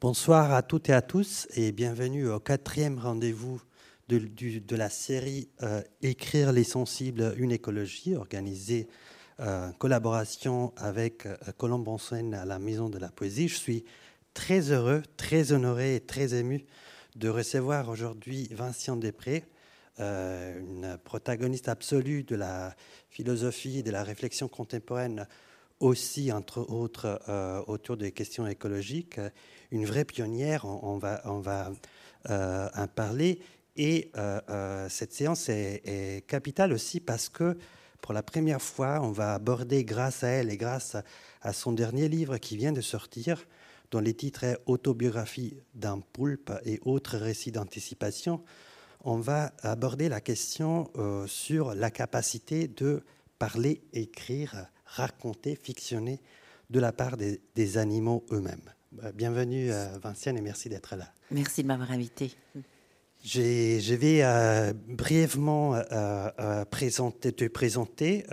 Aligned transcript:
Bonsoir 0.00 0.54
à 0.54 0.62
toutes 0.62 0.88
et 0.88 0.94
à 0.94 1.02
tous 1.02 1.46
et 1.56 1.72
bienvenue 1.72 2.26
au 2.26 2.40
quatrième 2.40 2.98
rendez-vous 2.98 3.60
de, 4.08 4.74
la 4.74 4.88
série 4.88 5.50
euh, 5.62 5.82
Écrire 6.00 6.52
les 6.52 6.64
sensibles, 6.64 7.34
une 7.36 7.52
écologie, 7.52 8.16
organisée 8.16 8.88
euh, 9.40 9.68
en 9.68 9.72
collaboration 9.72 10.72
avec 10.78 11.26
euh, 11.26 11.36
Colombe 11.58 11.84
Bonsoin 11.84 12.32
à 12.32 12.46
la 12.46 12.58
Maison 12.58 12.88
de 12.88 12.96
la 12.96 13.10
Poésie. 13.10 13.48
Je 13.48 13.56
suis 13.56 13.84
très 14.32 14.70
heureux, 14.70 15.02
très 15.18 15.52
honoré 15.52 15.96
et 15.96 16.00
très 16.00 16.32
ému 16.32 16.64
de 17.16 17.28
recevoir 17.28 17.90
aujourd'hui 17.90 18.48
Vincent 18.52 18.96
Després, 18.96 19.44
une 19.98 20.96
protagoniste 21.04 21.68
absolue 21.68 22.24
de 22.24 22.36
la 22.36 22.74
philosophie 23.10 23.80
et 23.80 23.82
de 23.82 23.90
la 23.90 24.02
réflexion 24.02 24.48
contemporaine 24.48 25.26
aussi, 25.80 26.30
entre 26.30 26.70
autres, 26.70 27.20
autour 27.66 27.96
des 27.96 28.12
questions 28.12 28.46
écologiques 28.46 29.18
une 29.70 29.86
vraie 29.86 30.04
pionnière, 30.04 30.64
on, 30.64 30.98
va, 30.98 31.20
on 31.24 31.38
va 31.38 31.72
euh, 32.28 32.68
en 32.74 32.86
parler. 32.86 33.40
Et 33.76 34.10
euh, 34.16 34.40
euh, 34.50 34.88
cette 34.88 35.12
séance 35.12 35.48
est, 35.48 36.26
capitale 36.26 36.72
aussi 36.72 37.00
parce 37.00 37.28
que 37.28 37.56
pour 38.00 38.12
la 38.12 38.22
première 38.22 38.62
fois, 38.62 39.00
on 39.02 39.12
va 39.12 39.34
aborder, 39.34 39.84
grâce 39.84 40.24
à 40.24 40.28
elle 40.28 40.50
et 40.50 40.56
grâce 40.56 40.96
à, 41.42 41.52
son 41.52 41.72
dernier 41.72 42.08
livre 42.08 42.38
qui 42.38 42.56
vient 42.56 42.72
de 42.72 42.80
sortir, 42.80 43.46
dont 43.90 44.00
les 44.00 44.14
titres 44.14 44.44
est 44.44 44.58
Autobiographie 44.66 45.56
d'un 45.74 46.00
poulpe 46.00 46.52
et 46.64 46.80
autres 46.84 47.16
récits 47.16 47.52
d'anticipation, 47.52 48.42
on 49.04 49.18
va 49.18 49.52
aborder 49.62 50.08
la 50.08 50.20
question 50.20 50.90
sur 51.26 51.74
la 51.74 51.90
capacité 51.90 52.68
de 52.68 53.02
parler, 53.38 53.82
écrire, 53.92 54.66
raconter, 54.94 55.56
fictionner 55.56 56.20
de 56.68 56.80
la 56.80 56.92
part 56.92 57.16
des 57.16 57.78
animaux 57.78 58.24
eux-mêmes. 58.30 58.72
Bah, 58.92 59.12
bienvenue, 59.12 59.70
à 59.70 59.98
Vinciane, 59.98 60.36
et 60.36 60.40
merci 60.40 60.68
d'être 60.68 60.96
là. 60.96 61.12
Merci 61.30 61.62
de 61.62 61.68
m'avoir 61.68 61.92
invité. 61.92 62.32
Je 63.22 63.94
vais 63.94 64.22
euh, 64.22 64.72
brièvement 64.88 65.74
euh, 65.74 65.82
euh, 65.92 66.64
présenter, 66.64 67.32
te 67.32 67.46
présenter. 67.46 68.24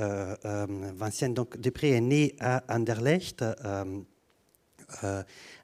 Vinciane 0.43 1.33
donc, 1.33 1.57
Després 1.59 1.89
est 1.91 2.01
née 2.01 2.35
à 2.39 2.63
Anderlecht 2.73 3.43
en 3.73 4.05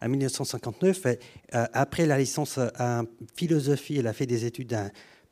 1959. 0.07 1.07
après 1.51 2.05
la 2.05 2.17
licence 2.17 2.59
en 2.77 3.05
philosophie, 3.33 3.97
elle 3.97 4.07
a 4.07 4.13
fait 4.13 4.25
des 4.25 4.45
études 4.45 4.77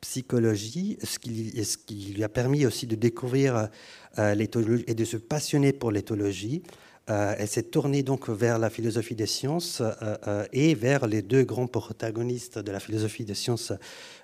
psychologie, 0.01 0.97
ce 1.03 1.17
qui, 1.19 2.13
lui 2.13 2.23
a 2.23 2.29
permis 2.29 2.65
aussi 2.65 2.87
de 2.87 2.95
découvrir 2.95 3.69
l'éthologie 4.17 4.83
et 4.87 4.95
de 4.95 5.05
se 5.05 5.17
passionner 5.17 5.73
pour 5.73 5.91
l'éthologie. 5.91 6.63
Euh, 7.09 7.35
elle 7.37 7.47
s'est 7.47 7.63
tournée 7.63 8.03
donc 8.03 8.29
vers 8.29 8.59
la 8.59 8.69
philosophie 8.69 9.15
des 9.15 9.25
sciences 9.25 9.81
euh, 9.81 9.91
euh, 10.27 10.45
et 10.53 10.75
vers 10.75 11.07
les 11.07 11.21
deux 11.21 11.43
grands 11.43 11.67
protagonistes 11.67 12.59
de 12.59 12.71
la 12.71 12.79
philosophie 12.79 13.25
des 13.25 13.33
sciences 13.33 13.73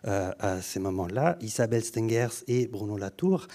à 0.04 0.62
ces 0.62 0.80
moments-là, 0.80 1.38
Isabelle 1.42 1.84
Stengers 1.84 2.44
et 2.48 2.68
Bruno 2.68 2.98
Latour. 2.98 3.48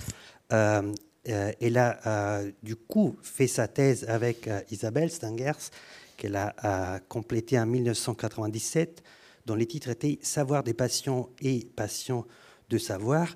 elle 0.51 1.79
a 1.79 2.43
du 2.63 2.77
coup 2.77 3.17
fait 3.23 3.47
sa 3.47 3.69
thèse 3.69 4.05
avec 4.07 4.51
Isabelle 4.71 5.11
Stengers, 5.11 5.71
qu'elle 6.19 6.37
a 6.37 7.01
complétée 7.09 7.59
en 7.59 7.65
1997, 7.65 9.03
dont 9.47 9.55
les 9.55 9.67
titres 9.67 9.89
étaient 9.89 10.19
Savoir 10.23 10.63
des 10.63 10.75
passions 10.75 11.31
et 11.41 11.67
Passion 11.77 12.25
de 12.71 12.79
savoir. 12.79 13.35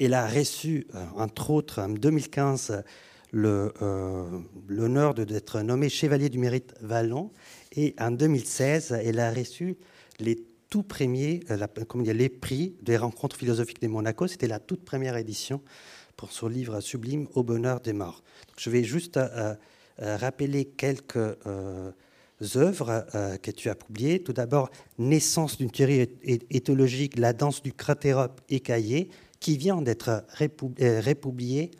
Elle 0.00 0.14
a 0.14 0.26
reçu, 0.26 0.86
entre 1.16 1.50
autres, 1.50 1.80
en 1.80 1.88
2015, 1.88 2.82
euh, 3.34 4.40
l'honneur 4.68 5.14
d'être 5.14 5.62
nommée 5.62 5.88
chevalier 5.88 6.28
du 6.28 6.38
mérite 6.38 6.74
Vallon. 6.80 7.30
Et 7.74 7.94
en 7.98 8.10
2016, 8.10 8.92
elle 8.92 9.20
a 9.20 9.32
reçu 9.32 9.76
les 10.18 10.44
tout 10.68 10.82
premiers, 10.82 11.40
euh, 11.50 11.56
la, 11.56 11.68
comme 11.68 12.02
les 12.02 12.28
prix 12.28 12.76
des 12.82 12.96
rencontres 12.96 13.36
philosophiques 13.36 13.80
de 13.80 13.88
Monaco. 13.88 14.26
C'était 14.26 14.48
la 14.48 14.58
toute 14.58 14.84
première 14.84 15.16
édition 15.16 15.62
pour 16.16 16.32
son 16.32 16.48
livre 16.48 16.80
sublime 16.80 17.26
Au 17.34 17.42
bonheur 17.42 17.80
des 17.80 17.94
morts. 17.94 18.22
je 18.58 18.68
vais 18.68 18.84
juste 18.84 19.16
euh, 19.16 19.54
rappeler 19.98 20.66
quelques 20.66 21.18
œuvres 22.56 23.06
que 23.42 23.50
tu 23.50 23.68
as 23.68 23.74
publiées. 23.74 24.22
Tout 24.22 24.32
d'abord, 24.32 24.70
Naissance 24.98 25.58
d'une 25.58 25.70
théorie 25.70 26.08
éthologique, 26.50 27.18
la 27.18 27.32
danse 27.32 27.62
du 27.62 27.72
cratérope 27.72 28.40
écaillé, 28.48 29.10
qui 29.40 29.56
vient 29.56 29.82
d'être 29.82 30.24
républiée 30.38 31.72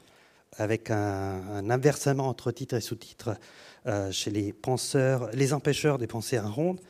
avec 0.59 0.91
un, 0.91 1.71
inversement 1.71 2.29
entre 2.29 2.51
titre 2.53 2.75
et 2.75 2.81
sous-titre 2.81 3.37
euh, 3.87 4.11
chez 4.11 4.31
les 4.31 4.53
penseurs, 4.53 5.31
les 5.33 5.53
empêcheurs 5.53 5.99
des 5.99 6.07
pensées 6.07 6.39
rondes. 6.39 6.81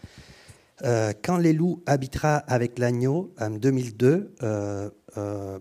Euh, 0.85 1.13
quand 1.23 1.37
les 1.37 1.53
loups 1.53 1.83
habitera 1.87 2.37
avec 2.37 2.79
l'agneau 2.79 3.33
en 3.39 3.51
2002, 3.51 4.35
euh, 4.43 4.91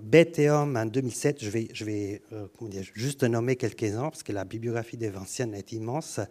Bête 0.02 0.40
et 0.40 0.50
homme 0.50 0.78
en 0.78 0.86
2007, 0.86 1.44
je 1.44 1.50
vais, 1.50 1.68
je 1.74 1.84
vais 1.84 2.22
juste 2.94 3.24
nommer 3.24 3.58
quelques-uns 3.58 4.10
parce 4.10 4.24
que 4.24 4.32
la 4.32 4.46
bibliographie 4.46 4.96
des 4.96 5.10
Vinciennes 5.10 5.54
est 5.54 5.74
immense. 5.74 6.22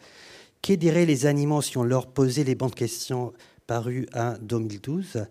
Que 0.62 0.75
diraient 0.75 1.06
les 1.06 1.26
animaux 1.26 1.62
si 1.62 1.78
on 1.78 1.84
leur 1.84 2.06
posait 2.06 2.44
les 2.44 2.54
bonnes 2.54 2.71
questions 2.71 3.32
paru 3.66 4.06
en 4.15 4.34
2012 4.41 5.26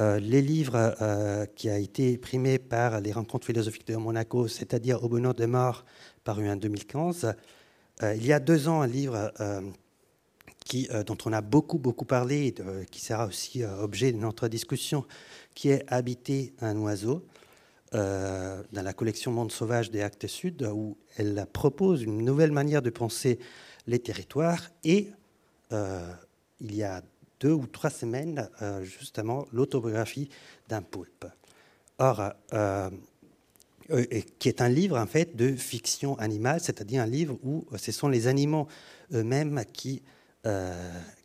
euh, 0.00 0.18
les 0.18 0.40
livres 0.40 0.94
euh, 1.02 1.44
qui 1.56 1.68
a 1.68 1.76
été 1.76 2.16
primé 2.16 2.58
par 2.58 3.00
les 3.00 3.12
rencontres 3.12 3.44
philosophiques 3.44 3.86
de 3.86 3.96
Monaco, 3.96 4.48
c'est-à-dire 4.48 5.02
Au 5.04 5.08
bonheur 5.08 5.34
des 5.34 5.46
morts, 5.46 5.84
paru 6.24 6.48
en 6.48 6.56
2015. 6.56 7.34
Euh, 8.02 8.14
il 8.14 8.24
y 8.24 8.32
a 8.32 8.40
deux 8.40 8.68
ans, 8.68 8.80
un 8.80 8.86
livre 8.86 9.30
qui, 10.64 10.88
dont 11.06 11.18
on 11.26 11.32
a 11.32 11.42
beaucoup, 11.42 11.78
beaucoup 11.78 12.06
parlé, 12.06 12.54
qui 12.90 13.00
sera 13.00 13.26
aussi 13.26 13.64
objet 13.64 14.12
de 14.12 14.16
notre 14.16 14.48
discussion, 14.48 15.04
qui 15.54 15.68
est 15.70 15.84
Habiter 15.88 16.54
un 16.60 16.76
oiseau, 16.78 17.26
dans 17.92 18.62
la 18.72 18.92
collection 18.94 19.32
Monde 19.32 19.52
sauvage 19.52 19.90
des 19.90 20.00
Actes 20.00 20.28
Sud, 20.28 20.62
où 20.72 20.96
elle 21.16 21.46
propose 21.52 22.02
une 22.02 22.24
nouvelle 22.24 22.52
manière 22.52 22.80
de 22.80 22.90
penser 22.90 23.38
les 23.86 23.98
territoires. 23.98 24.70
Et 24.84 25.10
il 26.60 26.74
y 26.74 26.82
a 26.82 27.02
deux 27.40 27.52
ou 27.52 27.66
trois 27.66 27.90
semaines, 27.90 28.48
euh, 28.62 28.84
justement, 28.84 29.46
l'autobiographie 29.52 30.28
d'un 30.68 30.82
poulpe. 30.82 31.26
Or, 31.98 32.32
euh, 32.52 32.90
euh, 33.90 34.04
qui 34.38 34.48
est 34.48 34.60
un 34.60 34.68
livre 34.68 34.98
en 34.98 35.06
fait 35.06 35.34
de 35.34 35.56
fiction 35.56 36.16
animale, 36.18 36.60
c'est-à-dire 36.60 37.02
un 37.02 37.06
livre 37.06 37.38
où 37.42 37.64
ce 37.76 37.90
sont 37.92 38.08
les 38.08 38.26
animaux 38.28 38.68
eux-mêmes 39.12 39.64
qui, 39.72 40.02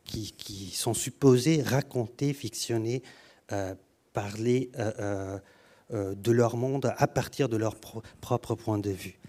qui, 0.05 0.31
qui, 0.31 0.71
sont 0.71 0.93
supposés 0.93 1.61
raconter, 1.61 2.33
fictionner, 2.33 3.03
parler 4.13 4.71
de 5.91 6.31
leur 6.31 6.57
monde 6.57 6.91
à 6.97 7.07
partir 7.07 7.49
de 7.49 7.57
leur 7.57 7.75
propre 7.75 8.55
point 8.55 8.79
de 8.79 8.89
vue. 8.89 9.19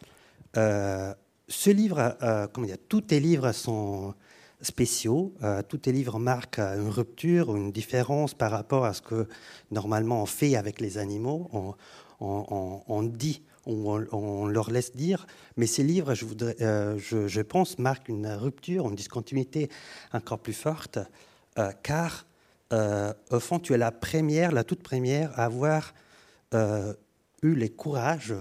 Ce 1.49 1.71
livre, 1.71 2.17
comment 2.53 2.67
dire, 2.67 2.79
tous 2.89 3.05
les 3.11 3.21
livres 3.21 3.53
sont 3.53 4.15
spéciaux. 4.61 5.35
Euh, 5.43 5.63
tous 5.63 5.81
les 5.87 5.93
livres 5.93 6.19
marquent 6.19 6.59
une 6.59 6.89
rupture 6.89 7.55
une 7.57 7.73
différence 7.73 8.35
par 8.35 8.51
rapport 8.51 8.85
à 8.85 8.93
ce 8.93 9.03
que 9.03 9.29
normalement 9.71 10.23
on 10.23 10.27
fait 10.27 10.57
avec 10.57 10.81
les 10.81 10.99
animaux. 10.99 11.51
On, 12.19 13.03
dit, 13.03 13.43
on, 13.67 14.07
on, 14.13 14.47
leur 14.47 14.71
laisse 14.71 14.97
dire. 14.97 15.27
Mais 15.57 15.67
ces 15.67 15.83
livres, 15.83 16.15
je, 16.15 16.25
euh, 16.63 16.99
je, 16.99 17.41
pense, 17.43 17.79
marquent 17.79 18.09
une 18.09 18.27
rupture, 18.27 18.89
une 18.89 18.95
discontinuité 18.95 19.69
encore 20.13 20.39
plus 20.39 20.55
forte, 20.55 20.99
euh, 21.59 21.71
car 21.83 22.27
au 23.31 23.39
fond, 23.39 23.61
tu 23.61 23.75
es 23.75 23.79
la 23.79 23.93
première, 23.93 24.51
la 24.51 24.65
toute 24.65 24.83
première 24.83 25.39
à 25.39 25.45
avoir 25.45 25.95
eu 26.53 27.55
le 27.55 27.69
courage 27.69 28.35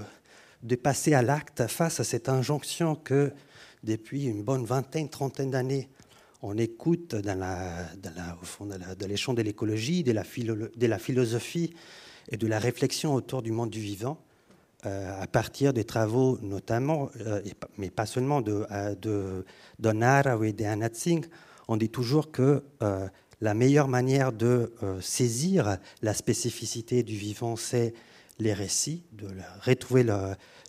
de 0.66 0.76
passer 0.76 1.14
à 1.14 1.22
l'acte 1.22 1.68
face 1.68 2.00
à 2.00 2.04
cette 2.04 2.28
injonction 2.28 2.96
que 2.96 3.32
depuis 3.84 4.26
une 4.26 4.44
bonne 4.44 4.66
vingtaine, 4.66 5.10
trentaine 5.10 5.52
d'années, 5.52 5.90
on 6.42 6.58
écoute 6.58 7.16
dans 7.16 7.38
la, 7.38 7.88
fond 8.42 8.66
de 8.66 9.06
l'échange 9.06 9.36
de 9.36 9.44
l'écologie, 9.44 10.04
de, 10.04 10.12
la 10.12 11.00
philosophie 11.00 11.74
et 12.30 12.38
de 12.38 12.48
la 12.48 12.60
réflexion 12.60 13.14
autour 13.14 13.44
du 13.44 13.52
monde 13.52 13.70
du 13.70 13.80
vivant, 13.80 14.20
euh, 14.86 15.22
à 15.22 15.28
partir 15.28 15.72
des 15.72 15.84
travaux 15.84 16.40
notamment, 16.42 17.10
euh, 17.22 17.42
mais 17.78 17.92
pas 17.92 18.06
seulement 18.08 18.42
de, 18.42 18.66
euh, 18.72 18.96
de 18.96 19.46
Donara 19.80 20.38
et 20.46 20.54
de 20.54 20.66
Singh, 20.94 21.26
on 21.68 21.78
dit 21.78 21.90
toujours 21.90 22.32
que 22.32 22.64
la 23.42 23.54
meilleure 23.54 23.88
manière 23.88 24.32
de 24.32 24.72
saisir 25.02 25.78
la 26.04 26.14
spécificité 26.14 27.02
du 27.02 27.16
vivant, 27.16 27.56
c'est 27.56 27.94
les 28.38 28.54
récits, 28.54 29.04
de 29.14 29.28
retrouver 29.62 30.04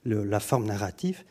la 0.07 0.41
forme 0.41 0.67
narrative. 0.67 1.25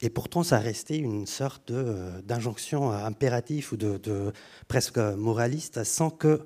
Et 0.00 0.10
pourtant, 0.10 0.42
ça 0.42 0.58
restait 0.58 0.98
une 0.98 1.26
sorte 1.26 1.70
euh, 1.70 2.20
d'injonction 2.22 2.90
impérative 2.90 3.72
ou 3.72 3.76
de, 3.76 4.32
presque 4.68 4.98
moraliste, 4.98 5.84
sans 5.84 6.10
que 6.10 6.40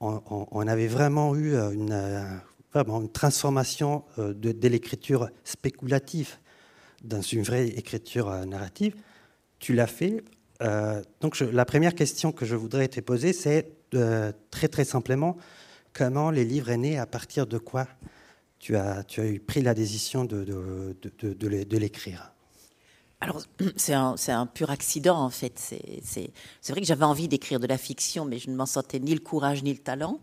on, 0.00 0.68
avait 0.68 0.86
vraiment 0.86 1.34
eu 1.34 1.56
une, 1.56 1.92
une 2.74 3.08
transformation 3.08 4.04
euh, 4.18 4.32
de, 4.34 4.68
l'écriture 4.68 5.30
spéculative 5.44 6.36
dans 7.02 7.20
une 7.20 7.42
vraie 7.42 7.68
écriture 7.68 8.28
euh, 8.28 8.44
narrative. 8.44 8.94
Tu 9.58 9.74
l'as 9.74 9.86
fait 9.86 10.22
Euh, 10.60 11.02
donc 11.20 11.38
la 11.38 11.64
première 11.64 11.94
question 11.94 12.32
que 12.32 12.44
je 12.44 12.56
voudrais 12.56 12.88
te 12.88 13.00
poser, 13.00 13.32
c'est 13.32 13.70
très 14.50 14.68
très 14.68 14.84
simplement, 14.84 15.36
comment 15.92 16.32
les 16.32 16.44
livres 16.44 16.70
est 16.70 16.76
nés, 16.76 16.98
à 16.98 17.06
partir 17.06 17.46
de 17.46 17.58
quoi 17.58 17.86
tu 18.58 18.76
as, 18.76 19.04
pris 19.46 19.62
la 19.62 19.74
décision 19.74 20.24
de, 20.24 21.76
l'écrire 21.76 22.32
alors, 23.20 23.42
c'est 23.76 23.92
un, 23.92 24.46
pur 24.46 24.70
accident, 24.70 25.18
en 25.18 25.30
fait. 25.30 25.58
C'est 25.58 26.30
vrai 26.68 26.80
que 26.80 26.86
j'avais 26.86 27.04
envie 27.04 27.26
d'écrire 27.26 27.58
de 27.58 27.66
la 27.66 27.78
fiction, 27.78 28.24
mais 28.24 28.38
je 28.38 28.48
ne 28.48 28.54
m'en 28.54 28.66
sentais 28.66 29.00
ni 29.00 29.12
le 29.12 29.20
courage 29.20 29.64
ni 29.64 29.72
le 29.72 29.78
talent. 29.78 30.20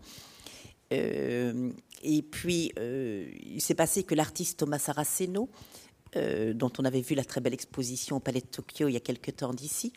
Euh, 0.92 1.70
et 2.02 2.22
puis, 2.22 2.72
euh, 2.78 3.28
il 3.44 3.60
s'est 3.60 3.74
passé 3.74 4.02
que 4.02 4.14
l'artiste 4.14 4.60
Thomas 4.60 4.78
Saraceno, 4.78 5.50
euh, 6.16 6.54
dont 6.54 6.72
on 6.78 6.84
avait 6.84 7.00
vu 7.00 7.14
la 7.14 7.24
très 7.24 7.40
belle 7.40 7.54
exposition 7.54 8.16
au 8.16 8.20
Palais 8.20 8.40
de 8.40 8.46
Tokyo 8.46 8.88
il 8.88 8.92
y 8.92 8.96
a 8.96 9.00
quelque 9.00 9.30
temps 9.30 9.52
d'ici, 9.52 9.92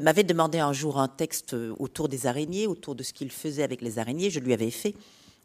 m'avait 0.00 0.24
demandé 0.24 0.58
un 0.58 0.72
jour 0.72 0.98
un 0.98 1.08
texte 1.08 1.54
autour 1.78 2.08
des 2.08 2.26
araignées, 2.26 2.66
autour 2.66 2.94
de 2.94 3.02
ce 3.02 3.12
qu'il 3.12 3.30
faisait 3.30 3.62
avec 3.62 3.82
les 3.82 3.98
araignées. 3.98 4.30
Je 4.30 4.40
lui 4.40 4.54
avais 4.54 4.70
fait. 4.70 4.94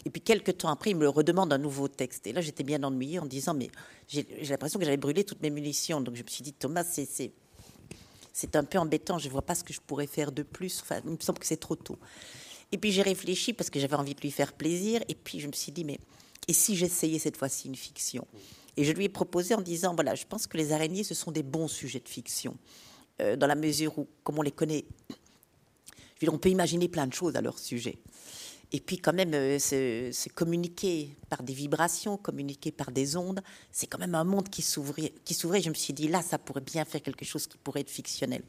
Et 0.08 0.10
puis 0.10 0.22
quelques 0.22 0.60
temps 0.60 0.70
après, 0.70 0.92
il 0.92 0.96
me 0.96 1.10
redemande 1.10 1.52
un 1.52 1.58
nouveau 1.58 1.90
texte. 1.90 2.28
Et 2.28 2.32
là, 2.32 2.40
j'étais 2.40 2.64
bien 2.64 2.82
ennuyée 2.82 3.20
en 3.20 3.26
disant, 3.26 3.54
mais 3.54 3.70
j'ai 4.08 4.24
l'impression 4.48 4.80
que 4.80 4.86
j'avais 4.86 4.96
brûlé 4.96 5.26
toutes 5.26 5.42
mes 5.42 5.50
munitions. 5.50 6.00
Donc 6.00 6.16
je 6.16 6.24
me 6.24 6.28
suis 6.30 6.44
dit, 6.44 6.54
Thomas, 6.54 6.86
c'est 6.86 8.56
un 8.56 8.64
peu 8.64 8.78
embêtant. 8.78 9.20
Je 9.20 9.28
ne 9.28 9.34
vois 9.34 9.42
pas 9.42 9.54
ce 9.54 9.66
que 9.66 9.74
je 9.74 9.82
pourrais 9.82 10.08
faire 10.08 10.32
de 10.32 10.44
plus. 10.44 10.80
Enfin, 10.82 11.02
il 11.04 11.12
me 11.12 11.18
semble 11.20 11.40
que 11.40 11.46
c'est 11.46 11.58
trop 11.58 11.76
tôt. 11.76 11.98
Et 12.72 12.78
puis 12.78 12.94
j'ai 12.94 13.02
réfléchi 13.02 13.52
parce 13.52 13.70
que 13.70 13.82
j'avais 13.82 13.98
envie 13.98 14.16
de 14.16 14.22
lui 14.22 14.32
faire 14.32 14.54
plaisir. 14.54 15.02
Et 15.10 15.14
puis 15.14 15.42
je 15.42 15.48
me 15.48 15.52
suis 15.52 15.74
dit, 15.74 15.84
mais 15.84 16.00
et 16.48 16.54
si 16.54 16.78
j'essayais 16.78 17.20
cette 17.20 17.36
fois-ci 17.36 17.68
une 17.68 17.76
fiction? 17.76 18.26
Et 18.78 18.86
je 18.86 18.94
lui 18.94 19.04
ai 19.04 19.10
proposé 19.10 19.56
en 19.56 19.62
disant, 19.62 19.94
voilà, 19.94 20.16
je 20.16 20.24
pense 20.26 20.48
que 20.48 20.56
les 20.56 20.72
araignées, 20.72 21.04
ce 21.04 21.16
sont 21.16 21.32
des 21.32 21.44
bons 21.44 21.68
sujets 21.68 22.00
de 22.00 22.08
fiction. 22.08 22.56
Euh, 23.20 23.36
dans 23.36 23.48
la 23.48 23.56
mesure 23.56 24.00
où, 24.00 24.08
comme 24.24 24.40
on 24.40 24.42
les 24.42 24.52
connaît, 24.52 24.86
on 26.30 26.38
peut 26.38 26.50
imaginer 26.50 26.88
plein 26.88 27.08
de 27.08 27.14
choses 27.14 27.36
à 27.36 27.42
leur 27.42 27.60
sujet. 27.60 27.98
Et 28.74 28.82
puis 28.82 28.98
quand 28.98 29.14
même, 29.14 29.34
euh, 29.34 29.60
se, 29.60 30.30
communiquer 30.30 31.16
par 31.30 31.42
des 31.42 31.54
vibrations, 31.54 32.18
communiquer 32.18 32.72
par 32.72 32.92
des 32.92 33.16
ondes, 33.16 33.42
c'est 33.72 33.88
quand 33.88 34.00
même 34.00 34.16
un 34.16 34.26
monde 34.26 34.50
qui 34.50 34.62
s'ouvrait. 34.62 35.14
Je 35.26 35.70
me 35.70 35.74
suis 35.74 35.94
dit, 35.94 36.08
là, 36.10 36.22
ça 36.22 36.38
pourrait 36.38 36.62
bien 36.62 36.84
faire 36.84 37.02
quelque 37.02 37.24
chose 37.24 37.48
qui 37.48 37.58
pourrait 37.58 37.82
être 37.82 37.90
fictionnel. 37.90 38.44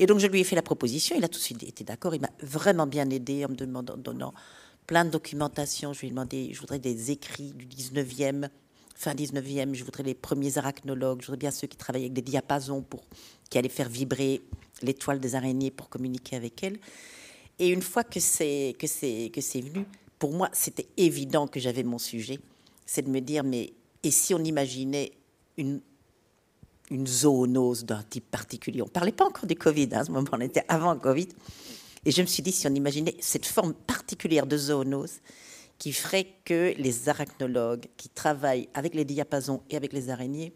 Et 0.00 0.06
donc 0.06 0.18
je 0.18 0.26
lui 0.26 0.40
ai 0.40 0.44
fait 0.44 0.56
la 0.56 0.62
proposition, 0.62 1.16
il 1.16 1.24
a 1.24 1.28
tout 1.28 1.38
de 1.38 1.44
suite 1.44 1.62
été 1.64 1.82
d'accord, 1.82 2.14
il 2.14 2.20
m'a 2.20 2.30
vraiment 2.40 2.86
bien 2.86 3.10
aidé 3.10 3.44
en 3.44 3.48
me 3.48 3.54
donnant 3.56 4.32
plein 4.86 5.04
de 5.04 5.10
documentation. 5.10 5.92
Je 5.92 6.00
lui 6.00 6.06
ai 6.08 6.10
demandé, 6.10 6.50
je 6.52 6.60
voudrais 6.60 6.78
des 6.78 7.10
écrits 7.10 7.52
du 7.52 7.66
19e, 7.66 8.48
fin 8.94 9.14
19e, 9.14 9.74
je 9.74 9.84
voudrais 9.84 10.04
les 10.04 10.14
premiers 10.14 10.56
arachnologues, 10.56 11.20
je 11.20 11.26
voudrais 11.26 11.38
bien 11.38 11.50
ceux 11.50 11.66
qui 11.66 11.76
travaillaient 11.76 12.06
avec 12.06 12.14
des 12.14 12.22
diapasons 12.22 12.82
pour, 12.82 13.02
qui 13.50 13.58
allaient 13.58 13.68
faire 13.68 13.88
vibrer 13.88 14.40
l'étoile 14.82 15.18
des 15.18 15.34
araignées 15.34 15.72
pour 15.72 15.88
communiquer 15.88 16.36
avec 16.36 16.62
elles. 16.62 16.78
Et 17.58 17.68
une 17.68 17.82
fois 17.82 18.04
que 18.04 18.20
c'est 18.20 18.74
que 18.78 18.86
c'est 18.86 19.30
que 19.32 19.40
c'est 19.40 19.60
venu, 19.60 19.84
pour 20.18 20.32
moi, 20.32 20.48
c'était 20.52 20.88
évident 20.96 21.46
que 21.46 21.60
j'avais 21.60 21.82
mon 21.82 21.98
sujet. 21.98 22.38
C'est 22.86 23.02
de 23.02 23.10
me 23.10 23.20
dire, 23.20 23.44
mais 23.44 23.72
et 24.02 24.10
si 24.10 24.34
on 24.34 24.42
imaginait 24.44 25.12
une 25.56 25.80
une 26.90 27.06
zoonose 27.06 27.84
d'un 27.84 28.02
type 28.02 28.30
particulier? 28.30 28.82
On 28.82 28.86
ne 28.86 28.90
parlait 28.90 29.12
pas 29.12 29.26
encore 29.26 29.46
du 29.46 29.54
Covid, 29.54 29.88
hein, 29.92 30.00
à 30.00 30.04
ce 30.04 30.10
moment, 30.10 30.26
on 30.32 30.40
était 30.40 30.64
avant 30.68 30.92
le 30.92 31.00
Covid. 31.00 31.28
Et 32.04 32.10
je 32.10 32.22
me 32.22 32.26
suis 32.26 32.42
dit, 32.42 32.52
si 32.52 32.66
on 32.66 32.74
imaginait 32.74 33.16
cette 33.20 33.46
forme 33.46 33.74
particulière 33.74 34.46
de 34.46 34.56
zoonose 34.56 35.18
qui 35.78 35.92
ferait 35.92 36.26
que 36.44 36.74
les 36.76 37.08
arachnologues 37.08 37.86
qui 37.96 38.08
travaillent 38.08 38.68
avec 38.74 38.94
les 38.94 39.04
diapasons 39.04 39.62
et 39.70 39.76
avec 39.76 39.92
les 39.92 40.10
araignées 40.10 40.52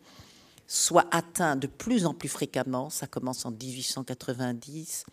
soient 0.66 1.06
atteints 1.10 1.56
de 1.56 1.66
plus 1.66 2.06
en 2.06 2.14
plus 2.14 2.28
fréquemment, 2.28 2.90
ça 2.90 3.06
commence 3.06 3.44
en 3.44 3.50
1890, 3.50 5.04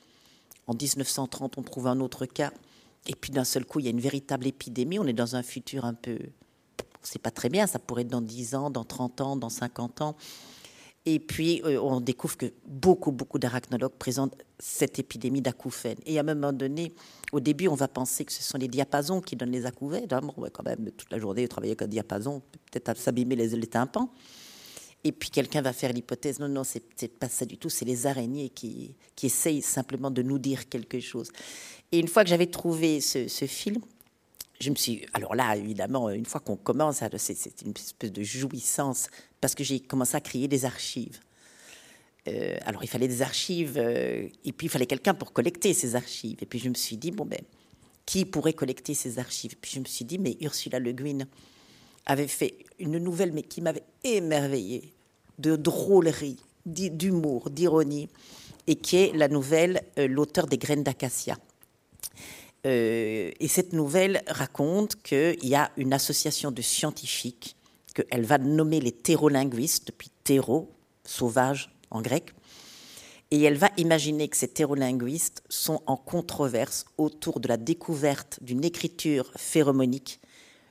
en 0.69 0.75
1930, 0.75 1.57
on 1.57 1.63
trouve 1.63 1.87
un 1.87 1.99
autre 1.99 2.27
cas. 2.27 2.51
Et 3.07 3.15
puis 3.15 3.31
d'un 3.31 3.43
seul 3.43 3.65
coup, 3.65 3.79
il 3.79 3.85
y 3.85 3.87
a 3.87 3.91
une 3.91 3.99
véritable 3.99 4.45
épidémie. 4.45 4.99
On 4.99 5.07
est 5.07 5.13
dans 5.13 5.35
un 5.35 5.41
futur 5.41 5.83
un 5.83 5.95
peu. 5.95 6.11
On 6.11 7.01
ne 7.01 7.07
sait 7.07 7.17
pas 7.17 7.31
très 7.31 7.49
bien, 7.49 7.65
ça 7.65 7.79
pourrait 7.79 8.03
être 8.03 8.09
dans 8.09 8.21
10 8.21 8.53
ans, 8.53 8.69
dans 8.69 8.83
30 8.83 9.21
ans, 9.21 9.35
dans 9.35 9.49
50 9.49 10.01
ans. 10.01 10.15
Et 11.05 11.17
puis, 11.17 11.61
euh, 11.63 11.81
on 11.81 12.01
découvre 12.01 12.37
que 12.37 12.53
beaucoup, 12.67 13.11
beaucoup 13.11 13.39
d'arachnologues 13.39 13.93
présentent 13.97 14.35
cette 14.59 14.99
épidémie 14.99 15.41
d'acouphènes. 15.41 15.97
Et 16.05 16.19
à 16.19 16.21
un 16.21 16.35
moment 16.35 16.53
donné, 16.53 16.93
au 17.31 17.39
début, 17.39 17.67
on 17.67 17.73
va 17.73 17.87
penser 17.87 18.23
que 18.25 18.31
ce 18.31 18.43
sont 18.43 18.59
les 18.59 18.67
diapasons 18.67 19.21
qui 19.21 19.35
donnent 19.35 19.51
les 19.51 19.65
acouphènes. 19.65 20.07
On 20.37 20.41
va 20.41 20.49
quand 20.51 20.65
même 20.65 20.91
toute 20.91 21.11
la 21.11 21.17
journée 21.17 21.47
travailler 21.47 21.71
avec 21.71 21.81
un 21.81 21.87
diapason, 21.87 22.43
peut-être 22.71 22.95
s'abîmer 22.95 23.35
les, 23.35 23.47
les 23.47 23.67
tympans. 23.67 24.11
Et 25.03 25.11
puis 25.11 25.29
quelqu'un 25.29 25.61
va 25.61 25.71
faire 25.71 25.93
l'hypothèse, 25.93 26.39
non, 26.39 26.49
non, 26.49 26.63
c'est 26.63 27.07
pas 27.07 27.29
ça 27.29 27.45
du 27.45 27.57
tout, 27.57 27.69
c'est 27.69 27.85
les 27.85 28.05
araignées 28.05 28.49
qui, 28.49 28.95
qui 29.15 29.27
essayent 29.27 29.61
simplement 29.61 30.11
de 30.11 30.21
nous 30.21 30.39
dire 30.39 30.67
quelque 30.67 30.99
chose. 30.99 31.29
Et 31.91 31.99
une 31.99 32.07
fois 32.07 32.23
que 32.23 32.29
j'avais 32.29 32.47
trouvé 32.47 32.99
ce, 32.99 33.27
film, 33.45 33.77
je 34.59 34.69
me 34.69 34.75
suis. 34.75 35.05
Alors 35.13 35.35
là, 35.35 35.55
évidemment, 35.55 36.09
une 36.09 36.25
fois 36.25 36.41
qu'on 36.41 36.57
commence, 36.57 37.01
c'est 37.17 37.61
une 37.61 37.71
espèce 37.71 38.11
de 38.11 38.23
jouissance, 38.23 39.07
parce 39.39 39.55
que 39.55 39.63
j'ai 39.63 39.79
commencé 39.79 40.15
à 40.15 40.21
créer 40.21 40.47
des 40.49 40.65
archives. 40.65 41.19
Euh, 42.27 42.57
alors 42.65 42.83
il 42.83 42.87
fallait 42.87 43.07
des 43.07 43.21
archives, 43.21 43.77
euh, 43.77 44.27
et 44.43 44.51
puis 44.51 44.67
il 44.67 44.69
fallait 44.69 44.85
quelqu'un 44.85 45.13
pour 45.13 45.31
collecter 45.31 45.73
ces 45.73 45.95
archives. 45.95 46.37
Et 46.41 46.45
puis 46.45 46.59
je 46.59 46.67
me 46.67 46.75
suis 46.75 46.97
dit, 46.97 47.11
bon 47.11 47.25
ben, 47.25 47.39
qui 48.05 48.25
pourrait 48.25 48.53
collecter 48.53 48.93
ces 48.93 49.17
archives? 49.17 49.55
Puis 49.61 49.71
je 49.75 49.79
me 49.79 49.85
suis 49.85 50.03
dit, 50.03 50.19
mais 50.19 50.35
Ursula 50.41 50.79
Le 50.79 50.91
Guin 50.91 51.19
avait 52.09 52.27
fait 52.27 52.57
une 52.79 52.97
nouvelle, 52.97 53.31
mais 53.31 53.43
qui 53.43 53.61
m'avait 53.61 53.83
émerveillée, 54.03 54.93
de 55.37 55.55
drôlerie, 55.55 56.39
d'humour, 56.65 57.49
d'ironie, 57.51 58.09
et 58.67 58.75
qui 58.75 58.97
est 58.97 59.15
la 59.15 59.27
nouvelle 59.27 59.81
euh, 59.97 60.07
L'auteur 60.07 60.47
des 60.47 60.57
graines 60.57 60.83
d'acacia. 60.83 61.37
Euh, 62.65 63.31
et 63.39 63.47
cette 63.47 63.73
nouvelle 63.73 64.21
raconte 64.27 65.01
qu'il 65.01 65.47
y 65.47 65.55
a 65.55 65.71
une 65.77 65.93
association 65.93 66.51
de 66.51 66.61
scientifiques, 66.61 67.55
qu'elle 67.93 68.25
va 68.25 68.37
nommer 68.37 68.81
les 68.81 68.91
thérolinguistes, 68.91 69.87
depuis 69.87 70.09
théro, 70.23 70.69
sauvage 71.05 71.71
en 71.91 72.01
grec, 72.01 72.33
et 73.31 73.41
elle 73.43 73.57
va 73.57 73.69
imaginer 73.77 74.27
que 74.27 74.37
ces 74.37 74.47
thérolinguistes 74.47 75.43
sont 75.47 75.81
en 75.85 75.95
controverse 75.95 76.85
autour 76.97 77.39
de 77.39 77.47
la 77.47 77.57
découverte 77.57 78.39
d'une 78.41 78.65
écriture 78.65 79.31
phéromonique 79.35 80.19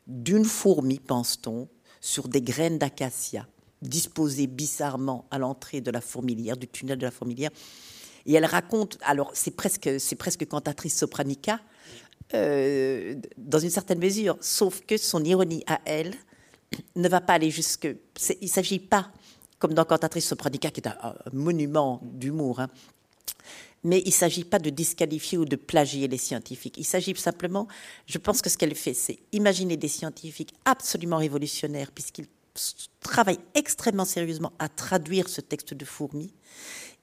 d'une 0.08 0.44
fourmi, 0.44 0.98
pense-t-on, 0.98 1.68
sur 2.00 2.28
des 2.28 2.42
graines 2.42 2.78
d'acacia 2.78 3.46
disposées 3.80 4.48
bizarrement 4.48 5.26
à 5.30 5.38
l'entrée 5.38 5.80
de 5.80 5.90
la 5.92 6.00
fourmilière, 6.00 6.56
du 6.56 6.66
tunnel 6.66 6.98
de 6.98 7.04
la 7.04 7.12
fourmilière. 7.12 7.50
Et 8.26 8.32
elle 8.32 8.44
raconte, 8.44 8.98
alors 9.02 9.30
c'est 9.34 9.52
presque, 9.52 9.88
c'est 10.00 10.16
presque 10.16 10.46
cantatrice 10.48 10.98
sopranica, 10.98 11.60
euh, 12.34 13.14
dans 13.38 13.58
une 13.58 13.70
certaine 13.70 14.00
mesure, 14.00 14.36
sauf 14.40 14.82
que 14.84 14.96
son 14.96 15.24
ironie 15.24 15.62
à 15.66 15.80
elle 15.84 16.14
ne 16.96 17.08
va 17.08 17.20
pas 17.20 17.34
aller 17.34 17.50
jusque. 17.50 17.84
Il 17.86 18.36
ne 18.42 18.48
s'agit 18.48 18.78
pas, 18.78 19.10
comme 19.58 19.72
dans 19.72 19.84
Cantatrice 19.84 20.26
Sopranica, 20.26 20.70
qui 20.70 20.80
est 20.80 20.88
un, 20.88 21.14
monument 21.32 22.00
d'humour, 22.02 22.60
hein, 22.60 22.68
mais 23.84 24.00
il 24.04 24.08
ne 24.08 24.12
s'agit 24.12 24.44
pas 24.44 24.58
de 24.58 24.70
disqualifier 24.70 25.38
ou 25.38 25.44
de 25.44 25.56
plagier 25.56 26.08
les 26.08 26.18
scientifiques. 26.18 26.76
Il 26.78 26.84
s'agit 26.84 27.14
simplement, 27.16 27.68
je 28.06 28.18
pense 28.18 28.42
que 28.42 28.50
ce 28.50 28.58
qu'elle 28.58 28.74
fait, 28.74 28.94
c'est 28.94 29.18
imaginer 29.32 29.76
des 29.76 29.88
scientifiques 29.88 30.54
absolument 30.64 31.18
révolutionnaires, 31.18 31.92
puisqu'ils 31.92 32.26
travaillent 33.00 33.38
extrêmement 33.54 34.04
sérieusement 34.04 34.52
à 34.58 34.68
traduire 34.68 35.28
ce 35.28 35.40
texte 35.40 35.74
de 35.74 35.84
Fourmi. 35.84 36.32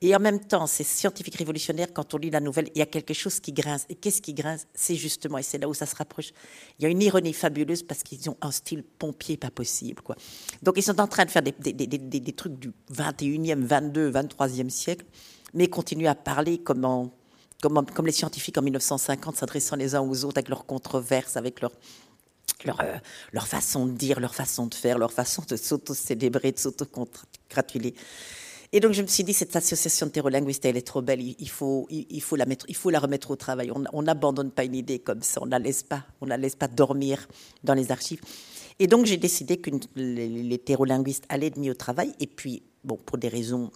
Et 0.02 0.14
en 0.14 0.20
même 0.20 0.42
temps, 0.42 0.68
ces 0.68 0.84
scientifiques 0.84 1.36
révolutionnaires, 1.36 1.94
quand 1.94 2.14
on 2.14 2.18
lit 2.18 2.30
la 2.30 2.42
nouvelle, 2.42 2.70
il 2.76 2.80
y 2.80 2.82
a 2.82 2.86
quelque 2.86 3.14
chose 3.14 3.40
qui 3.40 3.54
grince. 3.54 3.86
Et 3.88 3.96
qu'est-ce 3.96 4.22
qui 4.22 4.34
grince? 4.34 4.68
C'est 4.74 4.96
justement, 4.96 5.38
et 5.38 5.44
c'est 5.44 5.58
là 5.58 5.70
où 5.70 5.74
ça 5.74 5.86
se 5.86 5.96
rapproche, 5.96 6.32
il 6.78 6.84
y 6.84 6.86
a 6.86 6.90
une 6.90 7.02
ironie 7.02 7.32
fabuleuse 7.32 7.82
parce 7.82 8.04
qu'ils 8.04 8.30
ont 8.30 8.36
un 8.42 8.52
style 8.52 8.84
pompier 8.84 9.38
pas 9.38 9.50
possible. 9.50 10.04
Donc 10.62 10.74
ils 10.76 10.84
sont 10.84 11.00
en 11.00 11.08
train 11.08 11.24
de 11.24 11.32
faire 11.32 11.42
des, 11.42 11.54
des 11.54 12.34
trucs 12.34 12.60
du 12.60 12.72
21e, 12.94 13.64
22, 13.64 14.12
23e 14.12 14.70
siècle 14.70 15.06
mais 15.56 15.68
continuent 15.68 16.08
à 16.08 16.16
parler 16.16 16.60
comme, 16.60 17.10
les 18.04 18.12
scientifiques 18.12 18.58
en 18.58 18.62
1950, 18.62 19.38
s'adressant 19.38 19.76
les 19.76 19.96
uns 19.96 20.02
aux 20.02 20.26
autres 20.26 20.38
avec 20.38 20.50
leurs 20.50 20.66
controverses, 20.66 21.38
avec 21.38 21.62
leur, 21.62 21.72
leur, 22.66 22.82
euh, 22.82 22.98
leur, 23.32 23.48
façon 23.48 23.88
de 23.88 23.94
dire, 23.94 24.20
leur 24.20 24.36
façon 24.36 24.68
de 24.68 24.76
faire, 24.76 24.98
leur 25.00 25.14
façon 25.14 25.44
de 25.50 25.56
s'auto-célébrer, 25.56 26.52
de 26.52 26.60
s'auto-gratuler. 26.60 27.96
Et 28.74 28.82
donc 28.82 28.92
je 28.92 29.02
me 29.02 29.08
suis 29.08 29.24
dit, 29.24 29.34
cette 29.34 29.56
association 29.56 30.08
de 30.08 30.12
terrolinguistes, 30.12 30.66
elle 30.66 30.76
est 30.76 30.86
trop 30.86 31.02
belle, 31.02 31.22
il 31.22 31.50
faut, 31.50 31.88
la, 32.36 33.00
remettre 33.00 33.32
au 33.32 33.36
travail. 33.38 33.72
On 33.72 34.04
n'abandonne 34.04 34.52
pas 34.52 34.66
une 34.66 34.76
idée 34.76 35.00
comme 35.00 35.22
ça, 35.22 35.42
on 35.42 35.46
ne 35.46 35.52
la 35.52 36.38
laisse 36.38 36.56
pas 36.56 36.68
dormir 36.68 37.28
dans 37.64 37.74
les 37.74 37.92
archives. 37.92 38.20
Et 38.80 38.88
donc 38.88 39.06
j'ai 39.06 39.16
décidé 39.16 39.58
que 39.58 39.72
les, 39.96 40.28
les 40.28 40.58
terrolinguistes 40.58 41.24
allaient 41.30 41.48
être 41.48 41.58
mis 41.58 41.70
au 41.70 41.76
travail. 41.76 42.12
Et 42.20 42.28
puis, 42.28 42.64
bon, 42.84 42.98
pour 42.98 43.18
des 43.18 43.30
raisons 43.30 43.72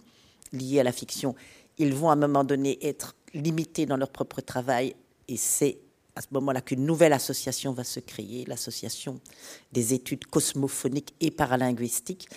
liées 0.52 0.80
à 0.80 0.84
la 0.84 0.92
fiction, 0.92 1.34
ils 1.80 1.94
vont 1.94 2.10
à 2.10 2.12
un 2.12 2.16
moment 2.16 2.44
donné 2.44 2.78
être 2.86 3.16
limités 3.32 3.86
dans 3.86 3.96
leur 3.96 4.10
propre 4.10 4.40
travail 4.40 4.94
et 5.28 5.36
c'est 5.36 5.78
à 6.14 6.20
ce 6.20 6.26
moment-là 6.32 6.60
qu'une 6.60 6.84
nouvelle 6.84 7.12
association 7.12 7.72
va 7.72 7.84
se 7.84 8.00
créer, 8.00 8.44
l'association 8.46 9.20
des 9.72 9.94
études 9.94 10.26
cosmophoniques 10.26 11.14
et 11.20 11.30
paralinguistiques, 11.30 12.28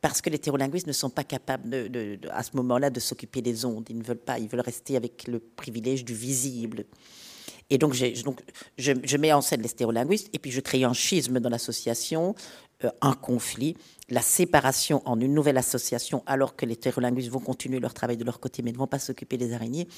parce 0.00 0.20
que 0.20 0.28
les 0.28 0.38
thérolinguistes 0.38 0.86
ne 0.86 0.92
sont 0.92 1.10
pas 1.10 1.24
capables, 1.24 1.90
à 2.30 2.42
ce 2.42 2.50
moment-là, 2.56 2.90
de 2.90 3.00
s'occuper 3.00 3.40
des 3.40 3.64
ondes. 3.64 3.86
Ils 3.88 3.98
ne 3.98 4.02
veulent 4.02 4.16
pas, 4.16 4.38
ils 4.38 4.48
veulent 4.48 4.60
rester 4.60 4.96
avec 4.96 5.28
le 5.28 5.38
privilège 5.38 6.04
du 6.04 6.14
visible. 6.14 6.84
Et 7.70 7.78
donc, 7.78 7.94
je, 7.94 9.16
mets 9.16 9.32
en 9.32 9.40
scène 9.40 9.62
les 9.62 9.68
stéréolinguistes, 9.68 10.28
et 10.32 10.38
puis 10.38 10.50
je 10.50 10.60
crée 10.60 10.84
un 10.84 10.92
schisme 10.92 11.38
dans 11.38 11.50
l'association, 11.50 12.34
euh, 12.84 12.90
un 13.00 13.14
conflit, 13.14 13.76
la 14.08 14.22
séparation 14.22 15.02
en 15.04 15.20
une 15.20 15.34
nouvelle 15.34 15.58
association, 15.58 16.22
alors 16.26 16.56
que 16.56 16.66
les 16.66 16.74
stéréolinguistes 16.74 17.30
vont 17.30 17.40
continuer 17.40 17.80
leur 17.80 17.94
travail 17.94 18.16
de 18.16 18.24
leur 18.24 18.40
côté, 18.40 18.62
mais 18.62 18.72
ne 18.72 18.78
vont 18.78 18.86
pas 18.86 18.98
s'occuper 18.98 19.36
des 19.36 19.52
araignées. 19.52 19.88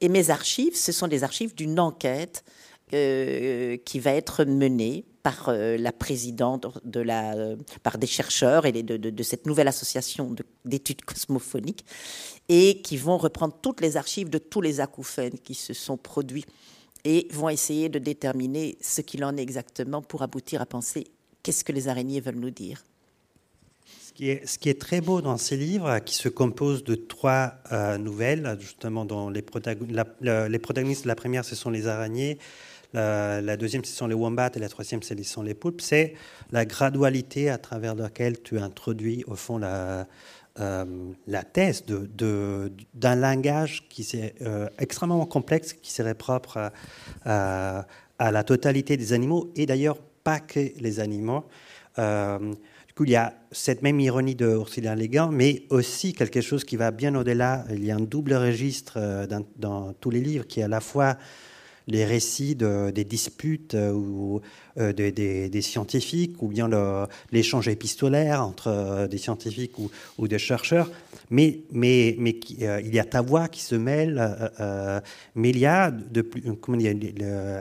Et 0.00 0.08
mes 0.08 0.30
archives, 0.30 0.76
ce 0.76 0.92
sont 0.92 1.08
des 1.08 1.24
archives 1.24 1.54
d'une 1.54 1.78
enquête 1.78 2.44
euh, 2.92 3.76
qui 3.84 4.00
va 4.00 4.12
être 4.12 4.44
menée 4.44 5.04
par 5.22 5.48
euh, 5.48 5.76
la 5.76 5.92
présidente 5.92 6.78
de 6.84 7.00
la, 7.00 7.34
par 7.82 7.96
des 7.96 8.06
chercheurs 8.06 8.66
et 8.66 8.72
de, 8.72 8.96
de, 8.96 9.22
cette 9.22 9.46
nouvelle 9.46 9.68
association 9.68 10.34
d'études 10.64 11.02
cosmophoniques, 11.02 11.84
et 12.48 12.82
qui 12.82 12.96
vont 12.96 13.16
reprendre 13.16 13.56
toutes 13.62 13.80
les 13.80 13.96
archives 13.96 14.28
de 14.28 14.38
tous 14.38 14.60
les 14.60 14.80
acouphènes 14.80 15.38
qui 15.38 15.54
se 15.54 15.72
sont 15.72 15.96
produits 15.96 16.44
et 17.04 17.28
vont 17.32 17.48
essayer 17.48 17.88
de 17.88 17.98
déterminer 17.98 18.76
ce 18.80 19.00
qu'il 19.00 19.24
en 19.24 19.36
est 19.36 19.42
exactement 19.42 20.02
pour 20.02 20.22
aboutir 20.22 20.60
à 20.60 20.66
penser 20.66 21.06
qu'est-ce 21.42 21.64
que 21.64 21.72
les 21.72 21.88
araignées 21.88 22.20
veulent 22.20 22.36
nous 22.36 22.50
dire? 22.50 22.84
Ce 24.06 24.12
qui, 24.58 24.68
est, 24.68 24.80
très 24.80 25.00
beau 25.00 25.22
dans 25.22 25.38
ces 25.38 25.56
livres, 25.56 25.98
qui 26.00 26.14
se 26.14 26.28
composent 26.28 26.84
de 26.84 26.94
trois 26.94 27.54
nouvelles, 27.98 28.58
justement, 28.60 29.06
dont 29.06 29.30
les, 29.30 29.40
protagonistes 29.42 31.06
la 31.06 31.14
première, 31.14 31.44
ce 31.46 31.56
sont 31.56 31.70
les 31.70 31.86
araignées, 31.88 32.38
la, 32.92 33.56
deuxième, 33.56 33.84
ce 33.84 33.92
sont 33.92 34.06
les 34.06 34.14
wombats, 34.14 34.50
et 34.54 34.58
la 34.58 34.68
troisième, 34.68 35.02
ce 35.02 35.20
sont 35.24 35.42
les 35.42 35.54
poulpes. 35.54 35.80
C'est 35.80 36.12
la 36.52 36.66
gradualité 36.66 37.48
à 37.48 37.56
travers 37.56 37.94
laquelle 37.94 38.40
tu 38.42 38.58
introduis, 38.58 39.24
au 39.26 39.34
fond, 39.34 39.56
la, 39.56 40.06
euh, 40.60 40.84
la 41.26 41.44
thèse 41.44 41.84
d'un 41.86 43.16
langage 43.16 43.88
qui 43.88 44.02
est 44.02 44.34
euh, 44.42 44.68
extrêmement 44.78 45.24
complexe, 45.24 45.72
qui 45.72 45.90
serait 45.90 46.14
propre 46.14 46.72
à, 47.24 47.86
la 48.18 48.44
totalité 48.44 48.98
des 48.98 49.14
animaux, 49.14 49.50
et 49.56 49.64
d'ailleurs 49.64 49.96
pas 50.24 50.40
que 50.40 50.60
les 50.78 51.00
animaux. 51.00 51.44
Euh, 51.98 52.38
du 52.38 52.94
coup, 52.94 53.04
il 53.04 53.10
y 53.10 53.16
a 53.16 53.34
cette 53.50 53.82
même 53.82 54.00
ironie 54.00 54.34
de 54.34 54.46
Ursula 54.46 54.94
Légan, 54.94 55.30
mais 55.30 55.62
aussi 55.70 56.12
quelque 56.12 56.40
chose 56.40 56.64
qui 56.64 56.76
va 56.76 56.90
bien 56.90 57.14
au-delà. 57.14 57.64
Il 57.70 57.84
y 57.84 57.90
a 57.90 57.96
un 57.96 58.00
double 58.00 58.34
registre 58.34 59.26
dans, 59.26 59.44
dans, 59.56 59.92
tous 59.94 60.10
les 60.10 60.20
livres 60.20 60.46
qui 60.46 60.60
est 60.60 60.64
à 60.64 60.68
la 60.68 60.80
fois 60.80 61.16
les 61.86 62.04
récits 62.04 62.56
des 62.56 63.04
disputes 63.04 63.74
euh, 63.74 63.92
ou, 63.92 64.40
euh, 64.78 64.92
des, 64.92 65.62
scientifiques, 65.62 66.42
ou 66.42 66.48
bien 66.48 66.68
l'échange 67.30 67.68
épistolaire 67.68 68.42
entre 68.42 68.68
euh, 68.68 69.08
des 69.08 69.18
scientifiques 69.18 69.74
ou, 69.78 70.28
des 70.28 70.38
chercheurs. 70.38 70.90
Mais, 71.30 71.60
mais, 71.72 72.16
mais 72.18 72.38
il 72.58 72.94
y 72.94 72.98
a 72.98 73.04
ta 73.04 73.22
voix 73.22 73.48
qui 73.48 73.60
se 73.62 73.74
mêle, 73.74 74.52
mais 75.34 75.50
il 75.50 75.58
y 75.58 75.66
a 75.66 75.90
de, 75.90 76.20
comment 76.60 76.76
dire, 76.76 76.94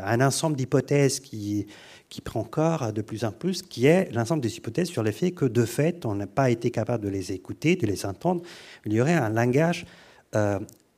un 0.04 0.22
ensemble 0.22 0.58
d'hypothèses 0.58 1.22
qui, 1.22 1.68
qui 2.12 2.22
prend 2.22 2.44
corps 2.44 2.94
de 2.94 3.02
plus 3.02 3.26
en 3.26 3.32
plus, 3.32 3.64
qui 3.64 3.88
est 3.88 4.14
l'ensemble 4.14 4.44
des 4.44 4.58
hypothèses 4.58 4.90
sur 4.90 5.02
le 5.02 5.12
fait 5.12 5.32
que, 5.32 5.46
de 5.46 5.66
fait, 5.66 6.06
on 6.06 6.14
n'a 6.14 6.28
pas 6.28 6.52
été 6.52 6.70
capable 6.70 7.04
de 7.04 7.10
les 7.10 7.32
écouter, 7.32 7.76
de 7.76 7.88
les 7.88 8.06
entendre. 8.06 8.44
Il 8.86 8.94
y 8.94 9.02
aurait 9.02 9.14
un 9.14 9.30
langage 9.30 9.88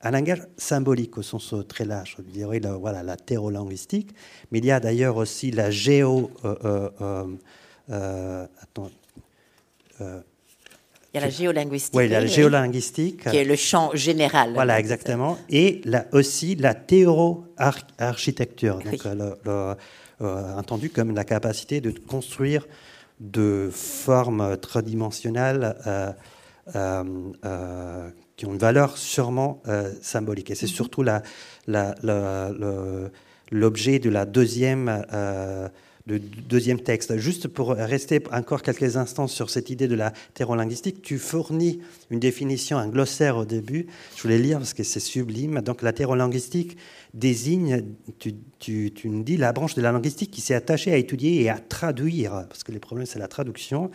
un 0.03 0.11
langage 0.11 0.41
symbolique 0.57 1.17
au 1.17 1.21
sens 1.21 1.55
très 1.67 1.85
large, 1.85 2.17
je 2.17 2.23
dirais 2.23 2.59
la, 2.59 2.73
voilà, 2.73 3.03
la 3.03 3.15
thérolinguistique, 3.15 4.09
mais 4.51 4.59
il 4.59 4.65
y 4.65 4.71
a 4.71 4.79
d'ailleurs 4.79 5.17
aussi 5.17 5.51
la 5.51 5.71
géo... 5.71 6.31
Euh, 6.43 6.89
euh, 7.01 7.25
euh, 7.89 8.45
attends, 8.61 8.89
il 9.99 10.23
y 11.13 11.17
a 11.17 11.21
la 11.21 11.29
géolinguistique. 11.29 11.95
Oui, 11.95 12.09
la 12.09 12.25
géolinguistique. 12.25 13.29
Qui 13.29 13.37
est 13.37 13.43
le 13.43 13.55
champ 13.55 13.91
général. 13.93 14.53
Voilà, 14.53 14.79
exactement. 14.79 15.37
Et 15.49 15.81
là 15.85 16.07
aussi 16.11 16.55
la 16.55 16.73
théoro-architecture. 16.73 18.79
Donc, 18.79 19.05
entendu 20.21 20.89
comme 20.89 21.13
la 21.13 21.23
capacité 21.23 21.81
de 21.81 21.91
construire 21.91 22.67
de 23.19 23.69
formes 23.71 24.57
tridimensionnelles 24.57 25.75
qui 28.35 28.45
ont 28.45 28.53
une 28.53 28.59
valeur 28.59 28.97
sûrement 28.97 29.61
euh, 29.67 29.91
symbolique. 30.01 30.51
Et 30.51 30.55
c'est 30.55 30.65
mhm. 30.67 30.71
surtout 30.71 31.03
l'objet 33.51 33.99
de 33.99 34.09
la 34.09 34.25
deuxième, 34.25 35.05
euh, 36.09 36.19
deuxième 36.49 36.81
texte. 36.81 37.17
Juste 37.17 37.47
pour 37.47 37.69
rester 37.69 38.21
encore 38.31 38.61
quelques 38.61 38.97
instants 38.97 39.27
sur 39.27 39.49
cette 39.49 39.69
idée 39.69 39.87
de 39.87 39.95
la 39.95 40.13
linguistique, 40.39 41.01
tu 41.01 41.17
fournis 41.17 41.79
une 42.09 42.19
définition, 42.19 42.77
un 42.77 42.89
glossaire 42.89 43.37
au 43.37 43.45
début. 43.45 43.87
Je 44.15 44.21
voulais 44.21 44.39
lire 44.39 44.57
parce 44.57 44.73
que 44.73 44.83
c'est 44.83 44.99
sublime. 44.99 45.61
Donc 45.61 45.81
la 45.81 45.91
linguistique 45.91 46.77
désigne, 47.13 47.83
tu, 48.19 48.35
tu, 48.59 48.91
tu 48.93 49.09
nous 49.09 49.23
dis, 49.23 49.37
la 49.37 49.53
branche 49.53 49.75
de 49.75 49.81
la 49.81 49.91
linguistique 49.91 50.31
qui 50.31 50.41
s'est 50.41 50.55
attachée 50.55 50.91
à 50.91 50.97
étudier 50.97 51.41
et 51.41 51.49
à 51.49 51.59
traduire, 51.59 52.45
parce 52.49 52.63
que 52.63 52.71
les 52.71 52.79
problèmes 52.79 53.05
c'est 53.05 53.19
la 53.19 53.27
traduction, 53.27 53.91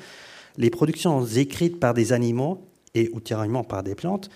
les 0.56 0.70
productions 0.70 1.24
écrites 1.26 1.78
par 1.78 1.94
des 1.94 2.12
animaux 2.12 2.62
et 2.94 3.10
ultérieurement 3.12 3.64
par 3.64 3.82
des 3.82 3.94
plantes. 3.94 4.30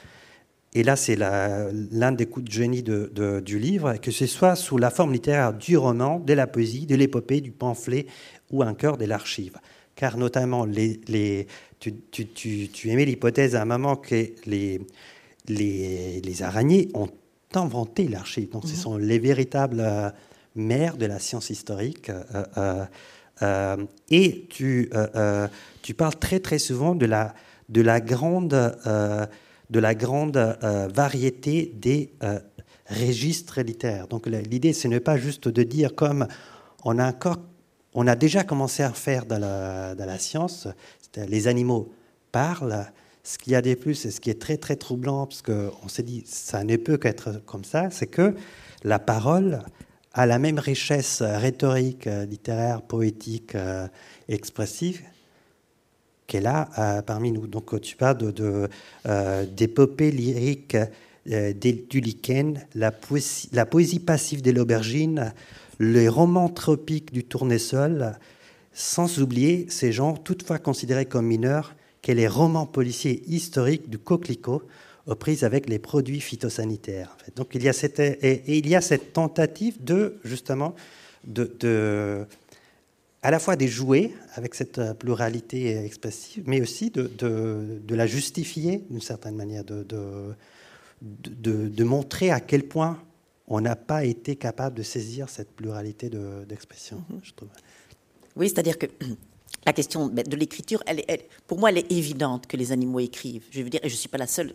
Et 0.74 0.82
là, 0.82 0.96
c'est 0.96 1.16
l'un 1.16 2.12
des 2.12 2.26
coups 2.26 2.46
de 2.46 2.52
génie 2.52 2.82
de, 2.82 3.40
du 3.40 3.58
livre, 3.58 3.96
que 3.96 4.10
ce 4.10 4.26
soit 4.26 4.56
sous 4.56 4.78
la 4.78 4.90
forme 4.90 5.12
littéraire 5.12 5.52
du 5.52 5.76
roman, 5.76 6.18
de 6.18 6.32
la 6.32 6.46
poésie, 6.46 6.86
de 6.86 6.94
l'épopée, 6.94 7.40
du 7.40 7.52
pamphlet 7.52 8.06
ou 8.50 8.64
encore 8.64 8.96
de 8.96 9.04
l'archive. 9.04 9.58
Car 9.94 10.16
notamment, 10.16 10.64
les, 10.64 11.00
les 11.08 11.46
tu, 11.78 11.94
tu, 12.10 12.26
tu, 12.28 12.68
tu, 12.72 12.88
émets 12.88 13.04
l'hypothèse 13.04 13.54
à 13.54 13.62
un 13.62 13.66
moment 13.66 13.96
que 13.96 14.14
les, 14.46 14.80
les, 15.48 16.20
les 16.22 16.42
araignées 16.42 16.88
ont 16.94 17.10
inventé 17.54 18.08
l'archive. 18.08 18.50
Donc, 18.50 18.64
ce 18.64 18.70
mhm. 18.70 18.76
sont 18.76 18.96
les 18.96 19.18
véritables 19.18 19.80
euh, 19.80 20.08
mères 20.54 20.96
de 20.96 21.04
la 21.04 21.18
science 21.18 21.50
historique. 21.50 22.08
Euh, 22.08 22.86
euh, 23.42 23.76
et 24.08 24.46
tu, 24.48 24.90
tu 25.82 25.94
parles 25.94 26.16
très, 26.16 26.40
très 26.40 26.58
souvent 26.58 26.94
de 26.94 27.06
la 27.06 27.34
de 27.68 27.80
la 27.80 28.00
grande, 28.00 28.54
de 29.70 29.78
la 29.78 29.94
grande 29.94 30.36
euh, 30.36 30.88
variété 30.92 31.72
des 31.76 32.12
euh, 32.22 32.38
registres 32.88 33.60
littéraires. 33.60 34.08
Donc 34.08 34.26
l'idée, 34.26 34.72
ce 34.72 34.88
n'est 34.88 35.00
pas 35.00 35.16
juste 35.16 35.48
de 35.48 35.62
dire 35.62 35.94
comme 35.94 36.26
on 36.84 36.98
a 36.98 38.16
déjà 38.16 38.44
commencé 38.44 38.82
à 38.82 38.90
faire 38.90 39.24
dans 39.24 39.38
la, 39.38 40.18
science, 40.18 40.68
les 41.16 41.48
animaux 41.48 41.92
parlent. 42.32 42.86
Ce 43.24 43.38
qu'il 43.38 43.52
y 43.52 43.56
a 43.56 43.62
de 43.62 43.74
plus, 43.74 44.04
et 44.04 44.10
ce 44.10 44.20
qui 44.20 44.30
est 44.30 44.40
très 44.40 44.56
très 44.56 44.74
troublant, 44.74 45.26
parce 45.26 45.42
qu'on 45.42 45.88
s'est 45.88 46.02
dit 46.02 46.24
ça 46.26 46.64
ne 46.64 46.76
peut 46.76 46.96
qu'être 46.96 47.40
comme 47.46 47.62
ça, 47.62 47.88
c'est 47.90 48.08
que 48.08 48.34
la 48.82 48.98
parole 48.98 49.62
a 50.12 50.26
la 50.26 50.40
même 50.40 50.58
richesse 50.58 51.22
rhétorique, 51.22 52.06
littéraire, 52.28 52.82
poétique, 52.82 53.56
expressive 54.28 55.02
qu'elle 56.32 56.46
a 56.46 56.70
euh, 56.78 57.02
parmi 57.02 57.30
nous. 57.30 57.46
Donc 57.46 57.78
tu 57.82 57.94
parles 57.94 58.16
de, 58.16 58.68
euh, 59.06 59.44
d'épopées 59.44 60.10
lyriques 60.10 60.78
euh, 61.30 61.52
du 61.52 62.00
lichen, 62.00 62.58
la 62.74 62.90
poésie, 62.90 64.00
passive 64.00 64.40
de 64.40 64.50
l'aubergine, 64.50 65.34
les 65.78 66.08
romans 66.08 66.48
tropiques 66.48 67.12
du 67.12 67.22
tournesol, 67.22 68.14
sans 68.72 69.18
oublier 69.18 69.66
ces 69.68 69.92
genres 69.92 70.22
toutefois 70.22 70.58
considérés 70.58 71.04
comme 71.04 71.26
mineurs 71.26 71.74
qu'est 72.00 72.14
les 72.14 72.28
romans 72.28 72.66
policiers 72.66 73.22
historiques 73.28 73.90
du 73.90 73.98
coquelicot 73.98 74.62
aux 75.06 75.14
prises 75.14 75.44
avec 75.44 75.68
les 75.68 75.78
produits 75.78 76.20
phytosanitaires. 76.20 77.14
Donc 77.36 77.48
il 77.54 77.62
y 77.62 77.68
a 77.68 77.74
cette, 77.74 78.00
et, 78.00 78.42
il 78.46 78.66
y 78.70 78.74
a 78.74 78.80
cette 78.80 79.12
tentative 79.12 79.84
de 79.84 80.16
justement 80.24 80.74
de 81.24 82.26
à 83.22 83.30
la 83.30 83.38
fois 83.38 83.56
des 83.56 83.68
jouets 83.68 84.12
avec 84.34 84.54
cette 84.54 84.78
euh, 84.78 84.94
pluralité 84.94 85.76
expressive, 85.84 86.42
mais 86.46 86.60
aussi 86.60 86.90
de, 86.90 87.06
de, 87.06 87.94
la 87.94 88.06
justifier 88.06 88.84
d'une 88.90 89.00
certaine 89.00 89.36
manière, 89.36 89.64
de, 89.64 89.86
de, 91.00 91.84
montrer 91.84 92.30
à 92.30 92.40
quel 92.40 92.64
point 92.64 93.00
on 93.46 93.60
n'a 93.60 93.76
pas 93.76 94.04
été 94.04 94.36
capable 94.36 94.76
de 94.76 94.82
saisir 94.82 95.28
cette 95.28 95.50
pluralité 95.50 96.10
d'expression, 96.48 97.04
mhm. 97.10 97.48
Oui, 98.34 98.48
c'est-à-dire 98.48 98.78
que 98.78 98.86
la 99.66 99.72
question 99.72 100.08
de 100.08 100.36
l'écriture, 100.36 100.82
elle, 100.86 101.02
pour 101.46 101.58
moi, 101.58 101.70
elle 101.70 101.78
est 101.78 101.92
évidente 101.92 102.46
que 102.46 102.56
les 102.56 102.72
animaux 102.72 103.00
écrivent. 103.00 103.44
Je 103.50 103.60
veux 103.60 103.68
dire, 103.68 103.80
et 103.82 103.88
je 103.88 103.94
ne 103.94 103.98
suis 103.98 104.08
pas 104.08 104.18
la 104.18 104.26
seule, 104.26 104.54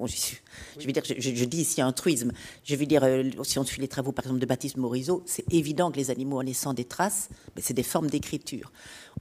je 0.00 0.86
veux 0.86 0.92
dire, 0.92 1.04
je, 1.04 1.44
dis 1.44 1.58
ici 1.58 1.80
un 1.80 1.92
truisme. 1.92 2.32
Je 2.64 2.74
veux 2.76 2.86
dire, 2.86 3.04
euh, 3.04 3.30
si 3.42 3.58
on 3.58 3.64
suit 3.64 3.80
les 3.80 3.88
travaux, 3.88 4.12
par 4.12 4.24
exemple, 4.24 4.40
de 4.40 4.46
Baptiste 4.46 4.76
Morisot, 4.76 5.22
c'est 5.26 5.44
évident 5.52 5.90
que 5.90 5.96
les 5.96 6.10
animaux, 6.10 6.38
en 6.38 6.42
laissant 6.42 6.74
des 6.74 6.84
traces, 6.84 7.28
mais 7.54 7.62
c'est 7.62 7.74
des 7.74 7.84
formes 7.84 8.10
d'écriture. 8.10 8.72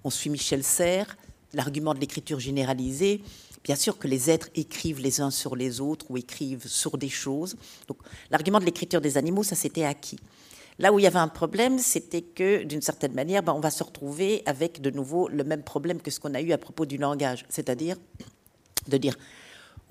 On 0.04 0.10
suit 0.10 0.30
Michel 0.30 0.64
Serres, 0.64 1.18
l'argument 1.54 1.94
de 1.94 2.00
l'écriture 2.00 2.40
généralisée. 2.40 3.22
Bien 3.64 3.76
sûr 3.76 3.98
que 3.98 4.08
les 4.08 4.30
êtres 4.30 4.50
écrivent 4.56 5.00
les 5.00 5.22
uns 5.22 5.32
sur 5.32 5.56
les 5.56 5.80
autres 5.80 6.08
ou 6.10 6.18
écrivent 6.18 6.68
sur 6.68 6.98
des 6.98 7.10
choses. 7.10 7.56
Donc, 7.88 7.98
l'argument 8.30 8.60
de 8.60 8.66
l'écriture 8.66 9.00
des 9.00 9.18
animaux, 9.18 9.44
ça 9.44 9.56
s'était 9.56 9.86
acquis. 9.86 10.20
Là 10.80 10.92
où 10.92 11.00
il 11.00 11.04
y 11.04 11.08
avait 11.08 11.20
un 11.20 11.28
problème, 11.28 11.78
c'était 11.78 12.24
que 12.24 12.64
d'une 12.64 12.82
certaine 12.82 13.14
manière, 13.14 13.44
ben, 13.44 13.54
on 13.54 13.60
va 13.60 13.70
se 13.70 13.84
retrouver 13.84 14.42
avec 14.48 14.82
de 14.82 14.90
nouveau 14.90 15.30
le 15.30 15.44
même 15.44 15.64
problème 15.64 16.02
que 16.02 16.10
ce 16.10 16.20
qu'on 16.20 16.34
a 16.34 16.42
eu 16.42 16.52
à 16.52 16.58
propos 16.58 16.86
du 16.86 16.98
langage, 16.98 17.46
c'est-à-dire 17.48 17.96
de 18.88 18.98
dire 18.98 19.16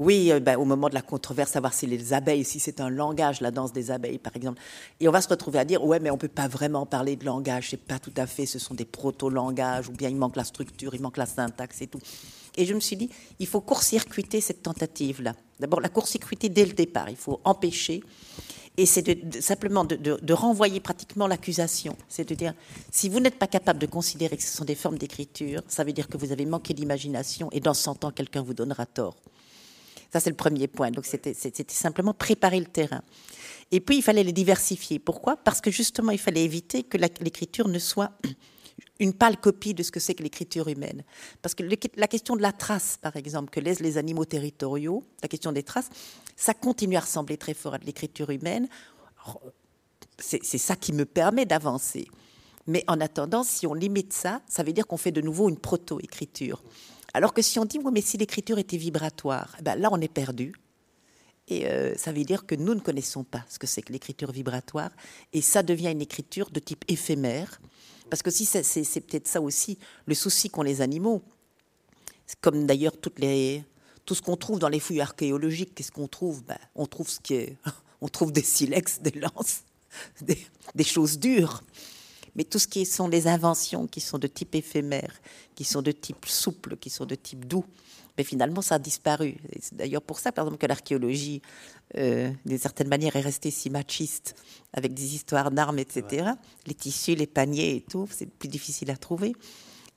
oui, 0.02 0.32
euh, 0.32 0.40
ben, 0.40 0.56
au 0.56 0.64
moment 0.64 0.88
de 0.88 0.94
la 0.94 1.02
controverse, 1.02 1.52
savoir 1.52 1.73
si 1.73 1.87
les 1.87 2.12
abeilles, 2.12 2.44
si 2.44 2.59
c'est 2.59 2.80
un 2.80 2.90
langage, 2.90 3.40
la 3.40 3.50
danse 3.50 3.73
des 3.73 3.90
abeilles, 3.90 4.18
par 4.18 4.35
exemple. 4.35 4.61
Et 4.99 5.09
on 5.09 5.12
va 5.12 5.23
se 5.23 5.28
retrouver 5.28 5.61
à 5.61 5.64
dire, 5.64 5.85
ouais, 5.85 6.00
mais 6.00 6.11
on 6.11 6.14
ne 6.14 6.18
peut 6.18 6.28
pas 6.28 6.49
vraiment 6.49 6.87
parler 6.87 7.16
de 7.16 7.25
langage, 7.25 7.71
c'est 7.71 7.76
pas 7.76 7.99
tout 7.99 8.12
à 8.16 8.26
fait, 8.26 8.44
ce 8.47 8.59
sont 8.59 8.75
des 8.75 8.85
proto-langages, 8.85 9.88
ou 9.88 9.92
bien 9.92 10.09
il 10.09 10.16
manque 10.16 10.37
la 10.37 10.44
structure, 10.44 10.94
il 10.94 11.00
manque 11.00 11.16
la 11.16 11.26
syntaxe 11.26 11.82
et 11.82 11.87
tout. 11.87 12.00
Et 12.56 12.66
je 12.66 12.75
me 12.75 12.80
suis 12.80 12.97
dit, 12.97 13.11
il 13.38 13.47
faut 13.47 13.61
court-circuiter 13.61 14.40
cette 14.40 14.62
tentative-là. 14.62 15.35
D'abord, 15.61 15.80
la 15.80 15.88
court-circuiter 15.88 16.49
dès 16.49 16.66
le 16.66 16.73
départ, 16.73 17.09
il 17.09 17.16
faut 17.16 17.40
empêcher. 17.44 18.02
Et 18.76 18.87
c'est 18.87 19.40
simplement 19.40 19.85
de, 19.85 20.32
renvoyer 20.32 20.80
pratiquement 20.80 21.26
l'accusation. 21.26 21.97
C'est 22.09 22.28
de 22.28 22.35
dire, 22.35 22.54
si 22.90 23.09
vous 23.09 23.21
n'êtes 23.21 23.38
pas 23.38 23.47
capable 23.47 23.78
de 23.78 23.87
considérer 23.87 24.37
que 24.37 24.42
ce 24.42 24.56
sont 24.56 24.64
des 24.64 24.75
formes 24.75 24.99
d'écriture, 24.99 25.62
ça 25.68 25.85
veut 25.85 25.92
dire 25.92 26.09
que 26.09 26.16
vous 26.16 26.32
avez 26.32 26.47
manqué 26.47 26.75
d'imagination, 26.75 27.49
et 27.52 27.61
dans 27.61 27.75
100 27.75 28.04
ans, 28.04 28.11
quelqu'un 28.11 28.42
vous 28.42 28.54
donnera 28.54 28.87
tort. 28.87 29.16
Ça, 30.12 30.21
c'est 30.21 30.31
le 30.31 30.37
premier 30.37 30.69
point. 30.69 30.90
Donc, 30.90 31.07
c'était 31.07 31.35
simplement 31.69 32.12
préparer 32.12 32.61
le 32.61 32.66
terrain. 32.66 33.02
Et 33.71 33.81
puis, 33.81 33.97
il 33.97 34.02
fallait 34.02 34.25
les 34.25 34.33
diversifier. 34.33 34.99
Pourquoi? 34.99 35.37
Parce 35.37 35.62
que 35.62 35.71
justement, 35.71 36.12
il 36.12 36.19
fallait 36.19 36.45
éviter 36.45 36.83
que 36.83 36.99
l'écriture 36.99 37.69
ne 37.69 37.78
soit 37.78 38.12
une 39.00 39.14
pâle 39.14 39.38
copie 39.38 39.73
de 39.73 39.83
ce 39.83 39.90
que 39.90 40.00
c'est 40.00 40.14
que 40.14 40.23
l'écriture 40.23 40.69
humaine. 40.69 41.02
Parce 41.40 41.54
que 41.54 41.64
la 41.97 42.09
question 42.09 42.37
de 42.37 42.42
la 42.42 42.52
trace, 42.52 42.99
par 43.00 43.16
exemple, 43.16 43.50
que 43.50 43.61
laissent 43.61 43.81
les 43.81 43.97
animaux 43.97 44.26
territoriaux, 44.26 45.02
la 45.23 45.28
question 45.28 45.50
des 45.50 45.62
traces, 45.62 45.88
ça 46.37 46.52
continue 46.52 46.97
à 46.97 47.00
ressembler 47.00 47.38
très 47.38 47.54
fort 47.54 47.75
à 47.75 47.78
de 47.78 47.87
l'écriture 47.87 48.28
humaine. 48.28 48.69
C'est 50.19 50.59
ça 50.59 50.76
qui 50.76 50.92
me 50.92 51.07
permet 51.07 51.47
d'avancer. 51.47 52.07
Mais 52.66 52.85
en 52.87 53.00
attendant, 53.00 53.42
si 53.42 53.66
on 53.66 53.75
limite 53.75 54.12
ça, 54.12 54.42
ça 54.47 54.62
veut 54.62 54.73
dire 54.73 54.87
qu'on 54.87 54.99
fait 54.99 55.11
de 55.11 55.23
nouveau 55.23 55.49
une 55.49 55.59
proto-écriture. 55.59 56.62
Alors 57.14 57.35
que 57.35 57.42
si 57.42 57.59
on 57.59 57.64
dit, 57.64 57.78
oui, 57.83 57.90
mais 57.92 58.00
si 58.00 58.16
l'écriture 58.16 58.59
était 58.59 58.76
vibratoire, 58.76 59.54
eh 59.59 59.62
ben 59.62 59.76
là, 59.76 59.88
on 59.92 60.00
est 60.00 60.12
perdu. 60.12 60.54
Et 61.49 61.66
euh, 61.66 61.95
ça 61.97 62.12
veut 62.12 62.25
dire 62.25 62.47
que 62.47 62.54
nous 62.54 62.75
ne 62.75 62.81
connaissons 62.81 63.25
pas 63.25 63.45
ce 63.49 63.59
que 63.59 63.66
c'est 63.66 63.83
que 63.83 63.92
l'écriture 63.92 64.33
vibratoire. 64.33 64.90
Et 65.33 65.42
ça 65.42 65.62
devient 65.62 65.90
une 65.90 66.00
écriture 66.00 66.50
de 66.50 66.61
type 66.61 66.85
éphémère. 66.88 67.61
Parce 68.09 68.23
que 68.23 68.31
si 68.31 68.45
c'est 68.45 69.00
peut-être 69.00 69.28
ça 69.28 69.40
aussi, 69.40 69.78
le 70.07 70.14
souci 70.14 70.50
qu'ont 70.50 70.62
les 70.62 70.81
animaux, 70.81 71.23
comme 72.40 72.66
d'ailleurs 72.66 72.97
toutes 72.97 73.19
les, 73.19 73.64
tout 74.07 74.14
ce 74.14 74.23
qu'on 74.23 74.37
trouve 74.37 74.59
dans 74.59 74.69
les 74.69 74.81
fouilles 74.81 75.00
archéologiques, 75.00 75.75
qu'est-ce 75.75 75.92
qu'on 75.92 76.09
trouve? 76.09 76.42
Ben, 76.45 76.59
On 76.75 76.87
trouve 76.87 77.09
ce 77.09 77.21
qui 77.21 77.35
est, 77.35 77.57
on 78.00 78.09
trouve 78.09 78.33
des 78.33 78.42
silex, 78.42 79.00
des 79.00 79.19
lances, 79.19 79.64
des 80.21 80.85
choses 80.85 81.19
dures. 81.19 81.62
Mais 82.36 82.44
tout 82.44 82.58
ce 82.58 82.66
qui 82.66 82.86
sont 82.86 83.08
les 83.08 83.26
inventions 83.26 83.86
qui 83.86 84.00
sont 84.00 84.18
de 84.18 84.26
type 84.26 84.54
éphémère, 84.54 85.12
qui 85.54 85.64
sont 85.64 85.82
de 85.82 85.92
type 85.92 86.26
souple, 86.26 86.76
qui 86.76 86.90
sont 86.90 87.04
de 87.04 87.14
type 87.14 87.46
doux, 87.46 87.64
mais 88.16 88.24
finalement 88.24 88.62
ça 88.62 88.76
a 88.76 88.78
disparu. 88.78 89.36
C'est 89.60 89.74
d'ailleurs 89.76 90.02
pour 90.02 90.18
ça, 90.18 90.32
par 90.32 90.44
exemple, 90.44 90.60
que 90.60 90.66
l'archéologie, 90.66 91.42
euh, 91.96 92.30
d'une 92.44 92.58
certaine 92.58 92.88
manière, 92.88 93.16
est 93.16 93.20
restée 93.20 93.50
si 93.50 93.70
machiste, 93.70 94.34
avec 94.72 94.94
des 94.94 95.14
histoires 95.14 95.50
d'armes, 95.50 95.78
etc. 95.78 96.30
Les 96.66 96.74
tissus, 96.74 97.14
les 97.14 97.26
paniers 97.26 97.76
et 97.76 97.80
tout, 97.82 98.08
c'est 98.10 98.26
plus 98.26 98.48
difficile 98.48 98.90
à 98.90 98.96
trouver. 98.96 99.34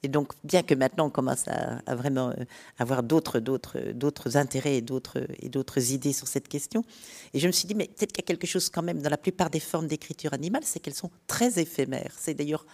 Et 0.05 0.07
donc, 0.07 0.33
bien 0.43 0.61
que 0.61 0.75
maintenant 0.75 1.07
on 1.07 1.09
commence 1.09 1.47
à, 1.47 1.95
vraiment 1.95 2.29
euh, 2.29 2.45
avoir 2.77 3.01
d'autres, 3.01 3.39
d'autres, 3.39 3.79
d'autres 3.91 4.37
intérêts 4.37 4.75
et 4.75 4.81
d'autres, 4.81 5.25
et 5.39 5.49
d'autres 5.49 5.91
idées 5.93 6.13
sur 6.13 6.27
cette 6.27 6.47
question, 6.47 6.83
et 7.33 7.39
je 7.39 7.47
me 7.47 7.51
suis 7.51 7.67
dit, 7.67 7.73
mais 7.73 7.87
peut-être 7.87 8.11
qu'il 8.11 8.21
y 8.21 8.25
a 8.25 8.27
quelque 8.27 8.45
chose 8.45 8.69
quand 8.69 8.83
même 8.83 9.01
dans 9.01 9.09
la 9.09 9.17
plupart 9.17 9.49
des 9.49 9.59
formes 9.59 9.87
d'écriture 9.87 10.33
animale, 10.33 10.61
c'est 10.63 10.79
qu'elles 10.79 10.93
sont 10.93 11.09
très 11.25 11.57
éphémères. 11.59 12.13
C'est 12.19 12.35
d'ailleurs 12.35 12.67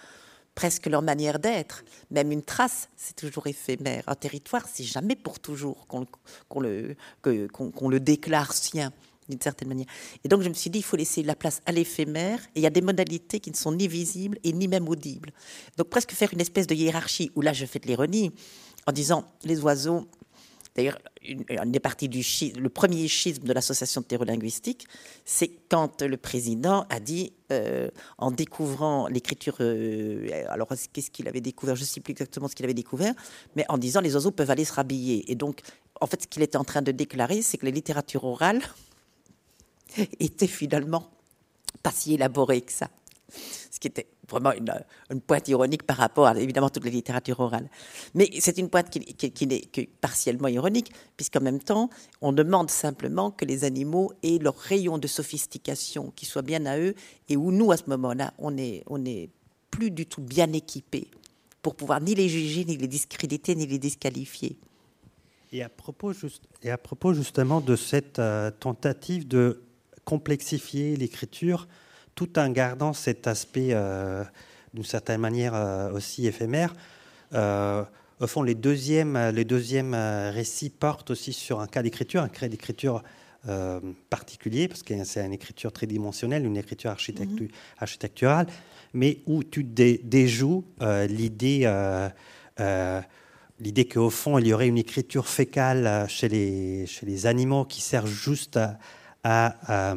presque 0.56 0.88
leur 0.88 1.02
manière 1.02 1.40
d'être. 1.40 1.86
Même 2.10 2.34
une 2.34 2.44
trace, 2.44 2.90
c'est 2.98 3.16
toujours 3.16 3.48
éphémère. 3.48 4.04
Un 4.08 4.16
territoire, 4.16 4.68
c'est 4.70 4.84
jamais 4.84 5.16
pour 5.16 5.40
toujours 5.40 5.88
qu'on, 5.88 6.60
le, 6.60 6.98
qu'on 7.22 7.88
le 7.88 8.00
déclare 8.02 8.52
sien 8.52 8.92
d'une 9.32 9.42
certaine 9.42 9.68
manière. 9.68 9.88
Et 10.24 10.28
donc 10.28 10.42
je 10.42 10.50
me 10.50 10.54
suis 10.54 10.70
dit, 10.70 10.80
il 10.80 10.84
faut 10.84 10.98
laisser 10.98 11.24
la 11.24 11.36
place 11.36 11.62
à 11.66 11.72
l'éphémère, 11.72 12.40
et 12.56 12.60
il 12.60 12.62
y 12.62 12.68
a 12.68 12.72
des 12.72 12.82
modalités 12.82 13.40
qui 13.40 13.52
ne 13.52 13.56
sont 13.56 13.72
ni 13.72 13.88
visibles 13.88 14.38
et 14.44 14.54
ni 14.54 14.68
même 14.68 14.88
audibles. 14.88 15.32
Donc 15.78 15.90
presque 15.90 16.12
faire 16.12 16.30
une 16.34 16.42
espèce 16.42 16.68
de 16.68 16.76
hiérarchie, 16.76 17.32
où 17.36 17.42
là 17.42 17.54
je 17.54 17.66
fais 17.66 17.80
de 17.80 17.88
l'ironie, 17.88 18.32
en 18.88 18.92
disant, 18.92 19.26
les 19.44 19.62
oiseaux, 19.62 20.08
D'ailleurs, 20.76 21.00
une, 21.22 21.44
des 21.66 21.82
parties 21.82 22.08
du 22.08 22.24
le 22.58 22.70
premier 22.70 23.08
schisme 23.10 23.44
de 23.44 23.52
l'association 23.52 24.00
de 24.02 24.06
terreau 24.06 24.24
linguistique, 24.24 24.88
c'est 25.26 25.52
quand 25.70 26.02
le 26.02 26.16
président 26.16 26.86
a 26.90 27.02
dit, 27.02 27.34
euh, 27.52 27.90
en 28.18 28.32
découvrant 28.32 29.08
l'écriture, 29.10 29.58
euh, 29.60 30.30
alors 30.48 30.70
qu'est-ce 30.94 31.12
qu'il 31.12 31.28
avait 31.28 31.42
découvert 31.42 31.76
Je 31.76 31.82
ne 31.82 31.86
sais 31.86 32.00
plus 32.00 32.12
exactement 32.12 32.48
ce 32.48 32.56
qu'il 32.56 32.64
avait 32.64 32.74
découvert, 32.74 33.14
mais 33.58 33.66
en 33.68 33.78
disant 33.78 34.00
les 34.00 34.16
oiseaux 34.16 34.32
peuvent 34.32 34.50
aller 34.50 34.64
se 34.64 34.74
rhabiller. 34.74 35.30
Et 35.30 35.36
donc, 35.36 35.60
en 36.00 36.08
fait, 36.08 36.22
ce 36.22 36.28
qu'il 36.28 36.42
était 36.42 36.58
en 36.58 36.64
train 36.64 36.82
de 36.82 36.94
déclarer, 36.94 37.42
c'est 37.42 37.58
que 37.58 37.66
la 37.66 37.72
littérature 37.72 38.24
orale 38.24 38.62
était 40.20 40.48
finalement 40.48 41.10
pas 41.84 41.92
si 41.92 42.14
élaboré 42.14 42.62
que 42.62 42.72
ça. 42.72 42.90
Ce 43.72 43.80
qui 43.80 43.88
était 43.88 44.08
vraiment 44.30 44.52
une, 44.54 45.22
pointe 45.22 45.48
ironique 45.48 45.84
par 45.84 45.98
rapport 45.98 46.28
à 46.28 46.38
évidemment 46.40 46.70
toute 46.70 46.86
la 46.86 46.92
littérature 46.92 47.40
orale. 47.40 47.70
Mais 48.14 48.30
c'est 48.40 48.58
une 48.58 48.70
pointe 48.70 48.90
qui, 48.90 49.48
n'est 49.48 49.62
que 49.62 49.82
partiellement 50.00 50.48
ironique, 50.48 50.92
puisqu'en 51.16 51.42
même 51.42 51.60
temps, 51.60 51.90
on 52.22 52.34
demande 52.34 52.70
simplement 52.70 53.32
que 53.32 53.46
les 53.46 53.64
animaux 53.64 54.12
aient 54.24 54.40
leur 54.40 54.58
rayon 54.58 54.98
de 54.98 55.08
sophistication 55.08 56.12
qui 56.16 56.26
soit 56.26 56.42
bien 56.42 56.66
à 56.66 56.78
eux, 56.78 56.94
et 57.30 57.38
où 57.38 57.52
nous, 57.52 57.72
à 57.72 57.78
ce 57.78 57.84
moment-là, 57.88 58.34
on 58.38 58.52
n'est 58.52 58.84
on 58.88 59.04
est 59.06 59.30
plus 59.70 59.92
du 59.92 60.06
tout 60.06 60.22
bien 60.22 60.52
équipés 60.52 61.08
pour 61.62 61.76
pouvoir 61.76 62.02
ni 62.02 62.16
les 62.16 62.28
juger, 62.28 62.66
ni 62.66 62.78
les 62.78 62.88
discréditer, 62.88 63.56
ni 63.56 63.66
les 63.66 63.80
disqualifier. 63.80 64.58
Et 65.54 65.64
à 65.64 65.70
propos, 65.70 66.14
juste, 66.14 66.44
et 66.64 66.72
à 66.72 66.78
propos 66.78 67.14
justement 67.14 67.60
de 67.60 67.76
cette 67.76 68.20
euh, 68.20 68.52
tentative 68.52 69.28
de 69.28 69.62
complexifier 70.06 70.96
l'écriture 70.96 71.68
tout 72.16 72.38
en 72.40 72.50
gardant 72.50 72.94
cet 72.94 73.28
aspect 73.28 73.70
euh, 73.72 74.24
d'une 74.74 74.84
certaine 74.84 75.22
manière 75.22 75.54
euh, 75.56 75.92
aussi 75.92 76.28
éphémère. 76.28 76.74
Euh, 77.34 77.84
au 78.20 78.28
fond, 78.28 78.44
les 78.44 78.56
deuxièmes, 78.56 79.18
les 79.34 79.46
deuxièmes 79.46 79.96
récits 79.96 80.70
portent 80.70 81.10
aussi 81.10 81.34
sur 81.34 81.60
un 81.60 81.68
cas 81.68 81.82
d'écriture, 81.82 82.22
un 82.22 82.30
cas 82.30 82.48
d'écriture 82.48 83.02
particulier, 84.12 84.68
parce 84.68 84.84
que 84.84 85.04
c'est 85.04 85.26
une 85.26 85.34
écriture 85.34 85.72
tridimensionnelle, 85.72 86.46
une 86.46 86.58
écriture 86.58 86.92
mhm. 86.92 87.48
architecturale, 87.80 88.46
mais 88.94 89.22
où 89.26 89.44
tu 89.44 89.64
déjoues 89.64 90.64
l'idée 91.10 91.66
l'idée 93.60 93.86
qu'au 93.88 94.12
fond, 94.12 94.38
il 94.38 94.46
y 94.46 94.54
aurait 94.54 94.68
une 94.68 94.78
écriture 94.78 95.28
fécale 95.28 96.08
chez 96.08 96.30
les, 96.30 96.86
chez 96.86 97.08
les 97.08 97.26
animaux 97.26 97.66
qui 97.66 97.82
sert 97.82 98.06
juste 98.06 98.58
à, 98.58 98.78
à, 99.24 99.94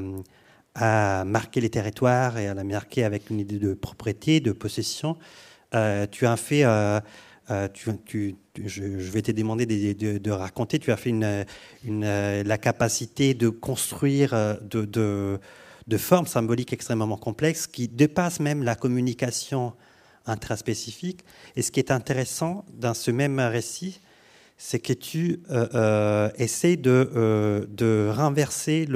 à, 0.75 1.25
marquer 1.25 1.61
les 1.61 1.71
territoires 1.71 2.39
et 2.39 2.49
à 2.49 2.55
la 2.55 2.65
marquer 2.65 3.05
avec 3.05 3.31
une 3.31 3.41
idée 3.41 3.59
de 3.59 3.75
propriété, 3.75 4.41
de 4.41 4.53
possession. 4.53 5.17
Euh, 5.75 6.07
tu 6.11 6.27
as 6.27 6.37
fait, 6.37 6.65
euh, 6.65 7.01
euh, 7.51 7.69
je, 8.65 9.11
vais 9.11 9.23
te 9.23 9.33
demander 9.33 9.67
de, 9.67 10.31
raconter, 10.31 10.79
tu 10.79 10.93
as 10.93 10.97
fait 10.97 11.13
la 11.85 12.59
capacité 12.59 13.35
de 13.35 13.49
construire 13.49 14.59
de, 14.63 14.85
de, 15.87 15.99
formes 15.99 16.27
symboliques 16.27 16.73
extrêmement 16.73 17.17
complexes 17.17 17.67
qui 17.67 17.89
dépassent 17.89 18.41
même 18.41 18.63
la 18.63 18.77
communication 18.77 19.75
intraspécifique. 20.27 21.25
Et 21.57 21.63
ce 21.63 21.71
qui 21.71 21.81
est 21.81 21.91
intéressant 21.91 22.65
dans 22.73 22.95
ce 22.95 23.11
même 23.11 23.41
récit, 23.41 24.01
c'est 24.57 24.79
que 24.79 24.93
tu 24.93 25.41
euh, 25.51 25.67
euh 25.75 26.31
essaies 26.37 26.77
de, 26.77 27.11
euh, 27.17 27.67
de 27.69 28.11
renverser 28.15 28.87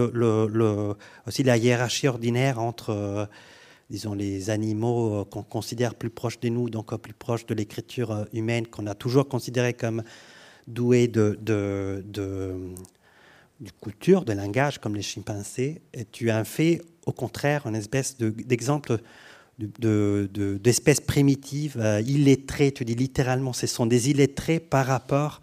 aussi 1.26 1.42
la 1.42 1.56
hiérarchie 1.56 2.08
ordinaire 2.08 2.60
entre, 2.60 3.28
disons, 3.90 4.14
les 4.14 4.50
animaux 4.50 5.24
qu'on 5.26 5.42
considère 5.42 5.94
plus 5.94 6.10
proches 6.10 6.40
de 6.40 6.48
nous, 6.48 6.70
donc 6.70 6.94
plus 6.96 7.12
proches 7.12 7.46
de 7.46 7.54
l'écriture 7.54 8.26
humaine, 8.32 8.66
qu'on 8.66 8.86
a 8.86 8.94
toujours 8.94 9.28
considéré 9.28 9.74
comme 9.74 10.02
doués 10.68 11.08
de, 11.08 11.38
de, 11.40 12.04
de, 12.06 12.54
de, 13.60 13.70
culture, 13.82 14.24
de 14.24 14.32
langage, 14.32 14.78
comme 14.78 14.94
les 14.94 15.02
chimpanzés. 15.02 15.80
Et 15.94 16.04
tu 16.04 16.30
as 16.30 16.44
fait, 16.44 16.82
au 17.06 17.12
contraire, 17.12 17.66
une 17.66 17.74
espèce 17.74 18.16
d'exemple 18.18 18.98
d'espèces 19.58 21.00
primitives, 21.00 21.76
euh, 21.78 22.00
illettrées, 22.00 22.72
tu 22.72 22.84
dis 22.84 22.94
littéralement, 22.94 23.52
ce 23.52 23.66
sont 23.66 23.86
des 23.86 24.10
illettrés 24.10 24.60
par 24.60 24.86
rapport 24.86 25.40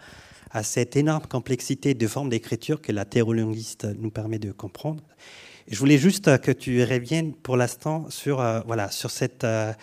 à 0.51 0.63
cette 0.63 0.95
énorme 0.95 1.25
complexité 1.27 1.93
de 1.93 2.07
formes 2.07 2.29
d'écriture 2.29 2.81
que 2.81 2.93
la 2.93 3.03
thérolinguiste 3.03 3.85
nous 3.99 4.11
permet 4.11 4.39
de 4.39 4.51
comprendre. 4.51 5.03
je 5.67 5.77
voulais 5.77 5.97
juste 5.97 6.37
que 6.39 6.51
tu 6.51 6.81
reviennes 6.83 7.33
pour 7.33 7.57
l'instant 7.57 8.09
sur, 8.09 8.39
euh, 8.39 8.61
voilà, 8.65 8.89
sur 8.89 9.11
cette 9.11 9.43
euh, 9.43 9.73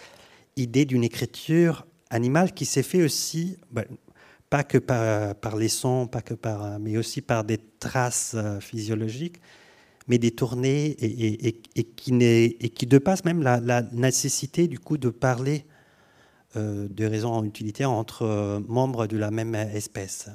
idée 0.56 0.86
d'une 0.86 1.04
écriture 1.04 1.86
animale 2.08 2.52
qui 2.52 2.64
s'est 2.64 2.82
fait 2.82 3.02
aussi, 3.02 3.58
ben, 3.70 3.84
pas 4.48 4.64
que 4.64 4.78
par, 4.78 5.34
par, 5.36 5.56
les 5.56 5.68
sons, 5.68 6.06
pas 6.06 6.22
que 6.22 6.34
par, 6.34 6.78
mais 6.78 6.96
aussi 6.96 7.20
par 7.20 7.44
des 7.44 7.58
traces 7.78 8.36
physiologiques, 8.60 9.40
mais 10.08 10.18
détourné 10.18 10.86
et, 10.86 11.48
et, 11.48 11.60
et, 11.76 11.84
qui, 11.84 12.12
et 12.22 12.68
qui 12.70 12.86
dépasse 12.86 13.24
même 13.24 13.42
la, 13.42 13.60
la, 13.60 13.82
nécessité 13.92 14.68
du 14.68 14.78
coup 14.78 14.98
de 14.98 15.10
parler 15.10 15.64
euh, 16.56 16.88
de 16.90 17.04
raisons 17.04 17.44
utilitaires 17.44 17.90
entre 17.90 18.22
euh, 18.22 18.60
membres 18.68 19.06
de 19.06 19.16
la 19.16 19.30
même 19.30 19.54
espèce, 19.54 20.28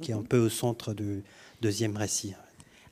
qui 0.00 0.12
est 0.12 0.14
un 0.14 0.22
peu 0.22 0.38
au 0.38 0.48
centre 0.48 0.94
du 0.94 1.24
deuxième 1.60 1.96
récit. 1.96 2.34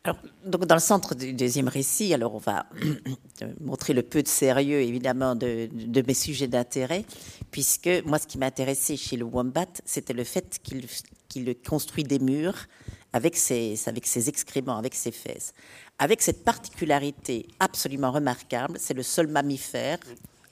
Alors, 0.05 0.19
donc 0.45 0.67
dans 0.67 0.77
le 0.77 0.81
centre 0.81 1.17
du 1.17 1.33
deuxième 1.33 1.67
récit, 1.67 2.15
alors 2.15 2.37
on 2.37 2.39
va 2.39 2.67
montrer 3.61 3.93
le 3.93 4.03
peu 4.03 4.23
de 4.23 4.29
sérieux 4.29 4.81
évidemment 4.81 5.35
de, 5.35 5.69
de 5.73 6.03
mes 6.07 6.15
sujets 6.15 6.47
d'intérêt, 6.47 7.05
puisque 7.51 7.91
moi 8.05 8.21
ce 8.21 8.29
qui 8.29 8.39
m'intéressait 8.39 8.97
chez 8.97 9.17
le 9.17 9.25
wombat, 9.25 9.67
c'était 9.85 10.12
le 10.12 10.23
fait 10.23 10.61
qu'il 10.62 10.87
qu 11.29 11.55
construit 11.69 12.05
des 12.05 12.21
murs 12.21 12.69
avec 13.12 13.37
ses, 13.37 13.77
avec 13.87 14.07
ses 14.07 14.29
excréments, 14.29 14.77
avec 14.77 14.95
ses 14.95 15.12
fesses. 15.12 15.53
Avec 15.99 16.23
cette 16.23 16.45
particularité 16.45 17.47
absolument 17.61 18.12
remarquable, 18.12 18.79
c'est 18.79 18.95
le 18.95 19.03
seul 19.03 19.29
mammifère, 19.29 19.99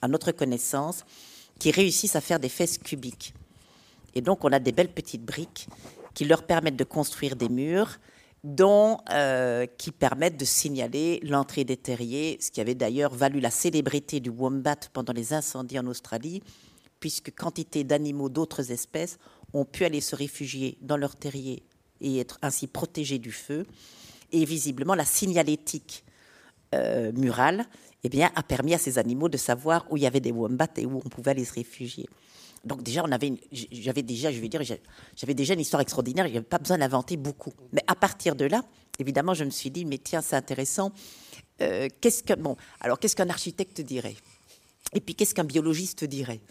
à 0.01 0.07
notre 0.07 0.31
connaissance, 0.31 1.03
qui 1.59 1.71
réussissent 1.71 2.15
à 2.15 2.21
faire 2.21 2.39
des 2.39 2.49
fesses 2.49 2.77
cubiques. 2.77 3.33
Et 4.13 4.21
donc 4.21 4.43
on 4.43 4.51
a 4.51 4.59
des 4.59 4.71
belles 4.71 4.93
petites 4.93 5.23
briques 5.23 5.67
qui 6.13 6.25
leur 6.25 6.43
permettent 6.43 6.77
de 6.77 6.83
construire 6.83 7.35
des 7.35 7.49
murs 7.49 7.97
dont, 8.43 8.99
euh, 9.09 9.65
qui 9.77 9.91
permettent 9.91 10.37
de 10.37 10.45
signaler 10.45 11.19
l'entrée 11.23 11.63
des 11.63 11.77
terriers, 11.77 12.37
ce 12.39 12.51
qui 12.51 12.61
avait 12.61 12.75
d'ailleurs 12.75 13.13
valu 13.13 13.39
la 13.39 13.49
célébrité 13.49 14.19
du 14.19 14.29
wombat 14.29 14.77
pendant 14.93 15.13
les 15.13 15.33
incendies 15.33 15.79
en 15.79 15.87
Australie, 15.87 16.43
puisque 16.99 17.35
quantité 17.35 17.83
d'animaux 17.83 18.29
d'autres 18.29 18.71
espèces 18.71 19.17
ont 19.53 19.65
pu 19.65 19.83
aller 19.83 20.01
se 20.01 20.15
réfugier 20.15 20.77
dans 20.81 20.97
leurs 20.97 21.15
terriers 21.15 21.63
et 22.05 22.19
être 22.19 22.37
ainsi 22.41 22.67
protégés 22.67 23.19
du 23.19 23.31
feu. 23.31 23.65
Et 24.31 24.45
visiblement, 24.45 24.95
la 24.95 25.05
signalétique 25.05 26.03
euh, 26.73 27.11
murale 27.13 27.65
eh 28.03 28.09
bien, 28.09 28.31
a 28.35 28.43
permis 28.43 28.73
à 28.75 28.77
ces 28.77 28.99
animaux 28.99 29.29
de 29.29 29.37
savoir 29.37 29.85
où 29.89 29.97
il 29.97 30.03
y 30.03 30.07
avait 30.07 30.19
des 30.19 30.31
wombats 30.31 30.67
et 30.77 30.85
où 30.85 31.01
on 31.03 31.09
pouvait 31.09 31.31
aller 31.31 31.43
se 31.43 31.53
réfugier. 31.53 32.05
Donc 32.63 32.83
déjà, 32.83 33.03
j'avais 33.71 34.03
déjà, 34.03 34.31
je 34.31 34.39
vais 34.39 34.49
dire, 34.49 34.61
j'avais 35.15 35.33
déjà 35.33 35.53
une 35.53 35.59
histoire 35.59 35.81
extraordinaire. 35.81 36.27
Il 36.27 36.31
n'y 36.31 36.37
avait 36.37 36.45
pas 36.45 36.57
besoin 36.57 36.77
d'inventer 36.77 37.17
beaucoup. 37.17 37.53
Mais 37.73 37.81
à 37.87 37.95
partir 37.95 38.35
de 38.35 38.45
là, 38.45 38.63
évidemment, 38.99 39.33
je 39.33 39.43
me 39.43 39.49
suis 39.49 39.71
dit, 39.71 39.85
mais 39.85 39.97
tiens, 39.97 40.21
c'est 40.21 40.35
intéressant. 40.35 40.91
Euh, 41.61 41.87
qu'est-ce 42.01 42.23
que 42.23 42.33
bon 42.33 42.55
Alors, 42.81 42.99
qu'est-ce 42.99 43.15
qu'un 43.15 43.29
architecte 43.29 43.81
dirait? 43.81 44.15
Et 44.93 44.99
puis, 44.99 45.15
qu'est-ce 45.15 45.33
qu'un 45.33 45.43
biologiste 45.43 46.05
dirait? 46.05 46.41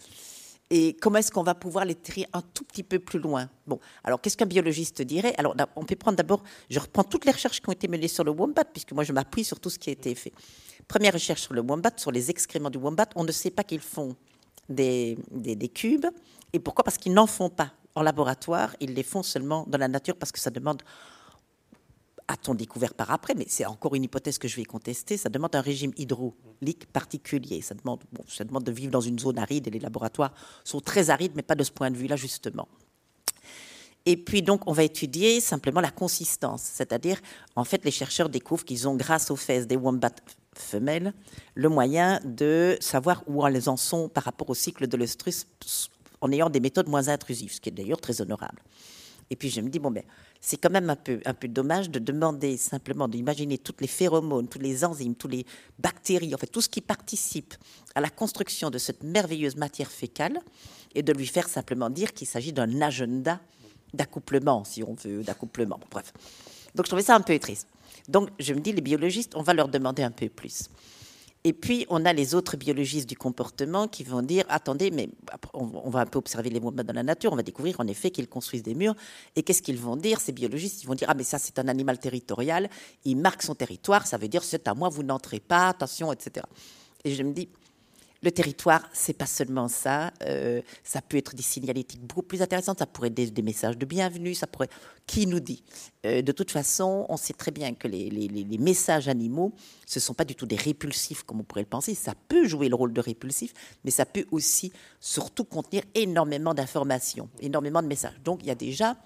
Et 0.71 0.93
comment 0.99 1.19
est-ce 1.19 1.31
qu'on 1.31 1.43
va 1.43 1.53
pouvoir 1.53 1.85
les 1.85 1.93
tirer 1.93 2.27
un 2.33 2.41
tout 2.41 2.63
petit 2.63 2.83
peu 2.83 2.97
plus 2.97 3.19
loin? 3.19 3.49
Bon, 3.67 3.79
alors 4.03 4.19
qu'est-ce 4.19 4.35
qu'un 4.35 4.47
biologiste 4.47 5.01
dirait? 5.03 5.35
Alors, 5.37 5.55
on 5.75 5.83
peut 5.83 5.95
prendre 5.95 6.17
d'abord, 6.17 6.43
je 6.69 6.79
reprends 6.79 7.03
toutes 7.03 7.25
les 7.25 7.31
recherches 7.31 7.61
qui 7.61 7.69
ont 7.69 7.73
été 7.73 7.87
menées 7.87 8.07
sur 8.07 8.23
le 8.23 8.31
wombat, 8.31 8.65
puisque 8.65 8.91
moi 8.91 9.03
je 9.03 9.13
m'appuie 9.13 9.43
sur 9.43 9.59
tout 9.59 9.69
ce 9.69 9.77
qui 9.77 9.89
a 9.91 9.93
été 9.93 10.15
fait. 10.15 10.33
Première 10.87 11.13
recherche 11.13 11.41
sur 11.41 11.53
le 11.53 11.61
wombat, 11.61 11.91
sur 11.97 12.11
les 12.11 12.31
excréments 12.31 12.71
du 12.71 12.79
wombat, 12.79 13.07
on 13.15 13.23
ne 13.23 13.31
sait 13.31 13.51
pas 13.51 13.63
qu'ils 13.63 13.79
font 13.79 14.15
des, 14.67 15.17
des, 15.31 15.69
cubes. 15.69 16.07
Et 16.51 16.59
pourquoi? 16.59 16.83
Parce 16.83 16.97
qu'ils 16.97 17.13
n'en 17.13 17.27
font 17.27 17.49
pas 17.49 17.71
en 17.93 18.01
laboratoire, 18.01 18.75
ils 18.79 18.93
les 18.93 19.03
font 19.03 19.23
seulement 19.23 19.65
dans 19.67 19.77
la 19.77 19.87
nature 19.87 20.15
parce 20.15 20.31
que 20.31 20.39
ça 20.39 20.49
demande, 20.49 20.81
a-t-on 22.27 22.55
découvert 22.55 22.93
par 22.93 23.11
après, 23.11 23.35
mais 23.35 23.45
c'est 23.47 23.65
encore 23.65 23.95
une 23.95 24.03
hypothèse 24.03 24.37
que 24.37 24.47
je 24.47 24.55
vais 24.55 24.63
contester, 24.63 25.17
ça 25.17 25.29
demande 25.29 25.55
un 25.55 25.61
régime 25.61 25.91
hydraulique 25.95 26.87
particulier. 26.91 27.61
Ça 27.61 27.75
demande, 27.75 28.01
bon, 28.11 28.23
ça 28.27 28.43
demande 28.43 28.63
de 28.63 28.71
vivre 28.71 28.91
dans 28.91 29.01
une 29.01 29.19
zone 29.19 29.37
aride 29.37 29.67
et 29.67 29.71
les 29.71 29.79
laboratoires 29.79 30.33
sont 30.63 30.79
très 30.79 31.09
arides, 31.09 31.33
mais 31.35 31.43
pas 31.43 31.55
de 31.55 31.63
ce 31.63 31.71
point 31.71 31.91
de 31.91 31.97
vue-là, 31.97 32.15
justement. 32.15 32.67
Et 34.07 34.17
puis 34.17 34.41
donc, 34.41 34.67
on 34.67 34.71
va 34.71 34.83
étudier 34.83 35.39
simplement 35.39 35.81
la 35.81 35.91
consistance, 35.91 36.61
c'est-à-dire, 36.61 37.19
en 37.55 37.63
fait, 37.63 37.83
les 37.85 37.91
chercheurs 37.91 38.29
découvrent 38.29 38.65
qu'ils 38.65 38.87
ont, 38.87 38.95
grâce 38.95 39.31
aux 39.31 39.35
fesses 39.35 39.67
des 39.67 39.77
wombats 39.77 40.09
femelles, 40.53 41.13
le 41.53 41.69
moyen 41.69 42.19
de 42.23 42.77
savoir 42.81 43.23
où 43.27 43.45
elles 43.45 43.67
en 43.67 43.77
sont 43.77 44.07
par 44.09 44.23
rapport 44.23 44.49
au 44.49 44.55
cycle 44.55 44.87
de 44.87 44.97
l'œstrus 44.97 45.47
en 46.21 46.31
ayant 46.31 46.49
des 46.49 46.59
méthodes 46.59 46.87
moins 46.87 47.07
intrusives, 47.07 47.53
ce 47.53 47.59
qui 47.59 47.69
est 47.69 47.71
d'ailleurs 47.71 47.99
très 47.99 48.21
honorable. 48.21 48.61
Et 49.29 49.35
puis 49.35 49.49
je 49.49 49.59
me 49.61 49.69
dis, 49.69 49.79
bon, 49.79 49.91
ben, 49.91 50.03
c'est 50.47 50.57
quand 50.57 50.69
même 50.69 50.91
un 50.91 50.95
peu, 50.95 51.19
un 51.25 51.33
peu 51.33 51.47
dommage 51.47 51.89
de 51.89 51.97
demander 51.97 52.55
simplement 52.57 53.07
d'imaginer 53.07 53.57
toutes 53.57 53.81
les 53.81 53.87
phéromones, 53.87 54.47
tous 54.47 54.59
les 54.59 54.85
enzymes, 54.85 55.15
toutes 55.15 55.31
les 55.31 55.45
bactéries, 55.79 56.35
en 56.35 56.37
fait, 56.37 56.45
tout 56.45 56.61
ce 56.61 56.69
qui 56.69 56.81
participe 56.81 57.55
à 57.95 58.01
la 58.01 58.11
construction 58.11 58.69
de 58.69 58.77
cette 58.77 59.01
merveilleuse 59.01 59.55
matière 59.55 59.89
fécale, 59.89 60.39
et 60.93 61.01
de 61.01 61.11
lui 61.13 61.25
faire 61.25 61.49
simplement 61.49 61.89
dire 61.89 62.13
qu'il 62.13 62.27
s'agit 62.27 62.53
d'un 62.53 62.79
agenda 62.81 63.41
d'accouplement, 63.95 64.63
si 64.63 64.83
on 64.83 64.93
veut, 64.93 65.23
d'accouplement. 65.23 65.79
bref. 65.89 66.13
Donc 66.75 66.85
je 66.85 66.89
trouvais 66.89 67.01
ça 67.01 67.15
un 67.15 67.21
peu 67.21 67.37
triste. 67.39 67.67
Donc 68.07 68.29
je 68.37 68.53
me 68.53 68.59
dis, 68.59 68.71
les 68.71 68.81
biologistes, 68.81 69.33
on 69.35 69.41
va 69.41 69.55
leur 69.55 69.67
demander 69.67 70.03
un 70.03 70.11
peu 70.11 70.29
plus. 70.29 70.69
Et 71.47 71.53
puis, 71.53 71.85
on 71.89 72.05
a 72.05 72.11
les 72.11 72.33
autres 72.33 72.57
biologistes 72.57 73.07
du 73.07 73.15
comportement 73.15 73.87
qui 73.87 74.03
vont 74.03 74.23
dire, 74.23 74.45
attendez, 74.49 74.89
mais 74.89 75.09
on 75.53 75.91
va 75.91 75.99
un 75.99 76.05
peu 76.07 76.17
observer 76.17 76.49
les 76.49 76.59
mouvements 76.59 76.83
dans 76.83 76.95
la 76.95 77.03
nature, 77.03 77.31
on 77.31 77.35
va 77.35 77.43
découvrir 77.43 77.79
en 77.79 77.85
effet 77.85 78.09
qu'ils 78.09 78.27
construisent 78.27 78.63
des 78.63 78.73
murs. 78.73 78.95
Et 79.35 79.43
qu'est-ce 79.43 79.61
qu'ils 79.61 79.77
vont 79.77 79.95
dire, 79.95 80.19
ces 80.19 80.31
biologistes? 80.31 80.81
Ils 80.81 80.87
vont 80.87 80.95
dire, 80.95 81.07
ah 81.07 81.13
mais 81.13 81.23
ça 81.23 81.37
c'est 81.37 81.59
un 81.59 81.67
animal 81.67 81.99
territorial, 81.99 82.67
il 83.03 83.17
marque 83.17 83.43
son 83.43 83.53
territoire, 83.53 84.07
ça 84.07 84.17
veut 84.17 84.27
dire 84.27 84.43
c'est 84.43 84.67
à 84.67 84.73
moi, 84.73 84.89
vous 84.89 85.03
n'entrez 85.03 85.39
pas, 85.39 85.67
attention, 85.67 86.11
etc. 86.11 86.43
Et 87.03 87.13
je 87.13 87.21
me 87.21 87.31
dis, 87.31 87.47
le 88.25 88.31
territoire, 88.31 88.81
c'est 88.91 89.13
pas 89.13 89.27
seulement 89.27 89.67
ça. 89.67 90.11
Euh, 90.23 90.61
ça 90.83 91.01
peut 91.01 91.15
être 91.15 91.35
des 91.35 91.43
signalétiques 91.43 92.01
beaucoup 92.01 92.23
plus 92.23 92.41
intéressantes. 92.41 92.79
Ça 92.79 92.87
pourrait 92.87 93.09
être 93.15 93.33
des, 93.33 93.41
messages 93.43 93.77
de 93.77 93.85
bienvenue. 93.85 94.33
Ça 94.33 94.47
pourrait. 94.47 94.69
Qui 95.05 95.27
nous 95.27 95.39
dit? 95.39 95.63
Euh, 96.05 96.23
De 96.23 96.31
toute 96.31 96.49
façon, 96.49 97.05
on 97.07 97.17
sait 97.17 97.33
très 97.33 97.51
bien 97.51 97.75
que 97.75 97.87
les, 97.87 98.57
messages 98.59 99.07
animaux, 99.07 99.53
ce 99.85 99.99
sont 99.99 100.15
pas 100.15 100.25
du 100.25 100.33
tout 100.33 100.47
des 100.47 100.55
répulsifs 100.55 101.21
comme 101.21 101.39
on 101.41 101.43
pourrait 101.43 101.61
le 101.61 101.67
penser. 101.67 101.93
Ça 101.93 102.13
peut 102.27 102.47
jouer 102.47 102.67
le 102.67 102.75
rôle 102.75 102.91
de 102.91 102.99
répulsif, 102.99 103.53
mais 103.83 103.91
ça 103.91 104.05
peut 104.05 104.25
aussi, 104.31 104.73
surtout, 104.99 105.43
contenir 105.43 105.83
énormément 105.93 106.55
d'informations, 106.55 107.29
énormément 107.39 107.83
de 107.83 107.87
messages. 107.87 108.19
Donc, 108.23 108.39
il 108.41 108.47
y 108.47 108.51
a 108.51 108.55
déjà 108.55 108.97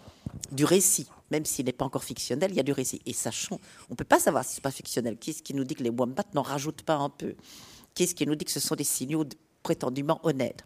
du 0.53 0.63
récit, 0.63 1.07
même 1.31 1.43
s'il 1.43 1.65
n'est 1.65 1.73
pas 1.73 1.85
encore 1.85 2.05
fictionnel, 2.05 2.51
il 2.51 2.55
y 2.55 2.61
a 2.61 2.63
du 2.63 2.71
récit. 2.71 3.01
Et 3.05 3.13
sachant, 3.13 3.59
on 3.89 3.93
ne 3.93 3.95
peut 3.97 4.05
pas 4.05 4.19
savoir 4.19 4.45
si 4.45 4.51
ce 4.51 4.59
n'est 4.59 4.61
pas 4.61 4.71
fictionnel. 4.71 5.17
Qui 5.17 5.33
qui 5.33 5.53
nous 5.53 5.65
dit 5.65 5.75
que 5.75 5.83
les 5.83 5.89
wombats 5.89 6.23
n'en 6.33 6.41
rajoutent 6.41 6.83
pas 6.83 6.95
un 6.95 7.09
peu? 7.09 7.35
Qu'est-ce 7.99 8.15
qui 8.15 8.25
nous 8.25 8.35
dit 8.35 8.45
que 8.45 8.51
ce 8.51 8.61
sont 8.61 8.75
des 8.75 8.85
signaux 8.85 9.25
prétendument 9.61 10.21
honnêtes. 10.23 10.63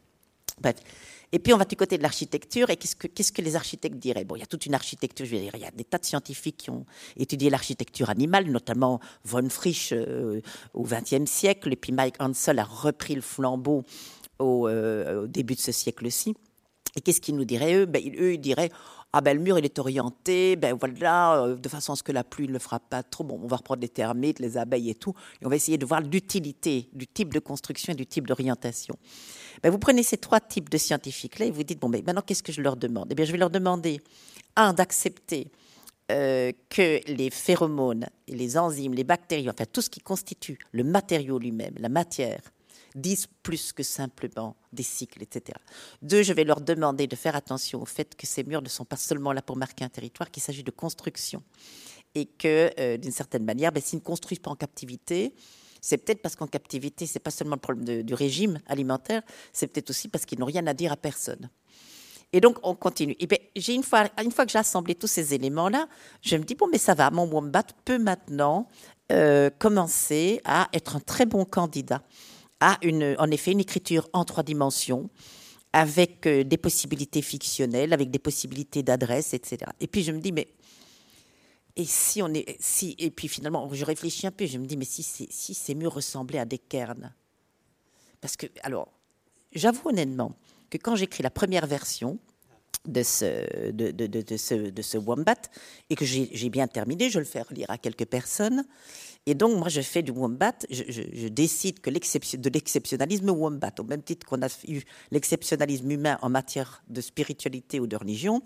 Et 1.31 1.39
puis 1.39 1.51
on 1.51 1.57
va 1.57 1.65
du 1.65 1.75
côté 1.75 1.97
de 1.97 2.03
l'architecture, 2.03 2.69
et 2.69 2.77
qu'est-ce 2.77 3.31
que, 3.31 3.41
les 3.41 3.55
architectes 3.55 3.97
diraient? 3.97 4.23
Bon, 4.23 4.35
il 4.35 4.41
y 4.41 4.43
a 4.43 4.45
toute 4.45 4.67
une 4.67 4.75
architecture, 4.75 5.25
je 5.25 5.31
veux 5.31 5.41
dire, 5.41 5.55
il 5.55 5.61
y 5.61 5.65
a 5.65 5.71
des 5.71 5.83
tas 5.83 5.97
de 5.97 6.05
scientifiques 6.05 6.57
qui 6.57 6.69
ont 6.69 6.85
étudié 7.17 7.49
l'architecture 7.49 8.11
animale, 8.11 8.51
notamment 8.51 8.99
von 9.23 9.49
Frisch 9.49 9.93
euh, 9.93 10.41
au 10.75 10.83
XXe 10.83 11.25
siècle, 11.25 11.73
et 11.73 11.75
puis 11.75 11.91
Mike 11.91 12.17
Hansel 12.19 12.59
a 12.59 12.63
repris 12.63 13.15
le 13.15 13.21
flambeau 13.21 13.81
au, 14.37 14.67
euh, 14.67 15.23
au 15.23 15.27
début 15.27 15.55
de 15.55 15.59
ce 15.59 15.71
siècle-ci. 15.71 16.35
Et 16.95 17.01
qu'est-ce 17.01 17.19
qu'ils 17.19 17.35
nous 17.35 17.45
diraient 17.45 17.73
eux? 17.73 17.85
Ben, 17.87 18.03
Eux, 18.19 18.35
ils 18.35 18.41
diraient 18.41 18.69
ah 19.13 19.21
ben 19.21 19.37
le 19.37 19.43
mur 19.43 19.59
il 19.59 19.65
est 19.65 19.79
orienté, 19.79 20.55
ben 20.55 20.75
voilà, 20.75 21.43
euh, 21.43 21.55
de 21.55 21.69
façon 21.69 21.93
à 21.93 21.95
ce 21.95 22.03
que 22.03 22.11
la 22.11 22.23
pluie 22.23 22.47
ne 22.47 22.53
le 22.53 22.59
frappe 22.59 22.89
pas 22.89 23.03
trop. 23.03 23.23
Bon, 23.23 23.39
on 23.41 23.47
va 23.47 23.57
reprendre 23.57 23.81
les 23.81 23.89
termites, 23.89 24.39
les 24.39 24.57
abeilles 24.57 24.89
et 24.89 24.95
tout, 24.95 25.13
et 25.41 25.45
on 25.45 25.49
va 25.49 25.55
essayer 25.55 25.77
de 25.77 25.85
voir 25.85 26.01
l'utilité 26.01 26.89
du 26.93 27.07
type 27.07 27.31
de 27.33 27.39
construction 27.39 27.93
et 27.93 27.95
du 27.95 28.07
type 28.07 28.27
d'orientation. 28.27 28.95
Ben, 29.61 29.69
vous 29.69 29.77
prenez 29.77 30.01
ces 30.01 30.17
trois 30.17 30.39
types 30.39 30.69
de 30.69 30.77
scientifiques 30.77 31.39
là 31.39 31.45
et 31.45 31.51
vous 31.51 31.63
dites 31.63 31.79
bon 31.79 31.89
ben 31.89 32.03
maintenant 32.05 32.23
qu'est-ce 32.25 32.43
que 32.43 32.51
je 32.51 32.61
leur 32.61 32.75
demande? 32.75 33.07
Eh 33.11 33.15
bien 33.15 33.25
je 33.25 33.31
vais 33.31 33.37
leur 33.37 33.51
demander 33.51 34.01
un 34.55 34.73
d'accepter 34.73 35.51
euh, 36.11 36.51
que 36.69 36.99
les 37.07 37.29
phéromones, 37.29 38.07
les 38.27 38.57
enzymes, 38.57 38.93
les 38.93 39.03
bactéries, 39.03 39.49
enfin 39.49 39.65
tout 39.71 39.81
ce 39.81 39.89
qui 39.89 39.99
constitue 39.99 40.57
le 40.71 40.83
matériau 40.83 41.39
lui-même, 41.39 41.75
la 41.79 41.89
matière, 41.89 42.41
disent 42.95 43.27
plus 43.41 43.73
que 43.73 43.83
simplement 43.83 44.55
des 44.71 44.83
cycles, 44.83 45.23
etc. 45.23 45.57
Deux, 46.01 46.23
je 46.23 46.33
vais 46.33 46.43
leur 46.43 46.61
demander 46.61 47.07
de 47.07 47.15
faire 47.15 47.35
attention 47.35 47.81
au 47.81 47.85
fait 47.85 48.15
que 48.15 48.27
ces 48.27 48.43
murs 48.43 48.61
ne 48.61 48.69
sont 48.69 48.85
pas 48.85 48.97
seulement 48.97 49.33
là 49.33 49.41
pour 49.41 49.57
marquer 49.57 49.85
un 49.85 49.89
territoire, 49.89 50.31
qu'il 50.31 50.43
s'agit 50.43 50.63
de 50.63 50.71
construction. 50.71 51.43
Et 52.15 52.25
que, 52.25 52.71
euh, 52.79 52.97
d'une 52.97 53.11
certaine 53.11 53.43
manière, 53.43 53.71
ben, 53.71 53.81
s'ils 53.81 53.99
ne 53.99 54.03
construisent 54.03 54.39
pas 54.39 54.51
en 54.51 54.55
captivité, 54.55 55.33
c'est 55.81 55.97
peut-être 55.97 56.21
parce 56.21 56.35
qu'en 56.35 56.47
captivité, 56.47 57.05
c'est 57.05 57.19
pas 57.19 57.31
seulement 57.31 57.55
le 57.55 57.61
problème 57.61 58.03
du 58.03 58.13
régime 58.13 58.59
alimentaire, 58.67 59.21
c'est 59.51 59.67
peut-être 59.67 59.89
aussi 59.89 60.07
parce 60.07 60.25
qu'ils 60.25 60.39
n'ont 60.39 60.45
rien 60.45 60.65
à 60.67 60.73
dire 60.73 60.91
à 60.91 60.97
personne. 60.97 61.49
Et 62.31 62.41
donc, 62.41 62.57
on 62.63 62.73
continue. 62.73 63.15
Et 63.19 63.27
bien, 63.27 63.37
j'ai 63.55 63.75
une 63.75 63.83
fois, 63.83 64.09
une 64.23 64.31
fois 64.31 64.45
que 64.45 64.51
j'ai 64.51 64.57
assemblé 64.57 64.95
tous 64.95 65.07
ces 65.07 65.35
éléments-là, 65.35 65.87
je 66.21 66.35
me 66.35 66.43
dis, 66.43 66.55
bon, 66.55 66.67
mais 66.71 66.79
ça 66.79 66.95
va, 66.95 67.11
mon 67.11 67.25
wombat 67.25 67.63
peut 67.85 67.99
maintenant 67.99 68.67
euh, 69.11 69.51
commencer 69.59 70.41
à 70.43 70.67
être 70.73 70.95
un 70.95 70.99
très 70.99 71.25
bon 71.25 71.45
candidat 71.45 72.01
en 72.63 73.31
effet 73.31 73.51
une 73.51 73.59
écriture 73.59 74.07
en 74.13 74.25
trois 74.25 74.43
dimensions 74.43 75.09
avec 75.73 76.27
euh, 76.27 76.43
des 76.43 76.57
possibilités 76.57 77.21
fictionnelles, 77.21 77.93
avec 77.93 78.11
des 78.11 78.19
possibilités 78.19 78.83
d'adresse, 78.83 79.33
etc. 79.33 79.71
Et 79.79 79.87
puis 79.87 80.03
je 80.03 80.11
me 80.11 80.19
dis, 80.19 80.31
mais 80.31 80.47
et 81.75 81.85
si 81.85 82.21
on 82.21 82.31
est, 82.33 82.55
si, 82.59 82.95
et 82.99 83.09
puis 83.09 83.27
finalement, 83.27 83.67
je 83.73 83.83
réfléchis 83.83 84.27
un 84.27 84.31
peu, 84.31 84.45
je 84.45 84.59
me 84.59 84.67
dis, 84.67 84.77
mais 84.77 84.85
si, 84.85 85.01
si 85.01 85.53
ces 85.53 85.73
murs 85.73 85.93
ressemblaient 85.93 86.37
à 86.37 86.45
des 86.45 86.59
cairns 86.59 87.11
Parce 88.21 88.37
que, 88.37 88.45
alors, 88.61 88.87
j'avoue 89.53 89.89
honnêtement 89.89 90.35
que 90.69 90.77
quand 90.77 90.95
j'écris 90.95 91.23
la 91.23 91.31
première 91.31 91.65
version, 91.65 92.19
de 92.85 93.03
ce, 93.03 93.71
de, 93.71 94.37
ce, 94.37 94.53
de 94.55 94.81
ce 94.81 94.97
Wombat 94.97 95.35
et 95.89 95.95
que 95.95 96.05
j'ai 96.05 96.49
bien 96.49 96.67
terminé. 96.67 97.09
Je 97.09 97.19
le 97.19 97.25
fais 97.25 97.41
lire 97.51 97.69
à 97.69 97.77
quelques 97.77 98.05
personnes. 98.05 98.65
Et 99.25 99.35
donc, 99.35 99.57
moi, 99.57 99.69
je 99.69 99.81
fais 99.81 100.01
du 100.01 100.11
Wombat. 100.11 100.53
Je, 100.69 101.27
décide 101.29 101.79
que 101.79 101.89
de 101.89 102.49
l'exceptionnalisme 102.49 103.29
Wombat, 103.29 103.71
au 103.79 103.83
même 103.83 104.03
titre 104.03 104.27
qu'on 104.27 104.41
a 104.41 104.49
eu 104.67 104.81
l'exceptionnalisme 105.11 105.89
humain 105.89 106.17
en 106.21 106.29
matière 106.29 106.83
de 106.89 106.99
spiritualité 106.99 107.79
ou 107.79 107.87
de 107.87 107.95
religion, 107.95 108.41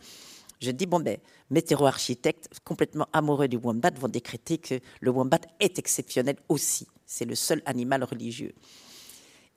je 0.59 0.71
dis, 0.71 0.85
bon, 0.85 0.99
ben, 0.99 1.17
mes 1.49 1.63
architectes 1.79 2.49
complètement 2.63 3.07
amoureux 3.13 3.47
du 3.47 3.57
Wombat, 3.57 3.91
vont 3.99 4.07
décréter 4.07 4.57
que 4.57 4.79
le 5.01 5.11
Wombat 5.11 5.41
est 5.59 5.79
exceptionnel 5.79 6.35
aussi. 6.49 6.87
C'est 7.05 7.25
le 7.25 7.35
seul 7.35 7.61
animal 7.65 8.03
religieux. 8.03 8.53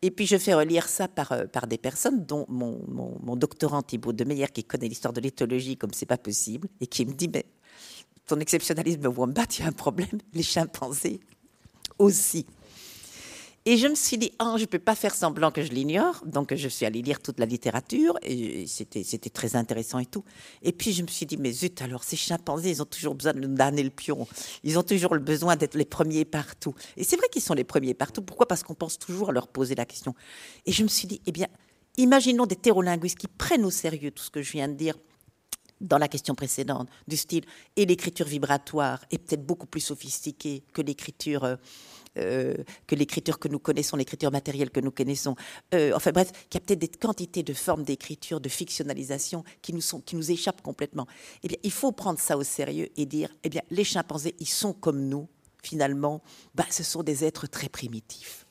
Et 0.02 0.11
puis 0.11 0.26
je 0.26 0.38
fais 0.38 0.54
relire 0.54 0.88
ça 0.88 1.09
par, 1.09 1.33
euh, 1.33 1.46
par 1.46 1.66
des 1.66 1.76
personnes, 1.76 2.24
dont 2.24 2.46
mon, 2.48 2.80
mon, 2.88 3.37
doctorant 3.37 3.83
Thibault 3.83 4.14
de 4.14 4.24
Meyer, 4.24 4.46
qui 4.46 4.64
connaît 4.64 4.88
l'histoire 4.88 5.12
de 5.12 5.20
l'éthologie 5.20 5.76
comme 5.76 5.92
c'est 5.92 6.06
pas 6.06 6.16
possible, 6.16 6.68
et 6.80 6.87
qui 6.87 7.04
me 7.04 7.12
dit 7.12 7.28
Mais 7.28 7.44
ton 8.31 8.40
exceptionnalisme 8.40 9.07
Wombat, 9.07 9.47
il 9.59 9.62
y 9.62 9.64
a 9.64 9.69
un 9.69 9.73
problème, 9.73 10.21
les 10.33 10.43
chimpanzés 10.43 11.21
aussi. 11.99 12.47
Et 13.66 13.77
je 13.77 13.88
me 13.88 13.95
suis 13.95 14.16
dit, 14.16 14.33
oh, 14.40 14.55
je 14.57 14.62
ne 14.62 14.66
peux 14.66 14.79
pas 14.79 14.95
faire 14.95 15.14
semblant 15.14 15.51
que 15.51 15.62
je 15.62 15.71
l'ignore. 15.71 16.23
Donc, 16.25 16.55
je 16.55 16.69
suis 16.69 16.87
allée 16.87 17.03
lire 17.03 17.21
toute 17.21 17.38
la 17.38 17.45
littérature 17.45 18.19
et 18.23 18.66
c'était, 18.66 19.05
très 19.29 19.55
intéressant 19.55 19.99
et 19.99 20.07
tout. 20.07 20.25
Et 20.62 20.73
puis, 20.73 20.93
je 20.93 21.03
me 21.03 21.09
suis 21.09 21.27
dit, 21.27 21.37
mais 21.37 21.53
zut, 21.53 21.83
alors, 21.83 22.03
ces 22.03 22.16
chimpanzés, 22.16 22.71
ils 22.71 22.81
ont 22.81 22.87
toujours 22.87 23.14
besoin 23.14 23.35
de 23.35 23.40
nous 23.40 23.55
donner 23.55 23.83
le 23.83 23.90
pion. 23.90 24.27
Ils 24.64 24.79
ont 24.79 24.83
toujours 24.83 25.12
le 25.12 25.21
besoin 25.21 25.57
d'être 25.57 25.75
les 25.75 25.85
premiers 25.85 26.25
partout. 26.25 26.75
Et 26.97 27.05
c'est 27.05 27.16
vrai 27.16 27.27
qu'ils 27.31 27.43
sont 27.43 27.53
les 27.53 27.64
premiers 27.64 27.93
partout. 27.93 28.23
Pourquoi? 28.23 28.49
Parce 28.49 28.62
qu'on 28.62 28.75
pense 28.75 28.99
toujours 28.99 29.29
à 29.29 29.33
leur 29.33 29.47
poser 29.49 29.75
la 29.75 29.85
question. 29.85 30.14
Et 30.64 30.73
je 30.73 30.83
me 30.83 30.88
suis 30.88 31.07
dit, 31.07 31.21
eh 31.27 31.33
bien, 31.33 31.49
imaginons 31.99 32.47
des 32.47 32.57
thérolinguistes 32.57 33.19
qui 33.19 33.29
prennent 33.29 33.66
au 33.66 33.71
sérieux 33.71 34.11
tout 34.11 34.23
ce 34.23 34.31
que 34.31 34.40
je 34.40 34.53
viens 34.53 34.69
de 34.69 34.75
dire 34.75 34.95
dans 35.81 35.99
la 35.99 36.09
question 36.09 36.35
précédente, 36.35 36.88
du 37.09 37.16
style, 37.16 37.45
et 37.77 37.87
l'écriture 37.87 38.27
vibratoire 38.27 39.01
est 39.11 39.19
peut-être 39.19 39.45
beaucoup 39.45 39.66
plus 39.66 39.81
sophistiquée 39.81 40.62
que 40.73 40.83
l'écriture 40.83 41.45
euh, 41.45 41.57
euh, 42.19 42.55
que 42.87 42.97
que 42.97 43.49
nous 43.49 43.61
connaissons, 43.61 43.97
l'écriture 43.97 44.33
matérielle 44.33 44.71
que 44.71 44.81
nous 44.81 44.90
connaissons. 44.90 45.37
Euh, 45.75 45.93
enfin 45.95 46.11
bref, 46.11 46.33
qu'il 46.49 46.61
y 46.61 46.62
a 46.62 46.66
peut-être 46.66 46.81
des 46.81 46.88
quantités 46.88 47.43
de 47.43 47.55
formes 47.55 47.85
d'écriture, 47.85 48.40
de 48.40 48.49
fictionnalisation 48.49 49.45
qui 49.62 49.73
nous, 49.73 49.81
sont, 49.81 50.01
qui 50.01 50.16
nous 50.16 50.31
échappent 50.31 50.62
complètement. 50.62 51.07
Eh 51.45 51.49
bien, 51.49 51.59
il 51.62 51.71
faut 51.71 51.93
prendre 51.93 52.19
ça 52.19 52.37
au 52.37 52.43
sérieux 52.43 52.88
et 52.97 53.07
dire, 53.07 53.29
eh 53.45 53.49
bien, 53.49 53.62
les 53.71 53.85
chimpanzés, 53.85 54.35
ils 54.40 54.49
sont 54.49 54.73
comme 54.73 55.09
nous, 55.09 55.29
finalement, 55.62 56.21
bah, 56.55 56.66
ce 56.71 56.83
sont 56.83 57.05
des 57.05 57.25
êtres 57.25 57.47
très 57.47 57.69
primitifs. 57.69 58.45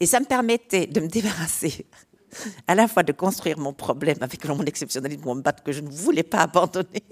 Et 0.00 0.06
ça 0.06 0.20
me 0.20 0.26
permettait 0.26 0.86
de 0.86 1.00
me 1.00 1.08
débarrasser 1.08 1.86
à 2.66 2.74
la 2.74 2.88
fois 2.88 3.02
de 3.02 3.12
construire 3.12 3.58
mon 3.58 3.72
problème 3.72 4.18
avec 4.20 4.44
mon 4.46 4.64
exceptionnalisme, 4.64 5.22
mon 5.24 5.36
bat 5.36 5.52
que 5.52 5.72
je 5.72 5.80
ne 5.80 5.90
voulais 5.90 6.22
pas 6.22 6.38
abandonner, 6.42 7.04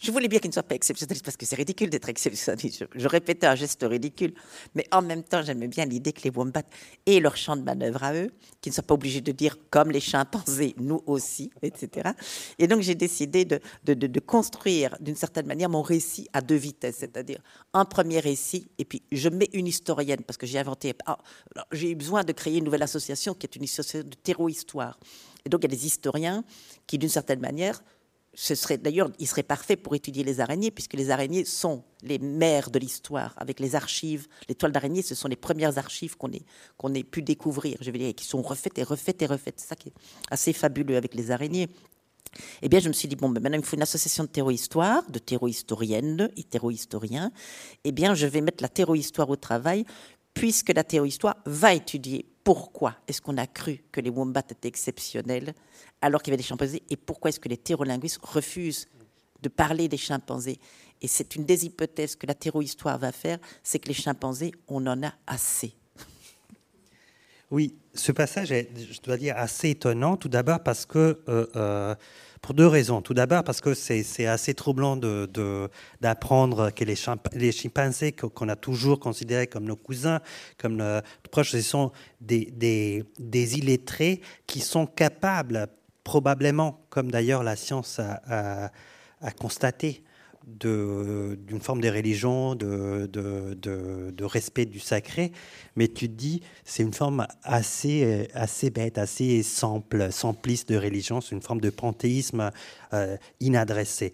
je 0.00 0.10
voulais 0.10 0.28
bien 0.28 0.38
qu'il 0.38 0.50
ne 0.50 0.52
soit 0.52 0.62
pas 0.62 0.74
exceptionnaliste 0.74 1.24
parce 1.24 1.36
que 1.36 1.44
c'est 1.44 1.56
ridicule 1.56 1.90
d'être 1.90 2.08
exceptionnaliste. 2.08 2.86
Je, 2.94 3.08
répétais 3.08 3.46
un 3.46 3.54
geste 3.54 3.84
ridicule, 3.88 4.34
mais 4.74 4.86
en 4.92 5.02
même 5.02 5.22
temps, 5.22 5.42
j'aimais 5.42 5.68
bien 5.68 5.84
l'idée 5.84 6.12
que 6.12 6.22
les 6.22 6.30
wombats 6.30 6.62
aient 7.06 7.20
leur 7.20 7.36
champ 7.36 7.56
de 7.56 7.62
manœuvre 7.62 8.02
à 8.04 8.14
eux, 8.14 8.30
qu'ils 8.60 8.70
ne 8.70 8.74
soient 8.74 8.84
pas 8.84 8.94
obligés 8.94 9.20
de 9.20 9.32
dire 9.32 9.56
comme 9.70 9.90
les 9.90 10.00
chimpanzés, 10.00 10.74
nous 10.78 11.02
aussi, 11.06 11.50
etc. 11.62 12.10
Et 12.58 12.66
donc, 12.66 12.82
j'ai 12.82 12.94
décidé 12.94 13.44
de, 13.44 13.60
de, 13.84 14.20
construire 14.20 14.96
d'une 15.00 15.16
certaine 15.16 15.46
manière 15.46 15.68
mon 15.68 15.82
récit 15.82 16.28
à 16.32 16.40
deux 16.40 16.56
vitesses, 16.56 16.96
c'est-à-dire 16.98 17.40
un 17.72 17.84
premier 17.84 18.20
récit, 18.20 18.68
et 18.78 18.84
puis 18.84 19.02
je 19.10 19.28
mets 19.28 19.48
une 19.52 19.66
historienne 19.66 20.22
parce 20.26 20.36
que 20.36 20.46
j'ai 20.46 20.58
inventé. 20.58 20.94
Ah, 21.06 21.18
j'ai 21.72 21.90
eu 21.90 21.94
besoin 21.94 22.24
de 22.24 22.32
créer 22.32 22.58
une 22.58 22.64
nouvelle 22.64 22.82
association 22.82 23.34
qui 23.34 23.46
est 23.46 23.56
une 23.56 23.64
association 23.64 24.08
de 24.08 24.14
terreau-histoire. 24.14 24.98
Et 25.44 25.48
donc, 25.48 25.60
il 25.62 25.70
y 25.70 25.74
a 25.74 25.76
des 25.76 25.86
historiens 25.86 26.44
qui, 26.86 26.98
d'une 26.98 27.08
certaine 27.08 27.40
manière, 27.40 27.82
ce 28.40 28.54
serait 28.54 28.78
d'ailleurs, 28.78 29.10
il 29.18 29.26
serait 29.26 29.42
parfait 29.42 29.74
pour 29.74 29.96
étudier 29.96 30.22
les 30.22 30.38
araignées, 30.38 30.70
puisque 30.70 30.94
les 30.94 31.10
araignées 31.10 31.44
sont 31.44 31.82
les 32.02 32.20
mères 32.20 32.70
de 32.70 32.78
l'histoire, 32.78 33.34
avec 33.36 33.58
les 33.58 33.74
archives. 33.74 34.28
Les 34.48 34.54
toiles 34.54 34.70
d'araignée, 34.70 35.02
ce 35.02 35.16
sont 35.16 35.26
les 35.26 35.34
premières 35.34 35.76
archives 35.76 36.16
qu'on 36.16 36.30
ait, 36.30 36.44
ait 36.94 37.02
pu 37.02 37.22
découvrir, 37.22 37.78
je 37.80 37.90
veux 37.90 37.98
dire, 37.98 38.14
qui 38.14 38.24
sont 38.24 38.40
refaites 38.40 38.78
et 38.78 38.84
refaites 38.84 39.20
et 39.22 39.26
refaites. 39.26 39.58
C'est 39.58 39.66
ça 39.66 39.74
qui 39.74 39.88
est 39.88 39.92
assez 40.30 40.52
fabuleux 40.52 40.96
avec 40.96 41.16
les 41.16 41.32
araignées. 41.32 41.68
Eh 42.62 42.68
bien, 42.68 42.78
je 42.78 42.86
me 42.86 42.92
suis 42.92 43.08
dit, 43.08 43.16
bon, 43.16 43.28
ben 43.28 43.42
maintenant, 43.42 43.58
il 43.58 43.64
faut 43.64 43.74
une 43.74 43.82
association 43.82 44.22
de 44.22 44.28
terreau-histoire, 44.28 45.02
de 45.10 45.18
terreau-historiennes 45.18 46.30
et 46.36 46.44
terreau-historiens. 46.44 47.32
Eh 47.82 47.90
bien, 47.90 48.14
je 48.14 48.28
vais 48.28 48.40
mettre 48.40 48.62
la 48.62 48.68
terreau-histoire 48.68 49.28
au 49.30 49.36
travail, 49.36 49.84
puisque 50.32 50.72
la 50.72 50.84
terreau-histoire 50.84 51.38
va 51.44 51.74
étudier 51.74 52.24
pourquoi 52.48 52.96
est-ce 53.06 53.20
qu'on 53.20 53.36
a 53.36 53.46
cru 53.46 53.84
que 53.92 54.00
les 54.00 54.08
wombats 54.08 54.40
étaient 54.40 54.68
exceptionnels 54.68 55.52
alors 56.00 56.22
qu'il 56.22 56.30
y 56.30 56.32
avait 56.32 56.42
des 56.42 56.48
chimpanzés 56.48 56.82
et 56.88 56.96
pourquoi 56.96 57.28
est-ce 57.28 57.40
que 57.40 57.48
les 57.50 57.58
thérolinguistes 57.58 58.20
refusent 58.22 58.88
de 59.42 59.50
parler 59.50 59.86
des 59.86 59.98
chimpanzés? 59.98 60.58
Et 61.02 61.08
c'est 61.08 61.36
une 61.36 61.44
des 61.44 61.66
hypothèses 61.66 62.16
que 62.16 62.26
la 62.26 62.32
thérohistoire 62.32 62.96
va 62.96 63.12
faire, 63.12 63.36
c'est 63.62 63.78
que 63.78 63.88
les 63.88 63.94
chimpanzés, 63.94 64.52
on 64.66 64.86
en 64.86 65.02
a 65.02 65.12
assez. 65.26 65.74
Oui, 67.50 67.76
ce 67.92 68.12
passage 68.12 68.50
est, 68.50 68.70
je 68.92 69.00
dois 69.02 69.18
dire, 69.18 69.36
assez 69.36 69.68
étonnant, 69.68 70.16
tout 70.16 70.30
d'abord 70.30 70.62
parce 70.62 70.86
que 70.86 71.20
euh, 71.28 71.46
euh, 71.54 71.94
pour 72.42 72.54
deux 72.54 72.66
raisons. 72.66 73.02
Tout 73.02 73.14
d'abord 73.14 73.44
parce 73.44 73.60
que 73.60 73.74
c'est 73.74 74.26
assez 74.26 74.54
troublant 74.54 74.96
d'apprendre 76.00 76.70
que 76.70 76.84
les, 76.84 77.52
chimpanzés 77.52 78.12
qu'on 78.12 78.48
a 78.48 78.56
toujours 78.56 79.00
considérés 79.00 79.46
comme 79.46 79.64
nos 79.64 79.76
cousins, 79.76 80.20
comme 80.58 80.76
nos 80.76 81.00
proches, 81.30 81.52
ce 81.52 81.60
sont 81.60 81.92
des, 82.20 83.04
illettrés 83.20 84.20
qui 84.46 84.60
sont 84.60 84.86
capables, 84.86 85.68
probablement, 86.04 86.80
comme 86.90 87.10
d'ailleurs 87.10 87.42
la 87.42 87.56
science 87.56 88.00
a 88.00 89.30
constaté, 89.38 90.02
d'une 90.60 91.60
forme 91.60 91.80
de 91.80 91.88
religion, 91.88 92.54
de, 92.54 93.08
de, 93.12 93.54
de, 93.54 94.24
respect 94.24 94.66
du 94.66 94.80
sacré, 94.80 95.32
mais 95.76 95.88
tu 95.88 96.08
te 96.08 96.14
dis, 96.14 96.42
c'est 96.64 96.82
une 96.82 96.92
forme 96.92 97.26
assez, 97.42 98.28
assez 98.34 98.70
bête, 98.70 98.98
assez 98.98 99.42
simple, 99.42 100.10
simpliste 100.10 100.68
de 100.70 100.76
religion, 100.76 101.20
c'est 101.20 101.34
une 101.34 101.42
forme 101.42 101.60
de 101.60 101.70
panthéisme 101.70 102.50
euh, 102.92 103.16
inadressé. 103.40 104.12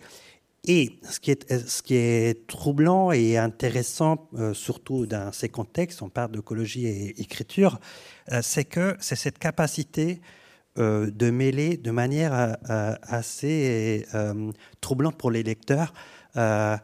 Et 0.67 0.99
ce 1.09 1.21
qui, 1.21 1.31
est, 1.31 1.53
ce 1.69 1.83
qui 1.83 1.95
est 1.95 2.47
troublant 2.47 3.13
et 3.13 3.37
intéressant, 3.37 4.29
euh, 4.39 4.55
surtout 4.55 5.07
dans 5.07 5.31
ces 5.31 5.51
contextes, 5.51 6.01
on 6.01 6.09
parle 6.09 6.33
d'écologie 6.33 6.87
et 6.87 7.21
écriture, 7.21 7.79
euh, 8.33 8.41
c'est 8.43 8.65
que 8.65 8.97
c'est 8.99 9.17
cette 9.17 9.39
capacité 9.39 10.21
de 10.77 11.31
mêler 11.31 11.77
de 11.77 11.93
manière 11.93 12.57
assez 12.65 14.05
troublante 14.81 15.17
pour 15.17 15.31
les 15.31 15.45
lecteurs 15.45 15.95
euh, 16.37 16.77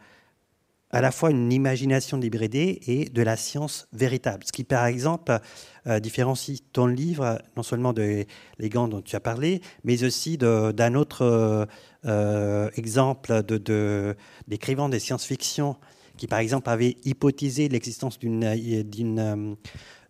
à 0.92 1.00
la 1.00 1.12
fois 1.12 1.30
une 1.30 1.52
imagination 1.52 2.18
débridée 2.18 2.80
et 2.86 3.04
de 3.04 3.22
la 3.22 3.36
science 3.36 3.86
véritable. 3.92 4.42
Ce 4.44 4.50
qui, 4.50 4.64
par 4.64 4.86
exemple, 4.86 5.38
euh, 5.86 6.00
différencie 6.00 6.62
ton 6.72 6.86
livre, 6.86 7.40
non 7.56 7.62
seulement 7.62 7.92
de 7.92 8.24
Les 8.58 8.68
gants 8.68 8.88
dont 8.88 9.00
tu 9.00 9.14
as 9.14 9.20
parlé, 9.20 9.60
mais 9.84 10.02
aussi 10.02 10.36
d'un 10.36 10.94
autre 10.94 11.68
euh, 12.06 12.70
exemple 12.76 13.42
d'écrivains 14.48 14.88
de, 14.88 14.94
de 14.94 14.98
science-fiction 14.98 15.76
qui, 16.16 16.26
par 16.26 16.40
exemple, 16.40 16.68
avait 16.68 16.96
hypothésé 17.04 17.68
l'existence 17.68 18.18
d'une 18.18 19.56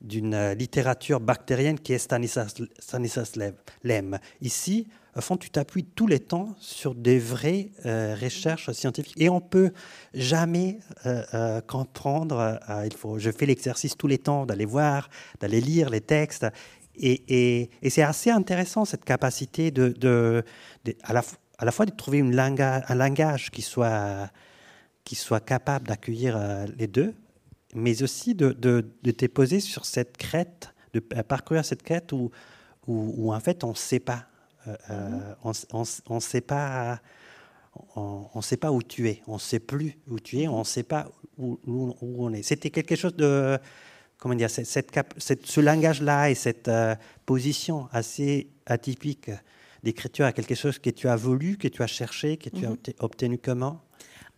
d'une 0.01 0.53
littérature 0.53 1.21
bactérienne 1.21 1.79
qui 1.79 1.93
est 1.93 1.99
Stanislas, 1.99 2.55
Stanislas 2.79 3.33
Lem. 3.85 4.19
Ici, 4.41 4.89
au 5.17 5.21
fond, 5.21 5.37
tu 5.37 5.51
t'appuies 5.51 5.85
tous 5.85 6.07
les 6.07 6.21
temps 6.21 6.55
sur 6.61 6.95
des 6.95 7.19
vraies 7.19 7.71
euh, 7.85 8.15
recherches 8.21 8.71
scientifiques. 8.71 9.21
Et 9.21 9.29
on 9.29 9.41
peut 9.41 9.73
jamais 10.15 10.79
euh, 11.05 11.23
euh, 11.35 11.61
comprendre. 11.61 12.61
il 12.85 12.97
faut, 12.97 13.19
je 13.19 13.31
fais 13.31 13.47
l'exercice 13.47 13.97
tous 13.97 14.07
les 14.07 14.19
temps 14.19 14.47
d'aller 14.47 14.67
voir, 14.67 15.11
d'aller 15.41 15.61
lire 15.61 15.91
les 15.91 16.01
textes. 16.01 16.47
Et, 16.97 17.71
c'est 17.89 18.03
assez 18.03 18.31
intéressant 18.31 18.85
cette 18.85 19.05
capacité 19.05 19.71
de, 19.71 20.45
à, 21.03 21.13
la, 21.13 21.73
fois 21.73 21.87
de 21.87 21.91
trouver 21.91 22.21
un 22.21 22.95
langage 22.95 23.51
qui 23.51 23.63
soit, 23.63 24.31
capable 25.47 25.89
d'accueillir 25.89 26.39
les 26.77 26.87
deux, 26.87 27.15
mais 27.75 28.03
aussi 28.03 28.35
de, 28.35 28.53
de, 28.53 29.11
te 29.11 29.27
poser 29.27 29.61
sur 29.61 29.87
cette 29.87 30.19
crête, 30.19 30.73
de 30.93 31.01
parcourir 31.01 31.65
cette 31.65 31.83
crête 31.83 32.13
où 32.13 33.33
en 33.33 33.41
fait 33.41 33.65
on 33.65 33.71
ne 33.71 33.77
sait 33.77 34.01
pas. 34.01 34.30
Euh, 34.67 34.77
euh, 34.91 35.35
on 35.43 36.15
ne 36.15 36.21
sait 36.21 36.41
pas. 36.41 37.01
On, 37.95 38.43
sait 38.43 38.57
pas 38.57 38.73
où 38.73 38.83
tu 38.83 39.09
es, 39.09 39.23
on 39.29 39.35
ne 39.35 39.39
sait 39.39 39.61
plus 39.61 39.97
où 40.09 40.19
tu 40.19 40.41
es, 40.41 40.49
on 40.49 40.59
ne 40.59 40.65
sait 40.65 40.83
pas 40.83 41.09
où, 41.39 41.59
on 41.67 42.33
est. 42.33 42.43
C'était 42.43 42.71
quelque 42.71 42.97
chose 42.97 43.15
de, 43.15 43.59
comment 44.19 44.35
dire, 44.35 44.51
cette, 44.51 44.91
cette, 45.19 45.47
ce 45.47 45.61
langage-là 45.61 46.31
et 46.31 46.35
cette 46.35 46.67
euh, 46.67 46.97
position 47.27 47.89
assez 47.93 48.51
atypique 48.67 49.31
d'écriture 49.85 50.27
à 50.27 50.33
quelque 50.33 50.57
chose 50.57 50.81
que 50.81 50.91
tu 50.91 51.09
as 51.09 51.15
voulu, 51.15 51.57
que 51.57 51.69
tu 51.69 51.83
as 51.83 51.87
cherché, 51.87 52.37
que 52.37 52.51
tu 52.51 52.67
as 52.67 52.71
mhm. 52.71 52.77
obtenu 52.99 53.39
comment? 53.39 53.81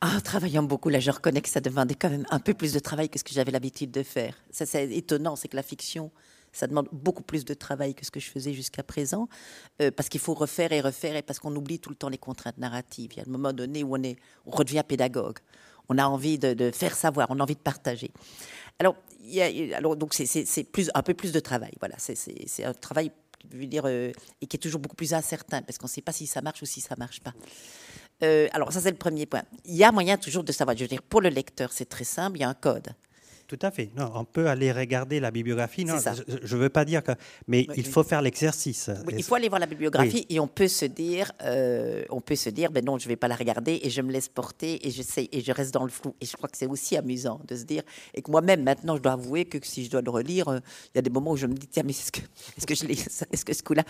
Ah, 0.03 0.21
travaillant 0.21 0.63
beaucoup, 0.63 0.89
là, 0.89 1.01
je 1.01 1.11
reconnais 1.11 1.41
que 1.41 1.49
ça 1.49 1.61
demandait 1.61 1.95
quand 1.95 2.11
même 2.11 2.27
un 2.31 2.41
peu 2.41 2.55
plus 2.55 2.73
de 2.73 2.81
travail 2.81 3.09
que 3.09 3.19
ce 3.19 3.25
que 3.25 3.33
j'avais 3.33 3.53
l'habitude 3.53 3.91
de 3.91 4.03
faire. 4.03 4.35
Ça, 4.51 4.67
c'est 4.67 4.91
étonnant, 4.91 5.37
c'est 5.37 5.49
que 5.49 5.57
la 5.57 5.63
fiction, 5.63 6.11
Ça 6.53 6.67
demande 6.67 6.89
beaucoup 6.93 7.23
plus 7.23 7.45
de 7.45 7.55
travail 7.55 7.95
que 7.95 8.05
ce 8.05 8.11
que 8.11 8.21
je 8.21 8.29
faisais 8.31 8.53
jusqu'à 8.53 8.83
présent, 8.83 9.29
euh, 9.81 9.91
parce 9.91 10.09
qu'il 10.09 10.21
faut 10.21 10.35
refaire 10.35 10.73
et 10.73 10.81
refaire, 10.81 11.17
et 11.17 11.23
parce 11.23 11.39
qu'on 11.39 11.55
oublie 11.57 11.79
tout 11.79 11.91
le 11.91 11.97
temps 11.97 12.09
les 12.09 12.19
contraintes 12.19 12.59
narratives. 12.59 13.13
Il 13.15 13.17
y 13.19 13.21
a 13.21 13.25
un 13.27 13.31
moment 13.31 13.53
donné 13.53 13.83
où 13.83 13.97
on, 13.97 14.03
est, 14.03 14.17
on 14.47 14.51
redevient 14.51 14.83
pédagogue. 14.87 15.39
On 15.89 15.99
a 15.99 16.05
envie 16.05 16.39
de, 16.39 16.71
faire 16.71 16.95
savoir, 16.95 17.29
on 17.31 17.41
a 17.41 17.43
envie 17.43 17.55
de 17.55 17.61
partager. 17.61 18.11
Alors, 18.79 18.97
donc 19.97 20.15
c'est 20.15 20.65
plus 20.65 20.91
un 20.95 21.03
peu 21.03 21.15
plus 21.15 21.33
de 21.33 21.41
travail. 21.41 21.73
Voilà, 21.81 21.97
c'est 21.99 22.65
un 22.65 22.75
travail, 22.75 23.11
je 23.51 23.57
veux 23.57 23.67
dire, 23.67 23.85
euh, 23.87 24.13
et 24.41 24.47
qui 24.47 24.57
est 24.57 24.61
toujours 24.61 24.81
beaucoup 24.81 24.97
plus 24.97 25.15
incertain, 25.15 25.63
parce 25.63 25.79
qu'on 25.79 25.87
ne 25.87 25.91
sait 25.91 26.03
pas 26.03 26.13
si 26.13 26.27
ça 26.27 26.41
marche 26.41 26.63
ou 26.63 26.67
si 26.67 26.81
ça 26.81 26.95
marche 26.97 27.21
pas. 27.21 27.35
Euh, 28.23 28.49
alors 28.53 28.73
ça 28.73 28.81
c'est 28.81 28.91
le 28.91 28.97
premier 28.97 29.27
point. 29.27 29.43
Il 29.65 29.75
y 29.75 29.85
a 29.85 29.91
moyen 29.91 30.17
toujours 30.17 30.45
de 30.45 30.53
savoir. 30.53 30.77
Je 30.77 30.85
veux 30.85 30.89
dire, 30.89 31.03
pour 31.03 31.21
le 31.21 31.29
lecteur, 31.29 31.73
c'est 31.73 31.89
très 31.89 32.05
simple. 32.05 32.39
Il 32.39 32.41
y 32.43 32.45
a 32.45 32.49
un 32.49 32.55
code. 32.55 32.89
Tout 33.53 33.67
à 33.67 33.71
fait. 33.71 33.91
Non, 33.95 34.11
on 34.15 34.25
peut 34.25 34.47
aller 34.47 34.73
regarder 34.73 35.21
la 35.21 35.31
bibliographie. 35.31 35.85
Non, 35.85 35.97
je 36.27 36.57
ne 36.57 36.61
veux 36.63 36.71
pas 36.71 36.87
dire 36.87 37.03
que, 37.03 37.13
mais 37.47 37.67
il 37.77 37.85
faut 37.85 38.03
faire 38.03 38.23
l'exercice. 38.23 38.89
il 39.11 39.23
faut 39.23 39.35
aller 39.35 39.51
voir 39.51 39.61
la 39.61 39.67
bibliographie 39.67 40.25
et 40.31 40.41
on 40.41 40.47
peut 40.47 40.69
se 40.69 40.87
dire, 40.87 41.33
euh, 41.43 42.03
on 42.09 42.23
peut 42.23 42.35
se 42.35 42.49
dire, 42.49 42.71
ben 42.73 42.83
non, 42.83 42.97
je 42.97 43.05
ne 43.05 43.09
vais 43.11 43.17
pas 43.17 43.29
la 43.29 43.37
regarder 43.37 43.79
et 43.83 43.91
je 43.91 44.01
me 44.01 44.11
laisse 44.11 44.31
porter 44.31 44.87
et 44.87 44.91
je 44.91 45.03
sais 45.03 45.29
et 45.31 45.43
je 45.43 45.53
reste 45.53 45.75
dans 45.75 45.85
le 45.85 45.91
flou. 45.91 46.15
Et 46.23 46.25
je 46.25 46.35
crois 46.35 46.49
que 46.49 46.57
c'est 46.57 46.67
aussi 46.67 46.97
amusant 46.97 47.43
de 47.47 47.55
se 47.55 47.65
dire 47.65 47.83
et 48.15 48.23
que 48.23 48.31
moi-même 48.31 48.63
maintenant, 48.63 48.97
je 48.97 49.03
dois 49.03 49.13
avouer 49.13 49.45
que 49.45 49.59
si 49.61 49.85
je 49.85 49.91
dois 49.91 50.01
le 50.01 50.11
relire, 50.11 50.49
euh, 50.49 50.61
il 50.95 50.97
y 50.97 50.99
a 51.01 51.03
des 51.03 51.11
moments 51.11 51.33
où 51.33 51.37
je 51.37 51.47
me 51.47 51.53
dis 51.53 51.67
tiens 51.67 51.83
mais 51.85 51.93
est-ce 51.93 52.11
que 52.11 52.21
est-ce 52.57 52.67
que 52.67 52.75
je 52.75 52.87
l'ai, 52.87 52.95
est-ce 53.33 53.45
que 53.45 53.53
ce 53.53 53.63
coup-là, 53.63 53.85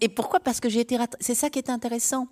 et 0.00 0.08
pourquoi? 0.08 0.40
Parce 0.40 0.58
que 0.58 0.68
j'ai 0.68 0.80
été, 0.80 0.98
c'est 1.20 1.36
ça 1.36 1.50
qui 1.50 1.60
est 1.60 1.70
intéressant 1.70 2.26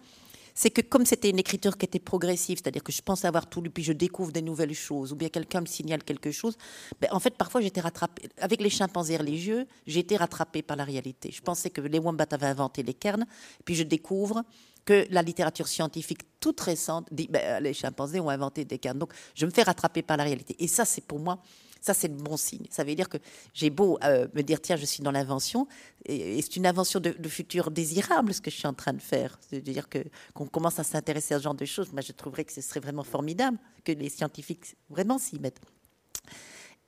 c'est 0.55 0.71
que 0.71 0.81
comme 0.81 1.07
c'était 1.07 1.31
une 1.31 1.39
écriture 1.39 1.77
qui 1.77 1.87
était 1.87 1.99
progressive, 1.99 2.59
c'est-à-dire 2.63 2.83
que 2.83 2.93
je 2.93 3.03
pense 3.03 3.25
avoir 3.25 3.49
tout 3.49 3.61
lu, 3.61 3.71
puis 3.71 3.83
je 3.83 3.93
découvre 3.93 4.33
des 4.33 4.43
nouvelles 4.43 4.75
choses, 4.75 5.13
ou 5.13 5.17
bien 5.17 5.29
quelqu'un 5.29 5.61
me 5.61 5.67
signale 5.67 6.03
quelque 6.05 6.31
chose, 6.31 6.57
ben, 7.01 7.09
en 7.13 7.21
fait, 7.21 7.37
parfois, 7.37 7.61
j'étais 7.61 7.81
rattrapée. 7.81 8.29
Avec 8.39 8.61
les 8.61 8.71
chimpanzés 8.71 9.17
religieux, 9.17 9.67
j'ai 9.87 10.01
été 10.01 10.17
rattrapée 10.17 10.63
par 10.63 10.77
la 10.77 10.85
réalité. 10.85 11.31
Je 11.33 11.41
pensais 11.41 11.71
que 11.71 11.81
les 11.81 11.99
wombats 11.99 12.27
avaient 12.31 12.47
inventé 12.47 12.83
les 12.83 12.95
cairns, 12.95 13.27
puis 13.65 13.75
je 13.75 13.83
découvre 13.83 14.45
que 14.85 15.07
la 15.11 15.23
littérature 15.23 15.69
scientifique 15.69 16.23
toute 16.41 16.61
récente 16.61 17.07
dit 17.13 17.29
ben, 17.31 17.63
les 17.63 17.73
chimpanzés 17.73 18.21
ont 18.21 18.31
inventé 18.31 18.65
des 18.65 18.79
cairns. 18.79 18.99
Donc, 18.99 19.13
je 19.35 19.47
me 19.47 19.51
fais 19.51 19.63
rattraper 19.63 20.03
par 20.03 20.17
la 20.17 20.25
réalité. 20.25 20.57
Et 20.59 20.67
ça, 20.67 20.85
c'est 20.85 21.05
pour 21.05 21.21
moi 21.21 21.39
ça, 21.83 21.95
c'est 21.95 22.09
le 22.09 22.15
bon 22.15 22.37
signe. 22.37 22.65
Ça 22.71 22.85
veut 22.85 22.95
dire 22.95 23.09
que 23.09 23.19
j'ai 23.53 23.69
beau 23.69 23.99
euh, 24.05 24.29
me 24.35 24.43
dire, 24.43 24.61
tiens, 24.61 24.77
je 24.77 24.87
suis 24.87 25.03
dans 25.03 25.11
l'invention, 25.11 25.67
et, 26.07 26.41
c'est 26.41 26.57
une 26.57 26.67
invention 26.67 27.01
de, 27.01 27.29
futur 27.29 27.71
désirable, 27.71 28.33
ce 28.33 28.41
que 28.41 28.51
je 28.51 28.57
suis 28.57 28.69
en 28.69 28.73
train 28.73 28.93
de 28.93 29.03
faire. 29.03 29.39
C'est-à-dire 29.51 29.89
qu'on 29.89 30.47
commence 30.47 30.79
à 30.79 30.85
s'intéresser 30.85 31.35
à 31.35 31.39
ce 31.39 31.43
genre 31.43 31.55
de 31.55 31.65
choses. 31.65 31.93
Moi, 31.93 32.01
je 32.01 32.13
trouverais 32.13 32.45
que 32.45 32.53
ce 32.53 32.61
serait 32.61 32.81
vraiment 32.81 33.03
formidable 33.03 33.59
que 33.85 33.93
les 33.93 34.09
scientifiques 34.09 34.77
vraiment 34.89 35.19
s'y 35.19 35.41
mettent. 35.41 35.61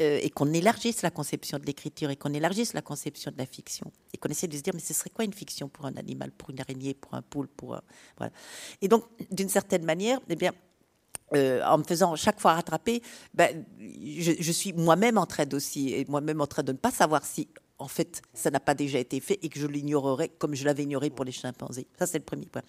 Euh, 0.02 0.18
et 0.22 0.30
qu'on 0.30 0.52
élargisse 0.52 1.02
la 1.02 1.11
conception 1.12 1.59
de 1.59 1.66
l'écriture 1.66 2.11
et 2.11 2.16
qu'on 2.16 2.33
élargisse 2.33 2.72
la 2.72 2.83
conception 2.83 3.30
de 3.30 3.38
la 3.38 3.46
fiction 3.46 3.92
et 4.12 4.16
qu'on 4.16 4.28
essaie 4.28 4.48
de 4.48 4.57
se 4.57 4.61
dire 4.61 4.74
mais 4.74 4.80
ce 4.80 4.92
serait 4.92 5.09
quoi 5.09 5.24
une 5.24 5.33
fiction 5.33 5.68
pour 5.68 5.87
un 5.87 5.94
animal, 5.94 6.33
pour 6.33 6.50
une 6.50 6.59
araignée, 6.59 6.94
pour 6.94 7.14
un 7.14 7.22
poule, 7.22 7.46
pour 7.46 7.80
voilà. 8.18 8.33
Et 8.83 8.88
donc 8.88 9.04
d'une 9.30 9.48
certaine 9.48 9.85
manière, 9.85 10.18
eh 10.28 10.35
bien 10.35 10.50
euh, 11.34 11.62
en 11.64 11.78
me 11.78 11.84
faisant 11.84 12.14
chaque 12.16 12.40
fois 12.40 12.54
rattraper, 12.54 13.02
ben, 13.32 13.64
je, 13.80 14.52
suis 14.52 14.72
moi-même 14.72 15.18
en 15.18 15.26
train 15.26 15.46
aussi, 15.52 15.92
et 15.92 16.04
moi-même 16.08 16.40
en 16.40 16.46
train 16.46 16.62
de 16.62 16.72
ne 16.72 16.76
pas 16.76 16.90
savoir 16.90 17.24
si, 17.24 17.48
en 17.78 17.88
fait, 17.88 18.22
ça 18.34 18.50
n'a 18.50 18.60
pas 18.60 18.74
déjà 18.74 18.98
été 18.98 19.18
fait 19.20 19.38
et 19.42 19.48
que 19.48 19.58
je 19.58 19.66
l'ignorerais 19.66 20.28
comme 20.38 20.54
je 20.54 20.64
l'avais 20.64 20.84
ignoré 20.84 21.10
pour 21.10 21.24
les 21.24 21.32
chimpanzés. 21.32 21.87
Ça, 21.98 22.06
c'est 22.06 22.18
le 22.18 22.24
premier 22.24 22.46
point. 22.46 22.62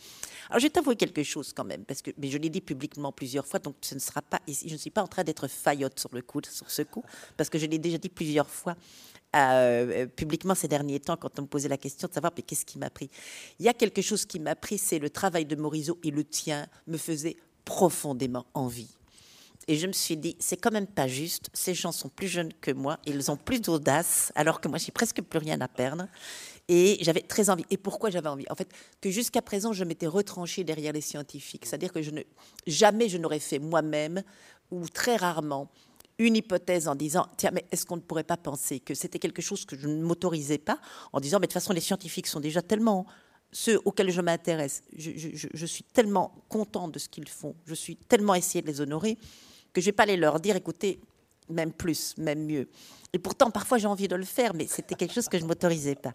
Alors, 0.50 0.60
je 0.60 0.66
vais 0.66 0.70
t'avouer 0.70 0.96
quelque 0.96 1.22
chose 1.22 1.54
quand 1.54 1.66
même, 1.66 1.86
parce 1.86 2.02
que 2.02 2.12
mais 2.18 2.30
je 2.30 2.38
l'ai 2.38 2.50
dit 2.50 2.62
publiquement 2.62 3.12
plusieurs 3.12 3.46
fois, 3.46 3.60
donc 3.60 3.76
ce 3.82 3.94
ne 3.94 4.00
sera 4.00 4.22
pas 4.22 4.40
ici. 4.48 4.68
Je 4.68 4.74
ne 4.74 4.80
suis 4.80 4.90
pas 4.90 5.04
en 5.04 5.08
train 5.08 5.24
d'être 5.24 5.48
faillotte 5.48 6.00
sur 6.00 6.14
le 6.14 6.22
coup, 6.22 6.42
sur 6.50 6.72
ce 6.72 6.82
coup, 6.82 7.04
parce 7.38 7.50
que 7.50 7.60
je 7.60 7.66
l'ai 7.66 7.78
déjà 7.78 7.98
dit 7.98 8.10
plusieurs 8.10 8.50
fois. 8.50 8.76
Euh, 9.36 10.06
publiquement 10.06 10.56
ces 10.56 10.70
derniers 10.70 11.02
temps 11.02 11.18
quand 11.18 11.40
on 11.40 11.42
me 11.42 11.48
posait 11.48 11.68
la 11.68 11.76
question 11.76 12.08
de 12.08 12.14
savoir 12.14 12.32
mais 12.38 12.42
qu'est-ce 12.42 12.64
qui 12.64 12.80
m'a 12.80 12.90
pris? 12.90 13.10
Il 13.60 13.66
y 13.66 13.68
a 13.68 13.74
quelque 13.74 14.02
chose 14.02 14.26
qui 14.26 14.40
m'a 14.40 14.56
pris, 14.56 14.78
c'est 14.78 14.98
le 14.98 15.10
travail 15.10 15.46
de 15.46 15.58
Morisot 15.58 16.00
et 16.06 16.12
le 16.12 16.24
tien 16.24 16.68
me 16.88 16.96
faisait 16.96 17.36
profondément 17.66 18.46
envie. 18.54 18.90
Et 19.68 19.78
je 19.78 19.88
me 19.88 19.94
suis 19.94 20.16
dit, 20.16 20.36
c'est 20.40 20.58
quand 20.58 20.72
même 20.72 20.86
pas 20.86 21.08
juste. 21.08 21.50
Ces 21.54 21.74
gens 21.74 21.92
sont 21.92 22.10
plus 22.10 22.28
jeunes 22.28 22.54
que 22.62 22.70
moi, 22.72 23.00
ils 23.06 23.32
ont 23.32 23.38
plus 23.38 23.62
d'audace, 23.62 24.32
alors 24.36 24.62
que 24.62 24.68
moi, 24.68 24.78
j'ai 24.78 24.92
presque 24.92 25.22
plus 25.24 25.40
rien 25.40 25.60
à 25.60 25.68
perdre. 25.68 26.08
Et 26.68 26.98
j'avais 27.02 27.22
très 27.22 27.50
envie. 27.50 27.66
Et 27.72 27.78
pourquoi 27.78 28.12
j'avais 28.12 28.30
envie? 28.30 28.46
En 28.52 28.56
fait, 28.56 28.70
que 29.02 29.10
jusqu'à 29.10 29.42
présent, 29.42 29.74
je 29.74 29.84
m'étais 29.84 30.08
retranchée 30.08 30.64
derrière 30.64 30.94
les 30.94 31.02
scientifiques. 31.02 31.66
C'est-à-dire 31.66 31.92
que 31.92 32.00
jamais 32.68 33.10
je 33.10 33.18
n'aurais 33.18 33.40
fait 33.40 33.58
moi-même, 33.58 34.22
ou 34.72 34.88
très 34.88 35.16
rarement, 35.16 35.70
une 36.18 36.36
hypothèse 36.36 36.88
en 36.88 36.96
disant 36.96 37.28
tiens 37.38 37.52
mais 37.54 37.66
est-ce 37.72 37.86
qu'on 37.86 37.98
ne 37.98 38.02
pourrait 38.02 38.24
pas 38.24 38.38
penser 38.38 38.80
que 38.80 38.94
c'était 38.94 39.20
quelque 39.20 39.42
chose 39.42 39.66
que 39.66 39.78
je 39.78 39.88
ne 39.88 40.02
m'autorisais 40.02 40.58
pas? 40.58 40.80
En 41.12 41.20
disant 41.20 41.40
mais 41.40 41.48
de 41.48 41.52
toute 41.52 41.62
façon 41.62 41.74
les 41.74 41.82
scientifiques 41.82 42.28
sont 42.28 42.40
déjà 42.40 42.62
tellement 42.62 43.06
ceux 43.56 43.80
auxquels 43.86 44.12
je 44.12 44.20
m'intéresse, 44.20 44.84
je, 44.98 45.66
suis 45.66 45.84
tellement 45.86 46.36
contente 46.50 46.92
de 46.92 47.00
ce 47.00 47.08
qu'ils 47.08 47.30
font, 47.30 47.56
je 47.66 47.74
suis 47.74 47.96
tellement 47.96 48.36
essayé 48.36 48.62
de 48.62 48.68
les 48.68 48.82
honorer, 48.82 49.18
que 49.72 49.80
je 49.80 49.86
ne 49.86 49.92
vais 49.92 49.92
pas 49.94 50.04
aller 50.04 50.18
leur 50.18 50.42
dire, 50.42 50.58
écoutez, 50.58 51.00
même 51.48 51.72
plus, 51.72 52.18
même 52.18 52.46
mieux. 52.46 52.68
Et 53.14 53.18
pourtant, 53.18 53.52
parfois, 53.52 53.78
j'ai 53.78 53.88
envie 53.88 54.10
de 54.10 54.16
le 54.18 54.26
faire, 54.26 54.54
mais 54.54 54.68
c'était 54.68 54.96
quelque 54.96 55.14
chose 55.14 55.30
que 55.30 55.38
je 55.38 55.44
ne 55.44 55.48
m'autorisais 55.48 55.96
pas. 55.96 56.14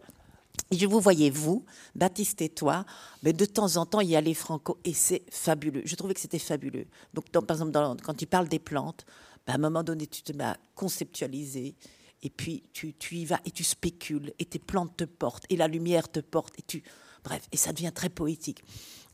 Et 0.70 0.76
je 0.76 0.86
vous 0.86 1.00
voyais, 1.00 1.30
vous, 1.30 1.64
Baptiste 1.94 2.42
et 2.42 2.50
toi, 2.50 2.84
de 3.22 3.44
temps 3.46 3.78
en 3.78 3.86
temps, 3.86 4.00
il 4.00 4.10
y 4.10 4.16
a 4.16 4.20
les 4.20 4.34
Franco, 4.34 4.76
et 4.84 4.92
c'est 4.92 5.22
fabuleux. 5.30 5.80
Je 5.86 5.94
trouvais 5.94 6.12
que 6.12 6.20
c'était 6.20 6.38
fabuleux. 6.38 6.88
Donc, 7.14 7.30
par 7.30 7.56
exemple, 7.56 7.72
quand 8.02 8.14
tu 8.14 8.26
parles 8.26 8.48
des 8.48 8.58
plantes, 8.58 9.06
ben, 9.46 9.54
à 9.54 9.56
un 9.56 9.60
moment 9.60 9.82
donné, 9.82 10.06
tu 10.06 10.20
te 10.22 10.34
mets 10.34 10.44
à 10.44 10.58
conceptualiser, 10.74 11.74
et 12.22 12.28
puis 12.28 12.64
tu, 12.74 12.92
tu 12.92 13.16
y 13.16 13.24
vas 13.24 13.40
et 13.46 13.50
tu 13.50 13.64
spécules, 13.64 14.34
et 14.38 14.44
tes 14.44 14.58
plantes 14.58 14.94
te 14.98 15.04
portent, 15.04 15.46
et 15.48 15.56
la 15.56 15.68
lumière 15.68 16.06
te 16.10 16.20
porte, 16.20 16.52
et 16.58 16.62
tu 16.66 16.82
Bref, 17.24 17.42
et 17.52 17.56
ça 17.56 17.72
devient 17.72 17.92
très 17.94 18.08
poétique. 18.08 18.62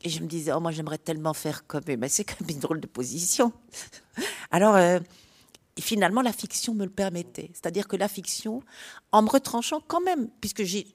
Et 0.02 0.08
je 0.08 0.20
me 0.20 0.26
disais, 0.26 0.52
oh, 0.52 0.60
moi 0.60 0.72
j'aimerais 0.72 0.98
tellement 0.98 1.34
faire 1.34 1.66
comme. 1.66 1.82
Mais 1.98 2.08
c'est 2.08 2.24
quand 2.24 2.40
même 2.40 2.50
une 2.50 2.60
drôle 2.60 2.80
de 2.80 2.86
position. 2.86 3.52
Alors, 4.50 4.76
euh, 4.76 5.00
finalement, 5.80 6.22
la 6.22 6.32
fiction 6.32 6.74
me 6.74 6.84
le 6.84 6.90
permettait. 6.90 7.50
C'est-à-dire 7.52 7.88
que 7.88 7.96
la 7.96 8.08
fiction, 8.08 8.62
en 9.12 9.22
me 9.22 9.28
retranchant 9.28 9.80
quand 9.86 10.00
même, 10.00 10.28
puisque 10.40 10.62
j'ai 10.62 10.86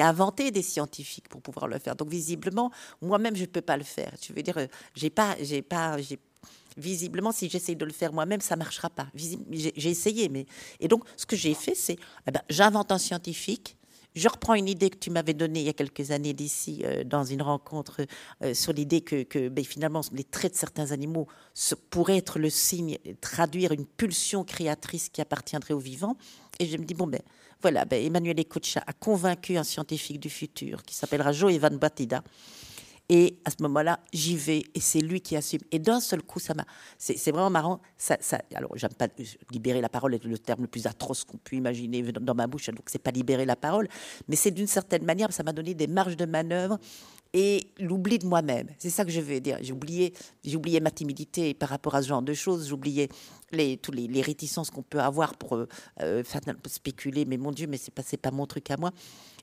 inventé 0.00 0.50
des 0.50 0.62
scientifiques 0.62 1.28
pour 1.28 1.42
pouvoir 1.42 1.68
le 1.68 1.78
faire. 1.78 1.96
Donc 1.96 2.08
visiblement, 2.08 2.70
moi-même, 3.02 3.36
je 3.36 3.42
ne 3.42 3.46
peux 3.46 3.60
pas 3.60 3.76
le 3.76 3.84
faire. 3.84 4.12
Je 4.20 4.32
veux 4.32 4.42
dire, 4.42 4.58
j'ai 4.94 5.10
pas, 5.10 5.36
j'ai 5.40 5.62
pas, 5.62 5.96
visiblement, 6.76 7.32
si 7.32 7.48
j'essaye 7.48 7.76
de 7.76 7.84
le 7.84 7.92
faire 7.92 8.12
moi-même, 8.12 8.40
ça 8.40 8.56
marchera 8.56 8.90
pas. 8.90 9.08
J'ai 9.14 9.90
essayé, 9.90 10.28
mais 10.28 10.46
et 10.80 10.88
donc 10.88 11.04
ce 11.16 11.26
que 11.26 11.36
j'ai 11.36 11.54
fait, 11.54 11.74
c'est, 11.74 11.98
eh 12.26 12.30
ben, 12.30 12.42
j'invente 12.48 12.92
un 12.92 12.98
scientifique 12.98 13.76
je 14.14 14.28
reprends 14.28 14.54
une 14.54 14.68
idée 14.68 14.90
que 14.90 14.96
tu 14.96 15.10
m'avais 15.10 15.34
donnée 15.34 15.60
il 15.60 15.66
y 15.66 15.68
a 15.68 15.74
quelques 15.74 16.10
années 16.10 16.32
d'ici, 16.32 16.82
euh, 16.84 17.04
dans 17.04 17.24
une 17.24 17.42
rencontre, 17.42 18.00
euh, 18.42 18.54
sur 18.54 18.72
l'idée 18.72 19.00
que, 19.00 19.48
ben, 19.48 19.64
finalement, 19.64 20.00
les 20.12 20.24
traits 20.24 20.52
de 20.52 20.58
certains 20.58 20.92
animaux 20.92 21.26
pourraient 21.90 22.16
être 22.16 22.38
le 22.38 22.50
signe, 22.50 22.98
traduire 23.20 23.72
une 23.72 23.86
pulsion 23.86 24.44
créatrice 24.44 25.08
qui 25.08 25.20
appartiendrait 25.20 25.74
aux 25.74 25.78
vivants. 25.78 26.16
Et 26.58 26.66
je 26.66 26.76
me 26.76 26.84
dis, 26.84 26.94
bon, 26.94 27.06
ben 27.06 27.20
voilà, 27.62 27.84
ben, 27.84 28.04
Emmanuel 28.04 28.40
Ecocha 28.40 28.82
a 28.86 28.92
convaincu 28.92 29.56
un 29.56 29.64
scientifique 29.64 30.20
du 30.20 30.30
futur 30.30 30.82
qui 30.82 30.94
s'appellera 30.94 31.32
Joe 31.32 31.52
Evan 31.52 31.76
Batida 31.76 32.22
et 33.10 33.38
à 33.46 33.50
ce 33.50 33.56
moment-là, 33.62 34.00
j'y 34.12 34.36
vais 34.36 34.64
et 34.74 34.80
c'est 34.80 35.00
lui 35.00 35.22
qui 35.22 35.34
assume. 35.34 35.60
Et 35.70 35.78
d'un 35.78 35.98
seul 35.98 36.22
coup, 36.22 36.38
ça 36.40 36.52
m'a. 36.52 36.66
C'est 36.98 37.30
vraiment 37.30 37.48
marrant. 37.48 37.80
Ça, 37.96 38.18
alors, 38.54 38.76
j'aime 38.76 38.92
pas 38.92 39.08
libérer 39.50 39.80
la 39.80 39.88
parole 39.88 40.14
est 40.14 40.24
le 40.24 40.38
terme 40.38 40.62
le 40.62 40.66
plus 40.66 40.86
atroce 40.86 41.24
qu'on 41.24 41.38
puisse 41.38 41.58
imaginer 41.58 42.02
dans 42.02 42.34
ma 42.34 42.46
bouche. 42.46 42.68
Donc, 42.68 42.84
c'est 42.86 42.98
pas 42.98 43.10
libérer 43.10 43.46
la 43.46 43.56
parole, 43.56 43.88
mais 44.28 44.36
c'est 44.36 44.50
d'une 44.50 44.66
certaine 44.66 45.04
manière, 45.04 45.32
ça 45.32 45.42
m'a 45.42 45.52
donné 45.52 45.72
des 45.72 45.86
marges 45.86 46.16
de 46.16 46.26
manœuvre 46.26 46.78
et 47.32 47.66
l'oubli 47.78 48.18
de 48.18 48.26
moi-même. 48.26 48.68
C'est 48.78 48.90
ça 48.90 49.04
que 49.04 49.10
je 49.10 49.20
veux 49.20 49.40
dire. 49.40 49.58
J'ai 49.62 49.72
oublié 49.72 50.80
ma 50.80 50.90
timidité 50.90 51.54
par 51.54 51.70
rapport 51.70 51.94
à 51.94 52.02
ce 52.02 52.08
genre 52.08 52.22
de 52.22 52.34
choses. 52.34 52.68
J'oubliais 52.68 53.08
les, 53.52 53.78
tous 53.78 53.92
les, 53.92 54.20
réticences 54.20 54.70
qu'on 54.70 54.82
peut 54.82 55.00
avoir 55.00 55.34
pour 55.36 55.56
euh, 55.56 55.66
euh 56.02 56.22
spéculer. 56.66 57.24
Mais 57.24 57.36
mon 57.38 57.52
Dieu, 57.52 57.66
mais 57.66 57.78
c'est 57.78 57.92
pas, 57.92 58.02
pas 58.20 58.30
mon 58.30 58.46
truc 58.46 58.70
à 58.70 58.76
moi. 58.76 58.92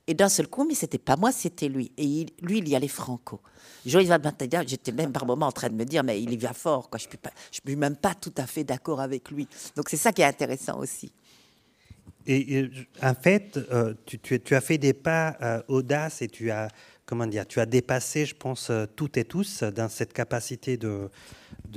Et 0.06 0.14
d'un 0.14 0.28
seul 0.28 0.46
coup, 0.46 0.64
mais 0.64 0.74
c'était 0.74 0.98
pas 0.98 1.16
moi, 1.16 1.32
c'était 1.32 1.68
lui. 1.68 1.90
Et 1.96 2.26
lui, 2.40 2.58
il 2.58 2.68
y 2.68 2.76
allait 2.76 2.86
franco. 2.86 3.40
J'étais 3.84 4.92
même 4.92 5.12
par 5.12 5.26
moments 5.26 5.46
en 5.46 5.52
train 5.52 5.68
de 5.68 5.74
me 5.74 5.84
dire, 5.84 6.04
mais 6.04 6.22
il 6.22 6.32
y 6.32 6.36
va 6.36 6.52
fort, 6.52 6.90
quoi. 6.90 6.98
Je 6.98 7.06
ne 7.06 7.70
suis 7.70 7.76
même 7.76 7.96
pas 7.96 8.14
tout 8.14 8.32
à 8.36 8.46
fait 8.46 8.64
d'accord 8.64 9.00
avec 9.00 9.30
lui. 9.30 9.48
Donc 9.74 9.88
c'est 9.88 9.96
ça 9.96 10.12
qui 10.12 10.22
est 10.22 10.26
intéressant 10.26 10.78
aussi. 10.78 11.12
Et, 12.28 12.68
en 13.02 13.14
fait, 13.14 13.56
euh, 13.72 13.94
tu, 14.04 14.18
tu, 14.18 14.54
as 14.54 14.60
fait 14.60 14.78
des 14.78 14.92
pas 14.92 15.36
euh, 15.42 15.62
audaces 15.68 16.22
et 16.22 16.28
tu 16.28 16.50
as, 16.50 16.68
comment 17.04 17.26
dire, 17.26 17.46
tu 17.46 17.60
as 17.60 17.66
dépassé, 17.66 18.26
je 18.26 18.34
pense, 18.34 18.70
euh, 18.70 18.86
toutes 18.96 19.16
et 19.16 19.24
tous 19.24 19.62
dans 19.62 19.88
cette 19.88 20.12
capacité 20.12 20.76
de, 20.76 21.08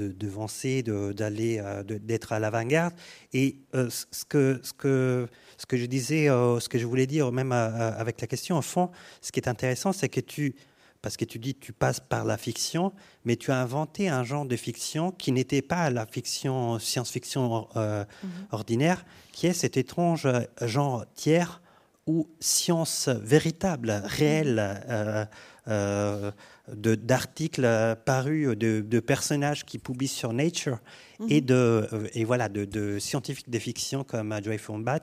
de, 0.08 0.12
de 0.12 1.12
d'aller, 1.12 1.62
d'être 1.86 2.34
à 2.34 2.40
l'avant-garde. 2.40 2.94
Et 3.34 3.58
ce 3.73 4.26
que, 4.28 4.60
ce 4.63 4.73
que 4.73 5.28
ce 5.58 5.65
que 5.65 5.76
je 5.78 5.86
disais, 5.86 6.28
ce 6.28 6.69
que 6.69 6.78
je 6.78 6.86
voulais 6.86 7.08
dire 7.08 7.32
même 7.32 7.52
avec 7.52 8.21
la 8.21 8.28
question, 8.28 8.58
au 8.58 8.62
fond, 8.62 8.90
ce 9.21 9.32
qui 9.32 9.40
est 9.40 9.50
intéressant, 9.50 9.92
c'est 9.92 10.10
que 10.10 10.21
tu 10.21 10.56
parce 11.02 11.17
que 11.17 11.26
tu 11.26 11.40
dis 11.40 11.56
tu 11.56 11.73
passes 11.73 12.00
par 12.00 12.26
la 12.26 12.38
fiction, 12.38 12.92
mais 13.26 13.36
tu 13.36 13.52
as 13.52 13.60
inventé 13.60 14.10
un 14.10 14.23
genre 14.23 14.46
de 14.46 14.56
fiction 14.56 15.12
qui 15.12 15.32
n'était 15.32 15.62
pas 15.62 15.90
la 15.90 16.06
fiction 16.06 16.80
science-fiction 16.80 17.67
euh, 17.76 18.04
mhm. 18.23 18.30
ordinaire, 18.52 19.06
qui 19.32 19.48
est 19.48 19.54
cet 19.54 19.78
étrange 19.78 20.28
genre 20.62 21.06
tiers 21.13 21.62
ou 22.08 22.28
science 22.40 23.08
véritable, 23.08 24.02
réelle, 24.04 24.60
euh, 24.90 25.26
euh, 25.67 26.32
d'articles 26.76 27.96
parus, 28.06 28.56
de, 28.58 29.00
personnages 29.00 29.65
qui 29.65 29.80
publient 29.80 30.08
sur 30.08 30.34
Nature 30.34 30.80
mhm. 31.20 31.28
et, 31.30 31.42
de, 31.42 31.88
et 32.13 32.26
voilà, 32.26 32.50
de, 32.50 33.00
scientifiques 33.00 33.50
de 33.50 33.60
fiction 33.60 34.04
comme 34.04 34.38
Joy 34.44 34.58
Fombat, 34.58 35.00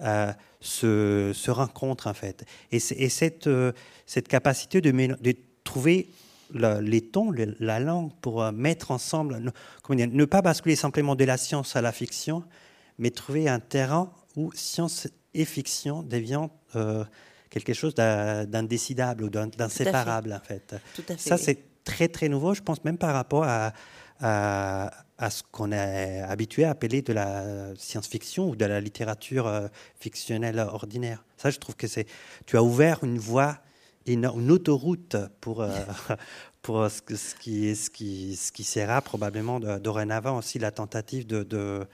euh, 0.00 0.32
se, 0.60 1.32
se, 1.34 1.50
rencontrent 1.50 2.06
en 2.06 2.14
fait. 2.14 2.44
Et, 2.70 2.76
et 2.76 3.08
cette, 3.08 3.48
cette 4.06 4.28
capacité 4.28 4.80
de, 4.80 4.90
de 4.90 5.34
trouver 5.64 6.10
les 6.54 7.00
tons, 7.00 7.32
la 7.60 7.80
langue 7.80 8.12
pour 8.20 8.50
mettre 8.52 8.90
ensemble, 8.90 9.52
ne, 9.88 10.04
ne 10.06 10.24
pas 10.24 10.42
basculer 10.42 10.76
simplement 10.76 11.14
de 11.14 11.24
la 11.24 11.36
science 11.36 11.76
à 11.76 11.80
la 11.80 11.92
fiction, 11.92 12.44
mais 12.98 13.10
trouver 13.10 13.48
un 13.48 13.60
terrain 13.60 14.12
où 14.36 14.52
science 14.54 15.08
et 15.34 15.44
fiction 15.44 16.02
deviennent 16.02 16.50
euh, 16.76 17.04
quelque 17.52 17.74
chose 17.74 17.94
d'indécidable 17.94 19.24
ou 19.24 19.28
d'inséparable, 19.28 20.32
en 20.32 20.40
fait. 20.40 20.74
Ça, 21.18 21.36
c'est 21.36 21.58
très, 21.84 22.08
très 22.08 22.28
nouveau, 22.30 22.54
je 22.54 22.62
pense, 22.62 22.82
même 22.82 22.96
par 22.96 23.12
rapport 23.12 23.44
à, 23.44 23.74
à, 24.20 25.30
ce 25.30 25.42
qu'on 25.52 25.70
est 25.70 26.20
habitué 26.22 26.64
à 26.64 26.70
appeler 26.70 27.02
de 27.02 27.12
la 27.12 27.74
science-fiction 27.76 28.48
ou 28.48 28.56
de 28.56 28.64
la 28.64 28.80
littérature 28.80 29.46
euh, 29.46 29.68
fictionnelle 30.00 30.58
ordinaire. 30.58 31.24
Ça, 31.36 31.50
je 31.50 31.58
trouve 31.58 31.76
que 31.76 31.86
c'est. 31.86 32.06
Tu 32.46 32.56
as 32.56 32.62
ouvert 32.62 33.04
une 33.04 33.18
voie, 33.18 33.58
une, 34.06 34.24
une 34.24 34.50
autoroute 34.50 35.16
pour. 35.40 35.60
Euh, 35.60 35.70
pour 36.62 36.88
ce, 36.88 37.02
qui, 37.40 37.74
ce, 37.74 37.90
qui, 37.90 38.36
ce 38.36 38.52
qui 38.52 38.62
sera 38.62 39.00
probablement 39.02 39.58
dorénavant 39.58 40.38
aussi 40.38 40.60
la 40.60 40.70
tentative 40.70 41.26
de, 41.26 41.42
de, 41.42 41.84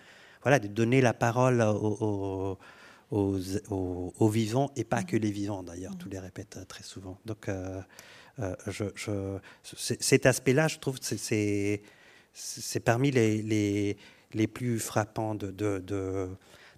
voilà, 0.42 0.58
de 0.58 0.68
donner 0.68 1.00
la 1.00 1.14
parole 1.14 1.62
aux 1.62 1.96
aux, 2.02 2.58
vivants 3.10 4.70
et 4.76 4.84
pas 4.84 5.02
que 5.02 5.16
les 5.16 5.30
vivants 5.30 5.62
d'ailleurs, 5.62 5.96
tous 5.98 6.08
les 6.08 6.18
répètent 6.18 6.58
très 6.68 6.84
souvent. 6.84 7.18
Donc 7.24 7.48
euh, 7.48 7.80
euh, 8.40 8.54
je, 8.66 9.38
cet 9.62 10.26
aspect-là, 10.26 10.68
je 10.68 10.78
trouve, 10.78 10.98
c'est 11.00 11.82
c'est 12.34 12.80
parmi 12.80 13.10
les, 13.10 13.42
les, 13.42 13.96
les, 14.32 14.46
plus 14.46 14.78
frappants 14.78 15.34
de, 15.34 15.50
de, 15.50 15.78
de, 15.78 16.28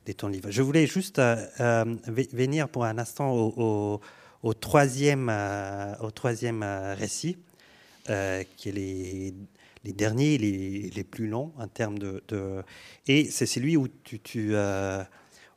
de, 0.07 0.12
ton 0.12 0.28
livre. 0.28 0.51
Je 0.51 0.62
voulais 0.62 0.87
juste 0.87 1.18
euh, 1.18 1.85
venir 2.07 2.68
pour 2.70 2.87
un 2.87 2.97
instant 2.97 3.31
au, 3.31 4.01
au, 4.43 4.55
troisième, 4.55 5.31
au 6.01 6.11
troisième 6.12 6.62
récit, 6.97 7.37
qui 8.07 8.68
est 8.68 8.72
les, 8.72 9.35
les 9.85 9.93
derniers, 9.93 10.39
les, 10.39 10.89
les, 10.89 11.05
plus 11.05 11.28
longs 11.28 11.53
en 11.59 11.68
termes 11.68 11.99
de... 11.99 12.22
de 12.28 12.62
et 13.07 13.31
c'est 13.31 13.45
celui 13.45 13.76
où 13.76 13.89
tu, 13.89 14.18
tu 14.18 14.55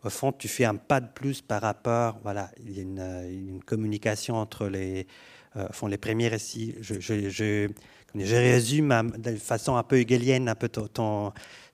au 0.04 0.10
fond, 0.10 0.32
tu 0.32 0.47
fais 0.47 0.66
un 0.66 0.76
pas 0.76 0.99
de 0.99 1.08
plus 1.08 1.41
par 1.41 1.62
rapport. 1.62 2.20
Voilà, 2.24 2.51
il 2.60 2.78
y 2.78 2.80
a 2.80 2.84
une, 2.84 3.62
communication 3.66 4.36
entre 4.36 4.68
les, 4.68 5.08
euh, 5.56 5.68
font 5.72 5.88
les 5.88 5.97
premiers 5.97 6.28
récits. 6.28 6.76
Je, 6.82 7.70
résume 8.16 9.14
de 9.18 9.36
façon 9.38 9.76
un 9.76 9.84
peu 9.84 9.99
hegelienne 9.99 10.49
un 10.49 10.56
peu 10.56 10.68
ton, 10.68 11.32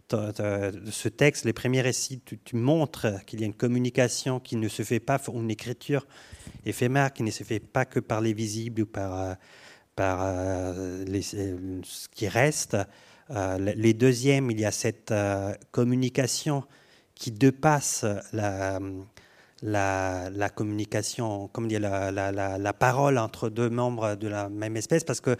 ce 0.10 1.08
texte. 1.10 1.46
Les 1.46 1.54
premiers 1.54 1.82
récits, 1.82 2.22
tu, 2.22 2.56
montres 2.56 3.08
qu'il 3.26 3.42
y 3.42 3.44
a 3.44 3.46
une 3.48 3.54
communication 3.54 4.40
qui 4.40 4.56
ne 4.56 4.68
se 4.68 4.84
fait 4.84 5.00
pas, 5.00 5.20
une 5.34 5.50
écriture 5.52 6.08
éphémère 6.66 7.14
qui 7.14 7.24
ne 7.24 7.32
se 7.32 7.44
fait 7.44 7.60
pas 7.60 7.86
que 7.86 8.00
par 8.00 8.22
les 8.22 8.34
visibles 8.34 8.84
ou 8.84 8.86
par, 8.86 9.20
euh, 9.20 9.34
par 9.96 10.20
euh, 10.22 11.04
ce 11.84 12.08
qui 12.10 12.28
reste. 12.28 12.78
les 13.60 13.94
deuxièmes, 13.94 14.52
il 14.52 14.60
y 14.60 14.66
a 14.66 14.72
cette 14.72 15.14
communication 15.72 16.64
qui 17.20 17.32
dépasse 17.32 18.06
la, 18.34 18.80
communication, 20.56 21.50
comme 21.50 21.68
dire, 21.68 21.82
la, 21.82 22.74
parole 22.74 23.20
entre 23.20 23.50
deux 23.50 23.70
membres 23.70 24.16
de 24.16 24.28
la 24.28 24.50
même 24.50 24.78
espèce, 24.78 25.04
parce 25.04 25.22
que 25.22 25.36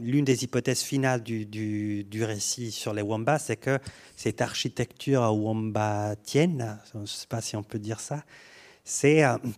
l'une 0.00 0.24
des 0.24 0.44
hypothèses 0.44 0.80
finales 0.80 1.22
du, 1.22 2.24
récit 2.24 2.72
sur 2.72 2.94
les 2.94 3.02
wombats, 3.02 3.38
c'est 3.38 3.56
que 3.56 3.78
cette 4.16 4.40
architecture 4.40 5.22
wombatienne, 5.22 6.78
je 6.92 6.98
ne 6.98 7.06
sais 7.06 7.26
pas 7.28 7.42
si 7.42 7.54
on 7.54 7.62
peut 7.62 7.78
dire 7.78 8.00
ça, 8.00 8.24
c'est 8.82 9.22
une 9.22 9.52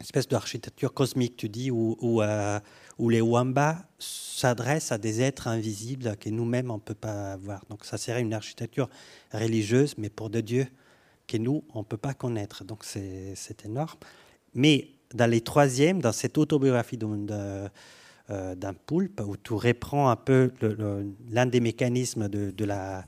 espèce 0.00 0.26
d'architecture 0.26 0.92
cosmique, 0.92 1.36
tu 1.36 1.48
dis, 1.48 1.70
où, 1.70 1.96
où, 2.00 2.22
euh, 2.22 2.58
où 2.98 3.08
les 3.08 3.20
wombats 3.20 3.78
s'adressent 3.98 4.92
à 4.92 4.98
des 4.98 5.20
êtres 5.20 5.48
invisibles 5.48 6.16
que 6.16 6.28
nous-mêmes 6.28 6.70
on 6.70 6.76
ne 6.76 6.80
peut 6.80 6.94
pas 6.94 7.36
voir. 7.36 7.64
Donc 7.70 7.84
ça 7.84 7.98
serait 7.98 8.20
une 8.20 8.34
architecture 8.34 8.88
religieuse, 9.32 9.94
mais 9.98 10.10
pour 10.10 10.30
de 10.30 10.40
Dieu, 10.40 10.66
que 11.26 11.36
nous, 11.36 11.64
on 11.74 11.80
ne 11.80 11.84
peut 11.84 11.96
pas 11.96 12.14
connaître. 12.14 12.64
Donc 12.64 12.84
c'est 12.84 13.64
énorme. 13.64 13.98
Mais 14.54 14.88
dans 15.14 15.30
les 15.30 15.40
troisièmes, 15.40 16.00
dans 16.00 16.12
cette 16.12 16.38
autobiographie 16.38 16.98
euh, 17.00 18.54
d'un 18.54 18.74
poulpe, 18.74 19.20
où 19.26 19.36
tu 19.36 19.54
reprends 19.54 20.10
un 20.10 20.16
peu 20.16 20.52
l'un 21.30 21.46
des 21.46 21.60
mécanismes 21.60 22.28
de, 22.28 22.64
la, 22.64 23.04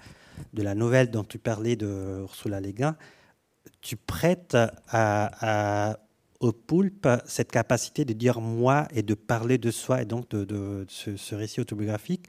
de 0.53 0.63
la 0.63 0.75
nouvelle 0.75 1.11
dont 1.11 1.25
tu 1.25 1.39
parlais 1.39 1.77
de 1.77 2.21
Ursula 2.23 2.61
Le 2.61 2.71
Guin, 2.71 2.97
tu 3.81 3.97
prêtes 3.97 4.57
à, 4.89 5.99
au 6.45 6.53
poulpe 6.53 7.09
cette 7.25 7.51
capacité 7.51 8.05
de 8.05 8.13
dire 8.13 8.41
moi 8.41 8.87
et 8.95 9.03
de 9.03 9.15
parler 9.15 9.59
de 9.59 9.71
soi 9.71 10.03
et 10.03 10.05
donc 10.05 10.29
de, 10.29 10.85
ce, 10.89 11.35
récit 11.35 11.61
autobiographique. 11.61 12.27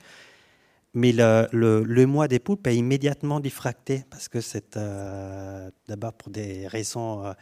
Mais 0.94 1.12
le, 1.12 2.06
moi 2.06 2.28
des 2.28 2.40
poulpes 2.40 2.66
est 2.68 2.78
immédiatement 2.78 3.40
diffracté 3.40 4.06
parce 4.10 4.30
que 4.30 4.40
c'est 4.40 4.78
euh, 4.78 5.70
d'abord 5.88 6.14
pour 6.14 6.32
des 6.32 6.68
raisons 6.68 7.26
euh, 7.26 7.34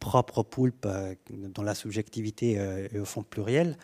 propres 0.00 0.38
au 0.38 0.44
poulpe 0.44 0.86
euh, 0.86 1.14
dont 1.30 1.62
la 1.62 1.74
subjectivité 1.74 2.54
est 2.54 2.98
au 2.98 3.04
fond 3.04 3.22
plurielle. 3.22 3.76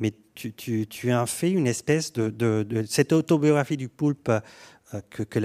Mais 0.00 0.12
tu, 0.34 0.52
tu, 0.52 0.86
tu 0.88 1.12
as 1.12 1.26
fait 1.26 1.50
une 1.50 1.66
espèce 1.66 2.12
de, 2.12 2.84
cette 2.88 3.12
autobiographie 3.12 3.76
du 3.76 3.88
poulpe 3.88 4.30
que, 5.10 5.38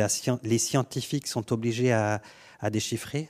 les 0.44 0.58
scientifiques 0.58 1.28
sont 1.28 1.52
obligés 1.54 1.92
à 1.92 2.22
déchiffrer 2.72 3.30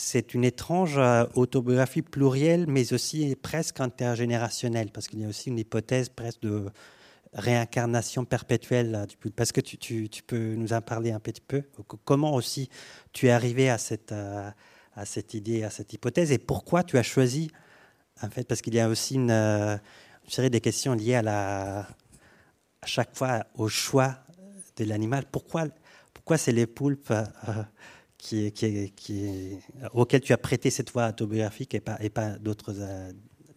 c'est 0.00 0.32
une 0.32 0.44
étrange 0.44 0.96
euh, 0.96 1.24
autobiographie 1.34 2.02
plurielle, 2.02 2.66
mais 2.68 2.92
aussi 2.92 3.34
presque 3.34 3.80
intergénérationnelle, 3.80 4.90
parce 4.92 5.08
qu'il 5.08 5.18
y 5.20 5.24
a 5.24 5.28
aussi 5.28 5.48
une 5.48 5.58
hypothèse 5.58 6.08
presque 6.08 6.40
de 6.42 6.66
réincarnation 7.32 8.24
perpétuelle 8.24 9.06
Parce 9.34 9.50
que 9.50 9.60
tu, 9.60 10.08
peux 10.24 10.54
nous 10.54 10.72
en 10.72 10.80
parler 10.80 11.10
un 11.10 11.18
petit 11.18 11.40
peu? 11.40 11.64
Comment 12.04 12.34
aussi 12.34 12.70
tu 13.12 13.26
es 13.26 13.30
arrivé 13.30 13.70
à 13.70 13.76
cette, 13.76 14.12
euh, 14.12 14.52
idée, 15.32 15.64
à 15.64 15.70
cette 15.70 15.92
hypothèse, 15.92 16.30
et 16.30 16.38
pourquoi 16.38 16.84
tu 16.84 16.96
as 16.96 17.02
choisi, 17.02 17.50
en 18.22 18.30
fait, 18.30 18.46
parce 18.46 18.62
qu'il 18.62 18.74
y 18.74 18.80
a 18.80 18.88
aussi 18.88 19.16
une, 19.16 19.32
euh, 19.32 19.76
série 20.28 20.48
de 20.48 20.58
questions 20.58 20.94
liées 20.94 21.16
à, 21.16 21.88
chaque 22.86 23.16
fois 23.16 23.44
au 23.56 23.66
choix 23.66 24.14
de 24.76 24.84
l'animal. 24.84 25.24
Pourquoi 25.32 25.66
c'est 26.36 26.52
les 26.52 26.68
poulpes 26.68 27.12
auquel 29.94 30.20
tu 30.20 30.32
as 30.32 30.38
prêté 30.38 30.70
cette 30.70 30.90
voix 30.92 31.08
autobiographique 31.08 31.74
et 31.74 31.80
pas, 31.80 31.96
et 32.00 32.10
pas 32.10 32.30
d'autres 32.38 32.74
euh, 32.78 33.12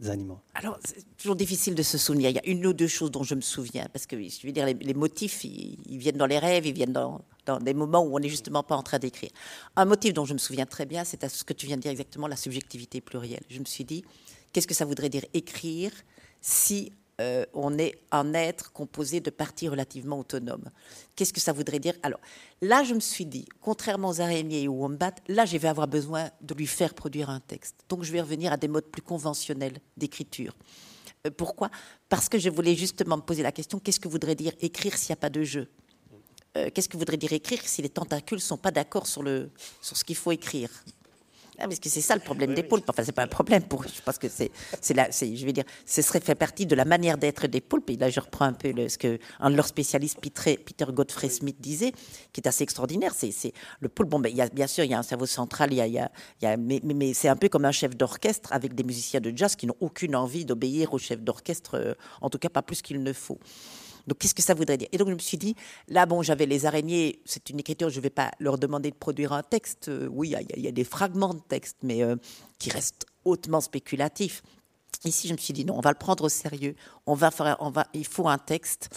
animaux 0.10 0.40
Alors, 0.56 0.80
c'est 0.84 1.06
toujours 1.18 1.36
difficile 1.36 1.76
de 1.76 1.84
se 1.84 1.98
souvenir. 1.98 2.30
Il 2.30 2.36
y 2.36 2.40
a 2.40 2.46
une 2.46 2.66
ou 2.66 2.74
deux 2.74 2.88
choses 2.88 3.12
dont 3.12 3.24
je 3.24 3.36
me 3.36 3.42
souviens, 3.42 3.88
parce 3.92 4.06
que 4.06 4.16
je 4.22 4.46
veux 4.46 4.52
dire, 4.52 4.66
les, 4.66 4.94
motifs, 4.94 5.44
ils, 5.44 5.98
viennent 5.98 6.18
dans 6.18 6.26
les 6.26 6.40
rêves, 6.40 6.66
ils 6.66 6.74
viennent 6.74 6.94
dans, 6.94 7.22
dans 7.46 7.60
des 7.60 7.74
moments 7.74 8.04
où 8.04 8.16
on 8.16 8.20
n'est 8.20 8.30
justement 8.30 8.64
pas 8.64 8.76
en 8.76 8.84
train 8.84 9.00
d'écrire. 9.00 9.32
Un 9.76 9.86
motif 9.86 10.14
dont 10.14 10.26
je 10.26 10.34
me 10.34 10.40
souviens 10.40 10.66
très 10.66 10.86
bien, 10.86 11.04
c'est 11.04 11.28
ce 11.28 11.44
que 11.44 11.54
tu 11.54 11.66
viens 11.66 11.78
de 11.78 11.82
dire 11.82 11.92
exactement, 11.92 12.28
la 12.28 12.36
subjectivité 12.36 13.02
plurielle. 13.02 13.44
Je 13.50 13.60
me 13.60 13.66
suis 13.66 13.84
dit, 13.84 14.04
qu'est-ce 14.54 14.68
que 14.68 14.74
ça 14.74 14.86
voudrait 14.86 15.10
dire 15.10 15.26
écrire 15.34 15.92
si 16.42 16.92
euh, 17.22 17.46
on 17.54 17.78
est 17.78 18.00
un 18.12 18.34
être 18.34 18.74
composé 18.74 19.20
de 19.20 19.30
parties 19.30 19.70
relativement 19.70 20.18
autonomes. 20.20 20.70
Qu'est-ce 21.16 21.32
que 21.32 21.40
ça 21.40 21.54
voudrait 21.54 21.80
dire? 21.80 21.94
Alors 22.02 22.20
là, 22.62 22.84
je 22.84 22.96
me 22.96 23.00
suis 23.00 23.26
dit, 23.26 23.46
contrairement 23.62 24.10
aux 24.10 24.22
araignées 24.22 24.68
ou 24.68 24.74
aux 24.74 24.88
wombats, 24.88 25.14
là, 25.28 25.46
je 25.46 25.58
vais 25.58 25.68
avoir 25.68 25.88
besoin 25.88 26.32
de 26.42 26.54
lui 26.56 26.66
faire 26.66 26.94
produire 26.96 27.30
un 27.30 27.40
texte. 27.40 27.76
Donc 27.90 28.04
je 28.04 28.12
vais 28.12 28.22
revenir 28.22 28.52
à 28.52 28.58
des 28.58 28.68
modes 28.68 28.86
plus 28.86 29.04
conventionnels 29.04 29.80
d'écriture. 29.98 30.56
Euh, 31.28 31.32
pourquoi? 31.32 31.70
Parce 32.10 32.28
que 32.28 32.40
je 32.40 32.50
voulais 32.50 32.76
justement 32.76 33.18
me 33.18 33.22
poser 33.22 33.44
la 33.44 33.52
question, 33.52 33.80
qu'est-ce 33.80 34.00
que 34.00 34.08
voudrait 34.08 34.36
dire 34.36 34.54
écrire 34.60 34.98
s'il 34.98 35.12
n'y 35.12 35.20
a 35.20 35.22
pas 35.22 35.30
de 35.30 35.44
jeu? 35.44 35.70
Euh, 36.58 36.70
Qu'est-ce 36.74 36.90
que 36.90 36.98
voudrait 36.98 37.18
dire 37.18 37.34
écrire 37.34 37.62
si 37.64 37.82
les 37.82 37.90
tentacules 37.90 38.40
ne 38.40 38.42
sont 38.42 38.58
pas 38.58 38.72
d'accord 38.72 39.06
sur, 39.06 39.24
sur 39.82 39.96
ce 39.96 40.04
qu'il 40.04 40.18
faut 40.18 40.32
écrire? 40.32 40.70
Ah, 41.62 41.68
parce 41.68 41.80
que 41.80 41.90
c'est 41.90 42.02
ça 42.02 42.16
le 42.16 42.22
problème 42.22 42.56
des 42.56 42.64
poulpes. 42.64 42.90
Enfin, 42.90 43.04
c'est 43.04 43.12
pas 43.12 43.24
un 43.24 43.28
problème 43.28 43.62
pour. 43.62 43.84
Je 43.84 44.02
pense 44.02 44.18
que 44.18 44.28
c'est, 44.28 44.52
c'est 44.82 44.96
là, 44.96 45.08
c'est, 45.12 45.36
je 45.36 45.46
vais 45.46 45.54
dire, 45.54 45.64
ce 45.86 46.02
serait 46.02 46.20
fait 46.20 46.34
partie 46.34 46.66
de 46.66 46.76
la 46.76 46.86
manière 46.86 47.20
d'être 47.20 47.46
des 47.46 47.62
poulpes. 47.62 47.92
Et 47.92 47.98
là, 47.98 48.10
je 48.10 48.20
reprends 48.20 48.46
un 48.46 48.54
peu 48.54 48.72
le, 48.72 48.90
ce 48.90 48.98
que 48.98 49.20
un 49.40 49.52
de 49.52 49.56
leurs 49.56 49.68
spécialistes, 49.68 50.20
Peter, 50.20 50.58
Peter 50.58 50.86
Godfrey 50.92 51.30
Smith, 51.30 51.58
disait, 51.60 51.92
qui 52.34 52.42
est 52.42 52.48
assez 52.48 52.64
extraordinaire. 52.64 53.14
C'est, 53.16 53.54
le 53.80 53.90
poulpe. 53.90 54.10
Bon, 54.10 54.20
ben, 54.20 54.30
il 54.30 54.36
y 54.36 54.42
a, 54.42 54.50
bien 54.50 54.66
sûr, 54.66 54.84
il 54.84 54.92
y 54.92 54.94
a 54.96 55.00
un 55.00 55.04
cerveau 55.04 55.28
central. 55.28 55.72
Il 55.72 55.76
y 55.76 55.82
a, 55.82 55.88
il 55.88 55.94
y 55.94 56.00
a, 56.00 56.12
il 56.42 56.46
y 56.46 56.48
a 56.48 56.58
mais, 56.58 56.82
mais, 56.84 57.14
c'est 57.14 57.28
un 57.28 57.36
peu 57.36 57.48
comme 57.48 57.66
un 57.66 57.72
chef 57.72 57.96
d'orchestre 57.96 58.52
avec 58.54 58.74
des 58.74 58.84
musiciens 58.84 59.22
de 59.22 59.32
jazz 59.36 59.56
qui 59.56 59.68
n'ont 59.68 59.78
aucune 59.82 60.16
envie 60.16 60.46
d'obéir 60.46 60.94
au 60.94 60.98
chef 60.98 61.22
d'orchestre, 61.22 61.76
euh, 61.76 61.94
en 62.22 62.30
tout 62.32 62.40
cas 62.40 62.50
pas 62.50 62.64
plus 62.64 62.82
qu'il 62.82 63.04
ne 63.04 63.14
faut. 63.14 63.40
Donc, 64.08 64.20
qu'est-ce 64.20 64.36
que 64.36 64.42
ça 64.42 64.54
voudrait 64.54 64.78
dire? 64.78 64.88
Et 64.92 64.98
donc, 64.98 65.10
je 65.10 65.14
me 65.14 65.20
suis 65.20 65.38
dit, 65.38 65.56
là, 65.88 66.06
bon, 66.06 66.22
j'avais 66.22 66.46
les 66.46 66.66
araignées, 66.66 67.22
c'est 67.26 67.50
une 67.50 67.60
écriture, 67.60 67.90
je 67.90 67.98
ne 67.98 68.04
vais 68.04 68.10
pas 68.10 68.32
leur 68.40 68.58
demander 68.58 68.92
de 68.92 68.96
produire 68.96 69.34
un 69.34 69.44
texte. 69.44 69.90
Euh, 69.90 70.08
oui, 70.12 70.34
il 70.56 70.62
y, 70.62 70.68
a 70.68 70.72
des 70.72 70.84
fragments 70.84 71.34
de 71.34 71.40
texte, 71.40 71.78
mais 71.84 72.04
euh, 72.04 72.16
qui 72.60 72.70
restent 72.70 73.06
hautement 73.26 73.62
spéculatifs. 73.62 74.42
Ici, 75.04 75.28
je 75.28 75.34
me 75.34 75.38
suis 75.38 75.54
dit, 75.54 75.66
non, 75.66 75.78
on 75.78 75.82
va 75.82 75.90
le 75.90 75.98
prendre 75.98 76.26
au 76.26 76.30
sérieux. 76.30 76.76
On 77.08 77.16
va 77.16 77.32
il 77.94 78.06
faut 78.06 78.28
un 78.28 78.38
texte. 78.38 78.90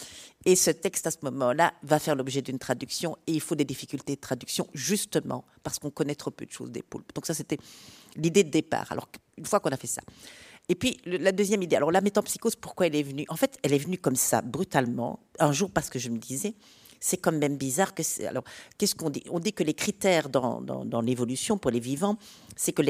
Et 0.44 0.54
ce 0.56 0.70
texte, 0.70 1.06
à 1.06 1.10
ce 1.10 1.18
moment-là, 1.22 1.72
va 1.82 1.98
faire 1.98 2.14
l'objet 2.14 2.42
d'une 2.42 2.58
traduction. 2.58 3.16
Et 3.26 3.32
il 3.32 3.40
faut 3.40 3.54
des 3.54 3.64
difficultés 3.64 4.16
de 4.16 4.20
traduction, 4.20 4.66
justement, 4.74 5.44
parce 5.62 5.78
qu'on 5.78 5.90
connaît 5.90 6.14
trop 6.14 6.30
peu 6.30 6.44
de 6.44 6.50
choses 6.50 6.70
des 6.70 6.82
poulpes. 6.82 7.14
Donc, 7.14 7.24
ça, 7.24 7.32
c'était 7.32 7.58
l'idée 8.16 8.44
de 8.44 8.50
départ. 8.50 8.90
Alors, 8.92 9.08
une 9.38 9.46
fois 9.46 9.60
qu'on 9.60 9.70
a 9.70 9.76
fait 9.78 9.86
ça, 9.86 10.02
et 10.68 10.74
puis 10.74 10.98
la 11.04 11.32
deuxième 11.32 11.62
idée, 11.62 11.76
alors 11.76 11.90
la 11.90 12.00
métampsychose, 12.00 12.56
pourquoi 12.56 12.86
elle 12.86 12.96
est 12.96 13.02
venue? 13.02 13.26
En 13.28 13.36
fait, 13.36 13.58
elle 13.62 13.74
est 13.74 13.78
venue 13.78 13.98
comme 13.98 14.16
ça, 14.16 14.40
brutalement, 14.40 15.20
un 15.38 15.52
jour 15.52 15.70
parce 15.70 15.90
que 15.90 15.98
je 15.98 16.08
me 16.08 16.18
disais, 16.18 16.54
c'est 17.00 17.18
quand 17.18 17.32
même 17.32 17.58
bizarre 17.58 17.94
que. 17.94 18.02
Alors, 18.26 18.44
qu'est-ce 18.78 18.94
qu'on 18.94 19.10
dit? 19.10 19.22
On 19.30 19.38
dit 19.38 19.52
que 19.52 19.62
les 19.62 19.74
critères 19.74 20.30
dans, 20.30 21.02
l'évolution 21.02 21.58
pour 21.58 21.70
les 21.70 21.80
vivants, 21.80 22.16
c'est 22.56 22.72
que 22.72 22.82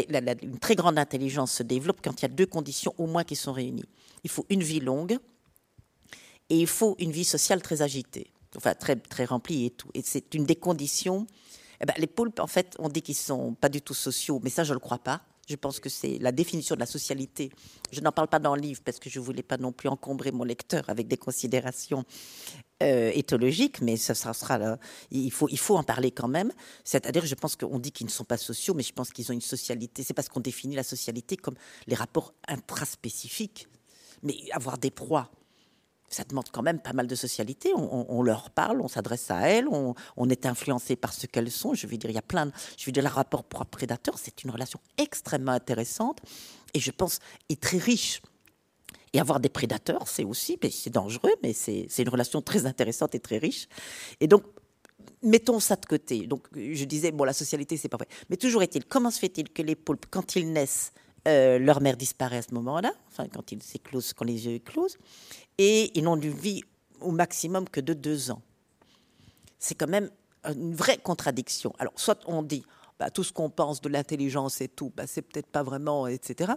une 0.45 0.59
très 0.61 0.77
grande 0.77 0.99
intelligence 0.99 1.51
se 1.51 1.65
développe 1.65 1.99
quand 2.01 2.21
il 2.21 2.23
y 2.23 2.27
a 2.27 2.29
deux 2.29 2.47
conditions 2.47 2.95
au 2.97 3.09
moins 3.09 3.25
qui 3.25 3.35
sont 3.35 3.53
réunies. 3.53 3.89
Il 4.23 4.31
faut 4.31 4.47
une 4.51 4.63
vie 4.63 4.79
longue 4.79 5.19
et 6.49 6.61
il 6.61 6.69
faut 6.69 6.95
une 7.01 7.11
vie 7.11 7.25
sociale 7.25 7.61
très 7.61 7.83
agitée, 7.83 8.31
enfin 8.57 8.75
très, 8.75 8.95
très 8.95 9.25
remplie 9.25 9.67
et 9.67 9.71
tout. 9.71 9.89
Et 9.95 10.03
c'est 10.05 10.33
une 10.35 10.45
des 10.45 10.57
conditions. 10.57 11.27
Eh 11.81 11.87
ben, 11.87 11.95
les 11.99 12.07
poulpes, 12.07 12.39
en 12.39 12.47
fait, 12.47 12.77
on 12.79 12.89
dit 12.89 13.03
qu'ils 13.03 13.17
sont 13.17 13.55
pas 13.55 13.69
du 13.69 13.83
tout 13.83 13.95
sociaux, 13.95 14.41
mais 14.45 14.51
ça, 14.51 14.63
je 14.63 14.71
ne 14.71 14.75
le 14.75 14.81
crois 14.81 14.99
pas. 14.99 15.23
Je 15.49 15.57
pense 15.57 15.79
que 15.81 15.89
c'est 15.89 16.19
la 16.19 16.33
définition 16.33 16.75
de 16.75 16.81
la 16.81 16.87
socialité. 16.87 17.51
Je 17.93 18.01
n'en 18.01 18.13
parle 18.13 18.29
pas 18.29 18.39
dans 18.39 18.55
le 18.55 18.63
livre 18.63 18.81
parce 18.85 18.99
que 18.99 19.11
je 19.11 19.21
ne 19.21 19.25
voulais 19.25 19.43
pas 19.43 19.59
non 19.59 19.73
plus 19.73 19.89
encombrer 19.89 20.33
mon 20.33 20.45
lecteur 20.45 20.85
avec 20.89 21.07
des 21.07 21.17
considérations 21.17 22.05
euh, 22.83 23.11
éthologiques, 23.15 23.81
mais 23.83 23.97
ça, 23.97 24.15
sera 24.15 24.59
là. 24.59 24.79
Il 25.11 25.31
faut, 25.31 25.49
il 25.49 25.59
faut 25.59 25.77
en 25.77 25.85
parler 25.85 26.11
quand 26.11 26.29
même. 26.29 26.53
C'est-à-dire, 26.83 27.25
je 27.27 27.35
pense 27.35 27.57
qu'on 27.57 27.79
dit 27.79 27.93
qu'ils 27.93 28.07
ne 28.07 28.11
sont 28.11 28.25
pas 28.25 28.37
sociaux, 28.37 28.75
mais 28.75 28.83
je 28.83 28.93
pense 28.93 29.11
qu'ils 29.11 29.31
ont 29.31 29.35
une 29.35 29.41
socialité. 29.41 30.03
C'est 30.03 30.15
parce 30.15 30.29
qu'on 30.29 30.41
définit 30.41 30.75
la 30.75 30.83
socialité 30.83 31.37
comme 31.37 31.57
les 31.87 31.95
rapports 31.95 32.35
intraspécifiques. 32.49 33.69
Mais 34.23 34.37
avoir 34.53 34.79
des 34.79 34.91
proies, 34.91 35.31
ça 36.15 36.25
demande 36.25 36.49
quand 36.51 36.63
même 36.63 36.81
pas 36.81 36.93
mal 36.93 37.07
de 37.07 37.15
socialité. 37.15 37.73
On, 37.75 38.23
leur 38.23 38.51
parle, 38.51 38.81
on 38.81 38.89
s'adresse 38.89 39.31
à 39.31 39.49
elles, 39.49 39.67
on, 39.69 40.29
est 40.29 40.47
influencé 40.47 40.97
par 40.97 41.13
ce 41.13 41.27
qu'elles 41.27 41.51
sont. 41.51 41.75
Je 41.75 41.87
veux 41.87 41.97
dire, 41.97 42.11
il 42.11 42.15
y 42.15 42.19
a 42.19 42.23
plein 42.23 42.47
de. 42.47 42.53
Je 42.79 42.87
veux 42.87 42.93
dire, 42.93 43.03
le 43.03 43.09
rapport 43.09 43.45
proie-prédateur, 43.45 44.19
c'est 44.19 44.45
une 44.45 44.51
relation 44.51 44.81
extrêmement 44.97 45.53
intéressante 45.53 46.21
et 46.73 46.81
je 46.81 46.91
pense 46.91 47.19
est 47.49 47.61
très 47.61 47.79
riche. 47.79 48.23
Et 49.13 49.21
avoir 49.21 49.39
des 49.39 49.49
prédateurs, 49.49 50.09
c'est 50.09 50.25
aussi, 50.25 50.59
c'est 50.73 50.91
dangereux, 50.91 51.35
mais 51.43 51.53
c'est 51.53 51.87
une 51.99 52.09
relation 52.09 52.43
très 52.43 52.67
intéressante 52.67 53.15
et 53.15 53.21
très 53.21 53.39
riche. 53.39 53.69
Et 54.19 54.27
donc, 54.27 54.43
mettons 55.23 55.61
ça 55.61 55.77
de 55.77 55.87
côté. 55.87 56.27
Donc, 56.27 56.47
je 56.55 56.85
disais, 56.85 57.13
bon, 57.13 57.23
la 57.23 57.33
socialité, 57.33 57.77
c'est 57.77 57.89
pas 57.89 57.97
vrai. 57.97 58.09
Mais 58.29 58.37
toujours 58.37 58.63
est-il, 58.63 58.85
comment 58.85 59.13
se 59.13 59.21
fait-il 59.21 59.51
que 59.51 59.63
les 59.63 59.77
poulpes, 59.77 60.07
quand 60.11 60.35
ils 60.35 60.53
naissent, 60.53 60.93
euh, 61.27 61.59
leur 61.59 61.81
mère 61.81 61.97
disparaît 61.97 62.39
à 62.39 62.43
ce 62.43 62.53
moment-là, 62.55 62.93
enfin, 63.09 63.27
quand 63.29 63.53
quand 64.17 64.25
les 64.25 64.47
yeux 64.47 64.55
éclosent, 64.55 64.99
et 65.59 65.97
ils 65.97 66.05
n'ont 66.05 66.17
une 66.17 66.31
vie 66.31 66.63
au 67.01 67.11
maximum 67.11 67.69
que 67.69 67.81
de 67.81 67.95
deux 67.95 68.31
ans. 68.31 68.43
C'est 69.59 69.75
quand 69.75 69.89
même 69.89 70.11
une 70.45 70.75
vraie 70.75 70.99
contradiction. 70.99 71.75
Alors, 71.79 71.93
soit 71.97 72.21
on 72.27 72.43
dit 72.43 72.65
bah, 72.99 73.11
tout 73.11 73.25
ce 73.25 73.33
qu'on 73.33 73.51
pense 73.51 73.81
de 73.81 73.89
l'intelligence 73.89 74.61
et 74.61 74.69
tout, 74.69 74.93
bah, 74.95 75.07
c'est 75.07 75.23
peut-être 75.23 75.49
pas 75.49 75.63
vraiment, 75.63 76.07
etc. 76.07 76.53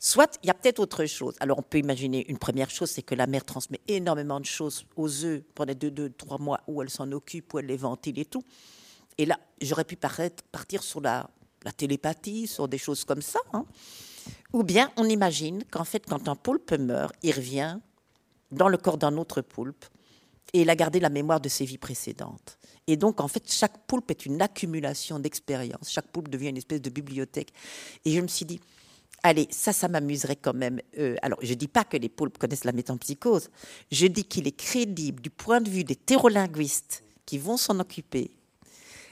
Soit 0.00 0.38
il 0.42 0.48
y 0.48 0.50
a 0.50 0.54
peut-être 0.54 0.80
autre 0.80 1.06
chose. 1.06 1.36
Alors, 1.38 1.58
on 1.58 1.62
peut 1.62 1.78
imaginer 1.78 2.28
une 2.28 2.38
première 2.38 2.70
chose, 2.70 2.90
c'est 2.90 3.02
que 3.02 3.14
la 3.14 3.26
mère 3.26 3.44
transmet 3.44 3.80
énormément 3.86 4.40
de 4.40 4.46
choses 4.46 4.84
aux 4.96 5.24
œufs 5.24 5.42
pendant 5.54 5.74
deux, 5.74 5.90
deux, 5.90 6.10
trois 6.10 6.38
mois 6.38 6.60
où 6.66 6.82
elle 6.82 6.90
s'en 6.90 7.10
occupe, 7.12 7.54
où 7.54 7.58
elle 7.60 7.66
les 7.66 7.76
ventile 7.76 8.18
et 8.18 8.24
tout. 8.24 8.42
Et 9.16 9.26
là, 9.26 9.38
j'aurais 9.60 9.84
pu 9.84 9.96
partir 9.96 10.82
sur 10.82 11.00
la, 11.00 11.30
la, 11.64 11.72
télépathie, 11.72 12.46
sur 12.46 12.66
des 12.66 12.78
choses 12.78 13.04
comme 13.04 13.22
ça. 13.22 13.40
Hein. 13.52 13.64
Ou 14.52 14.62
bien 14.62 14.90
on 14.96 15.08
imagine 15.08 15.64
qu'en 15.70 15.84
fait, 15.84 16.04
quand 16.06 16.28
un 16.28 16.36
poulpe 16.36 16.72
meurt, 16.72 17.14
il 17.22 17.32
revient 17.32 17.78
dans 18.52 18.68
le 18.68 18.78
corps 18.78 18.98
d'un 18.98 19.16
autre 19.16 19.40
poulpe 19.40 19.84
et 20.52 20.62
il 20.62 20.70
a 20.70 20.76
gardé 20.76 21.00
la 21.00 21.10
mémoire 21.10 21.40
de 21.40 21.48
ses 21.48 21.64
vies 21.64 21.78
précédentes. 21.78 22.58
Et 22.86 22.96
donc, 22.96 23.20
en 23.20 23.28
fait, 23.28 23.50
chaque 23.50 23.86
poulpe 23.86 24.10
est 24.10 24.26
une 24.26 24.40
accumulation 24.40 25.18
d'expériences. 25.18 25.90
Chaque 25.90 26.06
poulpe 26.08 26.28
devient 26.28 26.50
une 26.50 26.56
espèce 26.56 26.80
de 26.80 26.90
bibliothèque. 26.90 27.52
Et 28.04 28.12
je 28.12 28.20
me 28.20 28.28
suis 28.28 28.46
dit, 28.46 28.60
allez, 29.24 29.48
ça, 29.50 29.72
ça 29.72 29.88
m'amuserait 29.88 30.36
quand 30.36 30.54
même. 30.54 30.80
Euh, 30.98 31.16
alors, 31.22 31.38
je 31.42 31.50
ne 31.50 31.54
dis 31.54 31.68
pas 31.68 31.84
que 31.84 31.96
les 31.96 32.08
poulpes 32.08 32.38
connaissent 32.38 32.64
la 32.64 32.72
métampsychose. 32.72 33.50
Je 33.90 34.06
dis 34.06 34.24
qu'il 34.24 34.46
est 34.46 34.56
crédible 34.56 35.20
du 35.20 35.30
point 35.30 35.60
de 35.60 35.68
vue 35.68 35.82
des 35.82 35.96
thérolinguistes 35.96 37.02
qui 37.24 37.38
vont 37.38 37.56
s'en 37.56 37.80
occuper 37.80 38.35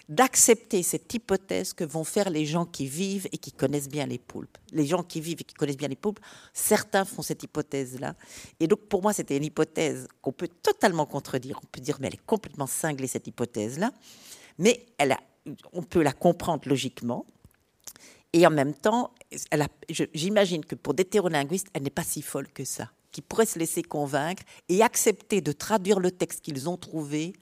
d'accepter 0.09 0.83
cette 0.83 1.13
hypothèse 1.15 1.73
que 1.73 1.85
vont 1.85 2.05
faire 2.05 2.31
les 2.31 2.45
gens 2.45 2.67
qui 2.67 2.87
vivent 2.87 3.27
et 3.33 3.39
qui 3.39 3.53
connaissent 3.53 3.89
bien 3.89 4.07
les 4.07 4.19
poulpes. 4.19 4.59
Les 4.73 4.87
gens 4.87 5.03
qui 5.03 5.21
vivent 5.21 5.41
et 5.41 5.45
qui 5.45 5.55
connaissent 5.55 5.77
bien 5.77 5.89
les 5.89 5.97
poulpes, 5.97 6.21
certains 6.53 7.05
font 7.05 7.23
cette 7.23 7.43
hypothèse-là. 7.43 8.15
Et 8.61 8.67
donc, 8.67 8.81
pour 8.81 9.03
moi, 9.03 9.13
c'était 9.13 9.37
une 9.37 9.45
hypothèse 9.45 10.07
qu'on 10.21 10.33
peut 10.33 10.49
totalement 10.63 11.07
contredire. 11.07 11.59
On 11.63 11.67
peut 11.67 11.81
dire, 11.81 11.97
mais 12.01 12.09
elle 12.09 12.15
est 12.15 12.27
complètement 12.27 12.67
cinglée, 12.67 13.07
cette 13.07 13.27
hypothèse-là. 13.27 13.93
Mais 14.59 14.87
elle 14.99 15.13
a, 15.13 15.21
on 15.73 15.83
peut 15.83 16.03
la 16.03 16.13
comprendre 16.13 16.69
logiquement. 16.69 17.25
Et 18.33 18.47
en 18.47 18.51
même 18.51 18.75
temps, 18.75 19.13
j'imagine 20.13 20.65
que 20.65 20.75
pour 20.75 20.95
des 20.95 21.09
elle 21.15 21.83
n'est 21.83 21.91
pas 21.91 22.03
si 22.03 22.21
folle 22.21 22.49
que 22.49 22.65
ça 22.65 22.91
qui 23.15 23.23
pourraient 23.23 23.47
se 23.47 23.61
laisser 23.61 23.85
convaincre 23.85 24.43
et 24.69 24.83
accepter 24.83 25.41
de 25.41 25.53
traduire 25.53 26.01
le 26.01 26.11
texte 26.11 26.41
qu'ils 26.41 26.69
ont 26.69 26.77
trouvé 26.77 27.33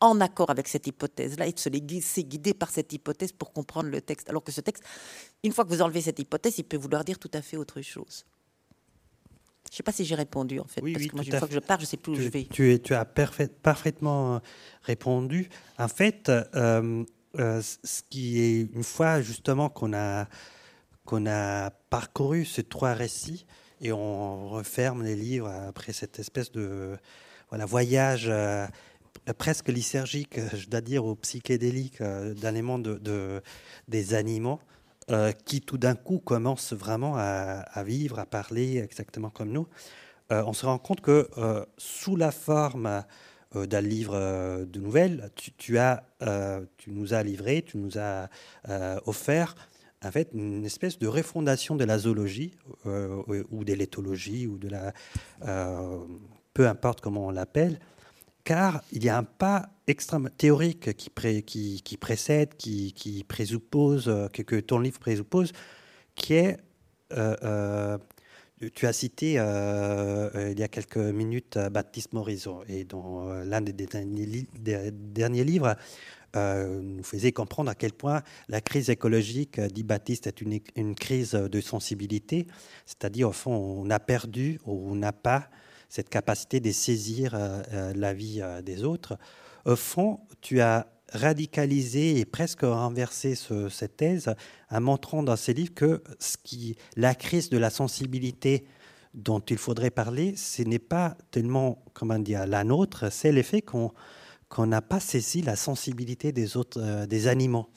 en 0.00 0.20
accord 0.20 0.50
avec 0.50 0.66
cette 0.66 0.88
hypothèse-là 0.88 1.46
et 1.46 1.52
de 1.52 1.58
se 1.58 1.68
laisser 1.68 2.24
guider 2.24 2.52
par 2.52 2.68
cette 2.68 2.92
hypothèse 2.92 3.30
pour 3.30 3.52
comprendre 3.52 3.90
le 3.90 4.00
texte. 4.00 4.28
Alors 4.28 4.42
que 4.42 4.50
ce 4.50 4.60
texte, 4.60 4.82
une 5.44 5.52
fois 5.52 5.64
que 5.64 5.70
vous 5.70 5.82
enlevez 5.82 6.00
cette 6.00 6.18
hypothèse, 6.18 6.58
il 6.58 6.64
peut 6.64 6.76
vouloir 6.76 7.04
dire 7.04 7.16
tout 7.16 7.30
à 7.32 7.42
fait 7.42 7.56
autre 7.56 7.80
chose. 7.80 8.26
Je 9.68 9.74
ne 9.74 9.76
sais 9.76 9.82
pas 9.84 9.92
si 9.92 10.04
j'ai 10.04 10.16
répondu 10.16 10.58
en 10.58 10.64
fait, 10.64 10.80
parce 10.80 11.06
que 11.06 11.14
moi, 11.14 11.24
une 11.24 11.38
fois 11.38 11.46
que 11.46 11.54
je 11.54 11.60
pars, 11.60 11.78
je 11.78 11.84
ne 11.84 11.88
sais 11.88 11.96
plus 11.96 12.12
où 12.12 12.16
je 12.16 12.28
vais. 12.28 12.48
Tu, 12.50 12.80
tu 12.82 12.92
as 12.92 13.04
parfaitement 13.04 14.34
euh, 14.34 14.38
répondu. 14.82 15.48
En 15.78 15.86
fait, 15.86 16.28
euh, 16.28 17.04
euh, 17.38 17.62
ce 17.62 18.02
qui 18.10 18.40
est 18.40 18.62
une 18.74 18.82
fois 18.82 19.22
justement 19.22 19.68
qu'on 19.68 19.92
a 19.92 20.26
qu'on 21.04 21.24
a 21.26 21.70
parcouru 21.70 22.44
ces 22.44 22.64
trois 22.64 22.94
récits, 22.94 23.46
et 23.80 23.92
on 23.92 24.48
referme 24.48 25.02
les 25.02 25.16
livres 25.16 25.48
après 25.48 25.92
cette 25.92 26.18
espèce 26.18 26.52
de 26.52 26.96
voilà, 27.50 27.66
voyage 27.66 28.30
euh, 29.28 29.32
presque 29.36 29.68
lysergique, 29.68 30.38
je 30.54 30.68
dois 30.68 30.80
dire, 30.80 31.04
au 31.04 31.14
psychédélique 31.16 32.00
euh, 32.00 32.34
d'un 32.34 32.50
élément 32.50 32.78
de, 32.78 33.42
des 33.88 34.14
animaux 34.14 34.60
euh, 35.10 35.32
qui 35.32 35.60
tout 35.60 35.78
d'un 35.78 35.94
coup 35.94 36.18
commencent 36.18 36.72
vraiment 36.72 37.14
à, 37.16 37.82
vivre, 37.84 38.18
à 38.18 38.26
parler 38.26 38.78
exactement 38.78 39.30
comme 39.30 39.50
nous. 39.50 39.66
on 40.30 40.52
se 40.52 40.66
rend 40.66 40.78
compte 40.78 41.00
que 41.00 41.28
sous 41.76 42.14
la 42.14 42.30
forme 42.30 43.02
d'un 43.52 43.80
livre 43.80 44.14
de 44.64 44.78
nouvelles, 44.78 45.30
tu 45.34 45.74
nous 46.86 47.14
as 47.14 47.22
livré, 47.24 47.62
tu 47.62 47.78
nous 47.78 47.98
as 47.98 48.28
offert 49.06 49.56
en 50.04 50.10
fait 50.10 50.30
une 50.32 50.64
espèce 50.64 50.98
de 50.98 51.06
refondation 51.06 51.76
de 51.76 51.84
la 51.84 51.98
zoologie 51.98 52.54
euh, 52.86 53.22
ou 53.50 53.64
de 53.64 53.74
l'éthologie 53.74 54.46
ou 54.46 54.58
de 54.58 54.68
la 54.68 54.92
euh, 55.46 55.98
peu 56.54 56.66
importe 56.66 57.00
comment 57.00 57.26
on 57.26 57.30
l'appelle, 57.30 57.78
car 58.44 58.82
il 58.92 59.04
y 59.04 59.08
a 59.08 59.16
un 59.16 59.24
pas 59.24 59.68
extrêmement 59.86 60.30
théorique 60.36 60.96
qui, 60.96 61.10
précède, 61.96 62.54
qui, 62.56 63.24
présuppose, 63.28 64.08
euh, 64.08 64.28
que, 64.28 64.58
ton 64.60 64.78
livre 64.80 64.98
présuppose, 64.98 65.52
qui 66.14 66.34
est 66.34 66.58
tu 68.74 68.86
as 68.86 68.92
cité 68.92 69.32
il 69.32 70.58
y 70.58 70.62
a 70.62 70.68
quelques 70.68 70.96
minutes 70.96 71.58
Baptiste 71.70 72.12
Morisot, 72.12 72.62
et 72.68 72.84
dans 72.84 73.28
l'un 73.42 73.60
des, 73.62 73.72
derniers 73.72 75.44
livres, 75.44 75.76
euh, 76.36 76.80
nous 76.80 77.02
faisait 77.02 77.32
comprendre 77.32 77.70
à 77.70 77.74
quel 77.74 77.92
point 77.92 78.22
la 78.48 78.60
crise 78.60 78.88
écologique, 78.88 79.58
euh, 79.58 79.66
dit 79.68 79.82
Baptiste, 79.82 80.28
est 80.28 80.40
une, 80.40 80.94
crise 80.94 81.32
de 81.32 81.60
sensibilité, 81.60 82.46
c'est-à-dire 82.86 83.30
au 83.30 83.32
fond 83.32 83.52
on 83.52 83.90
a 83.90 83.98
perdu 83.98 84.60
ou 84.64 84.92
on 84.92 84.94
n'a 84.94 85.12
pas 85.12 85.48
cette 85.88 86.08
capacité 86.08 86.60
de 86.60 86.70
saisir 86.70 87.32
euh, 87.34 87.92
la 87.96 88.14
vie 88.14 88.42
des 88.64 88.84
autres. 88.84 89.18
Au 89.64 89.74
fond, 89.74 90.20
tu 90.40 90.60
as 90.60 90.86
radicalisé 91.12 92.20
et 92.20 92.24
presque 92.24 92.60
renversé 92.60 93.34
cette 93.68 93.96
thèse 93.96 94.32
en 94.70 94.80
montrant 94.80 95.24
dans 95.24 95.34
ses 95.34 95.52
livres 95.52 95.74
que 95.74 96.02
ce 96.20 96.36
qui, 96.42 96.76
la 96.96 97.16
crise 97.16 97.50
de 97.50 97.58
la 97.58 97.70
sensibilité 97.70 98.64
dont 99.14 99.40
il 99.40 99.58
faudrait 99.58 99.90
parler, 99.90 100.36
ce 100.36 100.62
n'est 100.62 100.78
pas 100.78 101.16
tellement, 101.32 101.82
comment 101.92 102.20
dire, 102.20 102.46
la 102.46 102.62
nôtre, 102.62 103.10
c'est 103.10 103.32
l'effet 103.32 103.60
qu'on 103.60 103.92
qu'on 104.50 104.66
n'a 104.66 104.82
pas 104.82 105.00
saisi 105.00 105.40
la 105.40 105.56
sensibilité 105.56 106.32
des 106.32 106.58
autres, 106.58 106.80
euh, 106.82 107.06
des 107.06 107.28
animaux. 107.28 107.68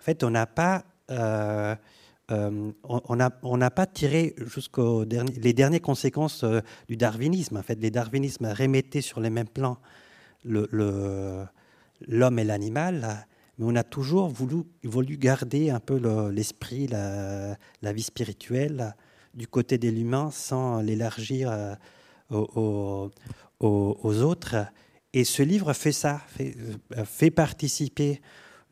En 0.00 0.02
fait, 0.02 0.24
on 0.24 0.30
n'a 0.30 0.46
pas, 0.46 0.84
euh, 1.10 1.76
euh, 2.30 2.72
on 2.82 3.18
on 3.42 3.70
pas 3.70 3.86
tiré 3.86 4.34
jusqu'aux 4.38 5.04
derniers, 5.04 5.34
les 5.34 5.52
dernières 5.52 5.82
conséquences 5.82 6.44
du 6.88 6.96
darwinisme. 6.96 7.58
En 7.58 7.62
fait, 7.62 7.78
les 7.80 7.90
darwinismes 7.90 8.46
remettaient 8.46 9.02
sur 9.02 9.20
les 9.20 9.30
mêmes 9.30 9.48
plans 9.48 9.78
l'homme 10.46 12.38
et 12.38 12.44
l'animal, 12.44 13.26
mais 13.56 13.64
on 13.66 13.76
a 13.76 13.82
toujours 13.82 14.28
voulu, 14.28 15.16
garder 15.16 15.70
un 15.70 15.80
peu 15.80 15.96
l'esprit, 16.28 16.86
la, 16.86 17.56
vie 17.92 18.02
spirituelle 18.02 18.94
du 19.32 19.48
côté 19.48 19.78
de 19.78 19.88
l'humain 19.88 20.30
sans 20.30 20.82
l'élargir 20.82 21.76
aux, 22.30 23.10
autres. 23.60 24.56
Et 25.16 25.22
ce 25.22 25.44
livre 25.44 25.72
fait 25.74 25.92
ça, 25.92 26.20
fait, 26.26 26.56
euh, 26.96 27.30
participer 27.30 28.20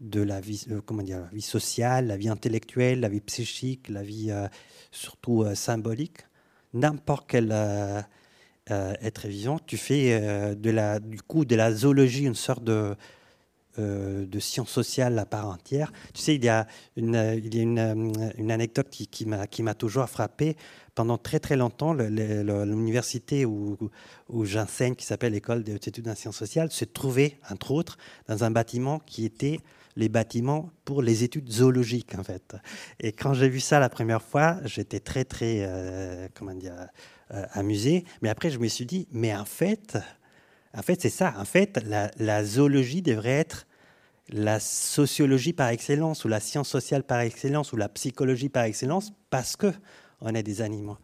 de 0.01 0.20
la 0.20 0.40
vie, 0.40 0.66
euh, 0.72 0.80
comment 0.84 1.05
dire, 1.05 1.20
la 1.20 1.28
vie 1.28 1.40
sociale, 1.40 2.09
la 2.09 2.16
vie 2.16 2.28
intellectuelle, 2.28 2.99
la 2.99 3.09
vie 3.09 3.20
psychique, 3.20 3.88
la 3.88 4.03
vie 4.03 4.32
euh, 4.32 4.49
surtout 4.90 5.45
symbolique. 5.55 6.26
N'importe 6.74 7.26
quel 7.28 7.53
être 8.68 9.28
vivant, 9.28 9.59
tu 9.59 9.76
fais 9.76 10.57
du 10.57 11.22
coup 11.22 11.45
de 11.45 11.55
la 11.55 11.72
zoologie 11.72 12.24
une 12.24 12.34
sorte 12.34 12.64
de, 12.64 12.97
de 13.79 14.39
science 14.41 14.70
sociale 14.70 15.18
à 15.18 15.27
part 15.27 15.49
entière. 15.49 15.93
Tu 16.14 16.23
sais, 16.23 16.35
il 16.35 16.45
y 16.45 16.49
a 16.49 16.66
une, 16.97 17.41
il 17.43 17.55
y 17.55 17.61
a 17.61 17.62
une, 17.62 18.33
une 18.37 18.51
anecdote 18.51 18.89
qui, 18.91 19.07
qui 19.07 19.27
m'a 19.62 19.75
toujours 19.75 20.09
frappé 20.09 20.57
pendant 20.95 21.18
très 21.18 21.41
très 21.41 21.57
longtemps, 21.57 21.95
l'université 21.95 23.47
où, 23.47 23.79
où 24.29 24.45
j'enseigne, 24.45 24.95
qui 24.95 25.07
s'appelle 25.07 25.33
l'École 25.33 25.62
des 25.62 25.75
études 25.75 26.09
en 26.09 26.14
sciences 26.14 26.37
sociales, 26.37 26.70
se 26.70 26.85
trouvait, 26.85 27.39
entre 27.51 27.70
autres, 27.70 27.97
dans 28.29 28.45
un 28.45 28.51
bâtiment 28.51 28.99
qui 29.01 29.25
était 29.25 29.59
les 29.97 30.09
bâtiments 30.09 30.70
pour 30.85 31.03
les 31.03 31.23
études 31.23 31.51
zoologiques, 31.51 32.14
en 32.18 32.25
fait. 32.25 32.57
Et 33.01 33.12
quand 33.12 33.35
j'ai 33.35 33.49
vu 33.49 33.61
ça 33.61 33.79
la 33.79 33.89
première 33.89 34.23
fois, 34.23 34.59
j'étais 34.64 35.01
très, 35.01 35.25
très, 35.25 35.64
euh, 35.66 36.29
comment 36.35 36.55
dire, 36.55 36.75
euh, 37.33 37.45
amusé. 37.53 38.05
Mais 38.23 38.29
après, 38.29 38.51
je 38.51 38.59
me 38.59 38.68
suis 38.68 38.87
dit, 38.87 39.07
mais 39.12 39.35
en 39.35 39.45
fait, 39.45 39.99
en 40.77 40.83
fait 40.83 41.01
c'est 41.01 41.11
ça. 41.11 41.35
En 41.39 41.45
fait, 41.45 41.81
la, 42.18 42.45
zoologie 42.45 43.03
devrait 43.03 43.31
être 43.31 43.66
la 44.29 44.61
sociologie 44.61 45.53
par 45.53 45.68
excellence, 45.68 46.25
ou 46.25 46.29
la 46.29 46.41
science 46.41 46.68
sociale 46.68 47.03
par 47.03 47.20
excellence, 47.20 47.73
ou 47.73 47.77
la 47.77 47.89
psychologie 47.89 48.49
par 48.49 48.64
excellence, 48.64 49.12
parce 49.31 49.57
que 49.57 49.73
on 50.20 50.35
est 50.35 50.43
des 50.43 50.62
animaux. 50.62 50.97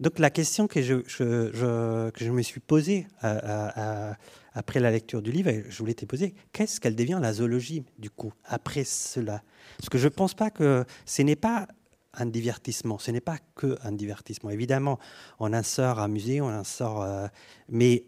Donc 0.00 0.18
la 0.18 0.30
question 0.30 0.66
que 0.66 0.80
je, 0.82 2.30
me 2.30 2.42
suis 2.42 2.60
posée 2.60 3.06
euh, 3.24 3.40
euh, 3.76 4.12
après 4.54 4.80
la 4.80 4.90
lecture 4.90 5.22
du 5.22 5.30
livre, 5.30 5.50
je 5.68 5.78
voulais 5.78 5.94
te 5.94 6.04
poser, 6.04 6.34
qu'est-ce 6.52 6.80
qu'elle 6.80 6.96
devient 6.96 7.18
la 7.20 7.32
zoologie 7.32 7.84
du 7.98 8.10
coup, 8.10 8.32
après 8.44 8.84
cela? 8.84 9.42
Parce 9.78 9.88
que 9.88 9.98
je 9.98 10.04
ne 10.04 10.10
pense 10.10 10.34
pas 10.34 10.50
que 10.50 10.84
ce 11.06 11.22
n'est 11.22 11.36
pas 11.36 11.68
un 12.14 12.26
divertissement, 12.26 12.98
ce 12.98 13.10
n'est 13.10 13.20
pas 13.20 13.38
que 13.54 13.78
un 13.82 13.92
divertissement. 13.92 14.50
Évidemment, 14.50 14.98
on 15.38 15.52
en 15.52 15.62
sort 15.62 15.98
amusé, 15.98 16.40
on 16.40 16.48
en 16.48 16.64
sort... 16.64 17.02
Euh, 17.02 17.26
mais 17.68 18.04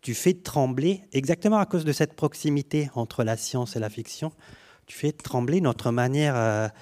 tu 0.00 0.14
fais 0.14 0.34
trembler, 0.34 1.02
exactement 1.12 1.58
à 1.58 1.66
cause 1.66 1.84
de 1.84 1.92
cette 1.92 2.14
proximité 2.14 2.90
entre 2.94 3.24
la 3.24 3.36
science 3.36 3.76
et 3.76 3.80
la 3.80 3.90
fiction, 3.90 4.32
tu 4.86 4.96
fais 4.96 5.12
trembler 5.12 5.60
notre 5.60 5.90
manière 5.90 6.72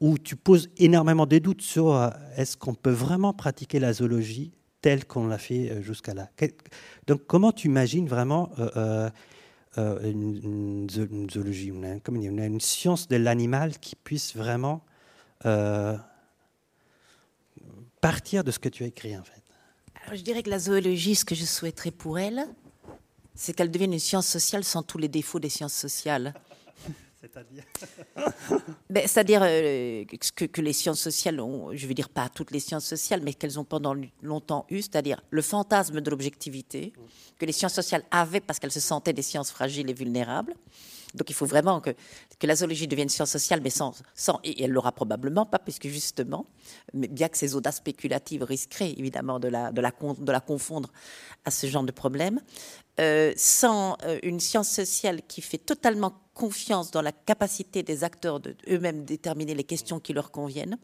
où 0.00 0.18
tu 0.18 0.36
poses 0.36 0.68
énormément 0.78 1.26
de 1.26 1.38
doutes 1.38 1.62
sur 1.62 1.94
euh, 1.94 2.10
est-ce 2.36 2.56
qu'on 2.56 2.74
peut 2.74 2.90
vraiment 2.90 3.32
pratiquer 3.32 3.78
la 3.78 3.92
zoologie 3.92 4.52
telle 4.80 5.04
qu'on 5.04 5.26
l'a 5.26 5.38
fait 5.38 5.70
euh, 5.70 5.82
jusqu'à 5.82 6.14
là? 6.14 6.28
Donc 7.06 7.26
comment 7.26 7.52
tu 7.52 7.68
imagines 7.68 8.08
vraiment 8.08 8.50
euh, 8.58 9.10
une, 9.76 10.88
zoologie, 11.30 11.68
une, 11.68 12.00
une, 12.08 12.40
une, 12.40 12.60
science 12.60 13.06
de 13.08 13.16
l'animal 13.16 13.78
qui 13.78 13.94
puisse 13.94 14.34
vraiment 14.36 14.84
partir 18.00 18.42
de 18.44 18.50
ce 18.50 18.58
que 18.58 18.68
tu 18.68 18.82
as 18.82 18.88
écrit 18.88 19.16
en 19.16 19.22
fait? 19.22 19.39
Alors 20.10 20.18
je 20.18 20.24
dirais 20.24 20.42
que 20.42 20.50
la 20.50 20.58
zoologie, 20.58 21.14
ce 21.14 21.24
que 21.24 21.36
je 21.36 21.44
souhaiterais 21.44 21.92
pour 21.92 22.18
elle, 22.18 22.44
c'est 23.36 23.52
qu'elle 23.52 23.70
devienne 23.70 23.92
une 23.92 24.00
science 24.00 24.26
sociale 24.26 24.64
sans 24.64 24.82
tous 24.82 24.98
les 24.98 25.06
défauts 25.06 25.38
des 25.38 25.48
sciences 25.48 25.72
sociales. 25.72 26.34
C'est-à-dire 27.20 27.62
ben, 28.90 29.06
C'est-à-dire 29.06 29.42
euh, 29.44 30.04
que, 30.34 30.46
que, 30.46 30.60
les 30.60 30.72
sciences 30.72 30.98
sociales 30.98 31.38
ont, 31.38 31.76
je 31.76 31.86
veux 31.86 31.94
dire 31.94 32.08
pas 32.08 32.28
toutes 32.28 32.50
les 32.50 32.58
sciences 32.58 32.86
sociales, 32.86 33.20
mais 33.22 33.34
qu'elles 33.34 33.60
ont 33.60 33.64
pendant 33.64 33.94
longtemps 34.20 34.66
eu, 34.68 34.82
c'est-à-dire 34.82 35.22
le 35.30 35.42
fantasme 35.42 36.00
de 36.00 36.10
l'objectivité 36.10 36.92
que 37.38 37.46
les 37.46 37.52
sciences 37.52 37.74
sociales 37.74 38.02
avaient 38.10 38.40
parce 38.40 38.58
qu'elles 38.58 38.72
se 38.72 38.80
sentaient 38.80 39.12
des 39.12 39.22
sciences 39.22 39.52
fragiles 39.52 39.88
et 39.90 39.94
vulnérables. 39.94 40.54
Donc 41.14 41.28
il 41.30 41.34
faut 41.34 41.46
vraiment 41.46 41.80
que, 41.80 41.90
la 42.42 42.56
zoologie 42.56 42.86
devienne 42.86 43.08
science 43.08 43.30
sociale, 43.30 43.60
mais 43.62 43.70
sans, 43.70 43.94
sans 44.14 44.40
et 44.44 44.62
elle 44.62 44.70
l'aura 44.70 44.92
probablement 44.92 45.46
pas, 45.46 45.58
puisque 45.58 45.88
justement, 45.88 46.46
bien 46.94 47.28
que 47.28 47.36
ces 47.36 47.54
audaces 47.54 47.76
spéculatives 47.76 48.42
risqueraient 48.42 48.92
évidemment 48.96 49.38
de 49.38 49.48
la, 49.48 49.72
de 49.72 49.80
la, 49.80 49.92
de 49.92 50.32
la 50.32 50.40
confondre 50.40 50.90
à 51.44 51.50
ce 51.50 51.66
genre 51.66 51.84
de 51.84 51.92
problème, 51.92 52.40
euh, 53.00 53.32
sans 53.36 53.96
euh, 54.04 54.18
une 54.22 54.40
science 54.40 54.68
sociale 54.68 55.22
qui 55.26 55.42
fait 55.42 55.58
totalement 55.58 56.14
confiance 56.34 56.90
dans 56.90 57.02
la 57.02 57.12
capacité 57.12 57.82
des 57.82 58.04
acteurs 58.04 58.40
de 58.40 58.56
eux-mêmes 58.68 59.04
déterminer 59.04 59.54
les 59.54 59.64
questions 59.64 60.00
qui 60.00 60.12
leur 60.12 60.30
conviennent, 60.30 60.78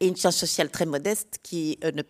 et 0.00 0.08
une 0.08 0.16
science 0.16 0.36
sociale 0.36 0.70
très 0.70 0.86
modeste 0.86 1.38
qui, 1.42 1.78
euh, 1.84 1.92
ne, 1.92 2.02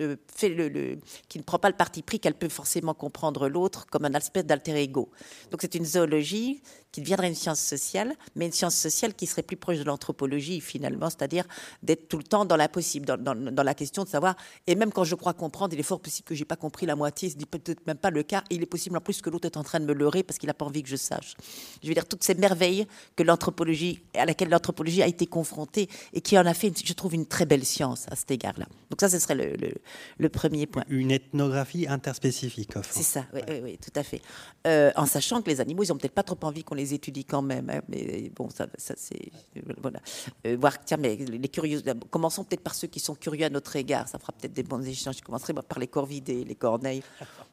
euh, 0.00 0.96
qui 1.28 1.38
ne 1.38 1.42
prend 1.42 1.58
pas 1.58 1.68
le 1.68 1.76
parti 1.76 2.02
pris 2.02 2.20
qu'elle 2.20 2.34
peut 2.34 2.48
forcément 2.48 2.94
comprendre 2.94 3.48
l'autre 3.48 3.86
comme 3.86 4.04
un 4.04 4.14
aspect 4.14 4.42
d'alter 4.42 4.74
ego. 4.76 5.10
Donc 5.50 5.60
c'est 5.62 5.74
une 5.74 5.84
zoologie 5.84 6.62
qui 6.92 7.00
deviendrait 7.00 7.28
une 7.28 7.34
science 7.34 7.60
sociale, 7.60 8.14
mais 8.36 8.46
une 8.46 8.52
science 8.52 8.76
sociale 8.76 9.14
qui 9.14 9.26
serait 9.26 9.42
plus 9.42 9.56
proche 9.56 9.78
de 9.78 9.84
l'anthropologie 9.84 10.60
finalement, 10.60 11.08
c'est-à-dire 11.08 11.46
d'être 11.82 12.08
tout 12.08 12.18
le 12.18 12.24
temps 12.24 12.44
dans 12.44 12.56
l'impossible, 12.56 13.06
dans, 13.06 13.16
dans, 13.16 13.62
la 13.62 13.74
question 13.74 14.04
de 14.04 14.08
savoir, 14.08 14.36
et 14.66 14.74
même 14.74 14.92
quand 14.92 15.04
je 15.04 15.14
crois 15.14 15.32
comprendre, 15.32 15.72
il 15.72 15.80
est 15.80 15.84
fort 15.84 16.00
possible 16.00 16.28
que 16.28 16.34
j'ai 16.34 16.44
pas 16.44 16.56
compris 16.56 16.84
la 16.84 16.94
moitié, 16.94 17.30
ce 17.30 17.36
n'est 17.38 17.46
peut-être 17.46 17.86
même 17.86 17.96
pas 17.96 18.10
le 18.10 18.22
cas, 18.22 18.44
et 18.50 18.56
il 18.56 18.62
est 18.62 18.66
possible 18.66 18.96
en 18.96 19.00
plus 19.00 19.22
que 19.22 19.30
l'autre 19.30 19.46
est 19.46 19.56
en 19.56 19.64
train 19.64 19.80
de 19.80 19.86
me 19.86 19.94
leurrer 19.94 20.22
parce 20.22 20.38
qu'il 20.38 20.48
n'a 20.48 20.54
pas 20.54 20.66
envie 20.66 20.82
que 20.82 20.90
je 20.90 20.96
sache. 20.96 21.34
Je 21.82 21.88
veux 21.88 21.94
dire, 21.94 22.06
toutes 22.06 22.24
ces 22.24 22.34
merveilles 22.34 22.86
que 23.16 23.22
à 24.14 24.26
laquelle 24.26 24.48
l'anthropologie 24.50 25.02
a 25.02 25.06
été 25.06 25.26
confrontée 25.26 25.88
et 26.12 26.20
qui 26.20 26.38
en 26.38 26.44
a 26.44 26.54
fait, 26.54 26.72
je 26.92 26.96
trouve, 26.96 27.14
une 27.14 27.26
très 27.26 27.46
belle 27.46 27.64
science 27.64 28.06
à 28.10 28.16
cet 28.16 28.30
égard-là. 28.30 28.66
Donc 28.90 29.00
ça, 29.00 29.08
ce 29.08 29.18
serait 29.18 29.34
le, 29.34 29.54
le, 30.18 30.28
premier 30.28 30.66
point. 30.66 30.84
Une 30.88 31.10
ethnographie 31.10 31.86
interspécifique, 31.88 32.72
C'est 32.90 33.02
ça, 33.02 33.24
oui, 33.32 33.40
oui, 33.48 33.60
oui, 33.62 33.78
tout 33.78 33.98
à 33.98 34.02
fait. 34.02 34.20
Euh, 34.66 34.92
en 34.96 35.06
sachant 35.06 35.40
que 35.42 35.48
les 35.48 35.60
animaux, 35.60 35.82
ils 35.82 35.88
n'ont 35.88 35.96
peut-être 35.96 36.14
pas 36.14 36.22
trop 36.22 36.38
envie 36.42 36.64
qu'on 36.64 36.74
les 36.74 36.94
étudie 36.94 37.24
quand 37.24 37.42
même. 37.42 37.70
Hein, 37.70 37.80
mais 37.88 38.30
bon, 38.34 38.50
ça, 38.50 38.66
ça 38.76 38.94
c'est. 38.96 39.32
Voilà. 39.80 40.00
Euh, 40.46 40.56
voir, 40.60 40.84
tiens, 40.84 40.98
mais 40.98 41.16
les 41.16 41.48
curieux. 41.48 41.82
Commençons 42.10 42.44
peut-être 42.44 42.62
par 42.62 42.74
ceux 42.74 42.88
qui 42.88 43.00
sont 43.00 43.14
curieux 43.14 43.46
à 43.46 43.50
notre 43.50 43.74
égard. 43.76 44.06
Ça 44.08 44.18
fera 44.18 44.32
peut-être 44.32 44.52
des 44.52 44.62
bons 44.62 44.86
échanges. 44.86 45.16
Je 45.16 45.22
commencerai 45.22 45.54
par 45.54 45.78
les 45.78 45.88
corvidés, 45.88 46.44
les 46.44 46.54
corneilles. 46.54 47.02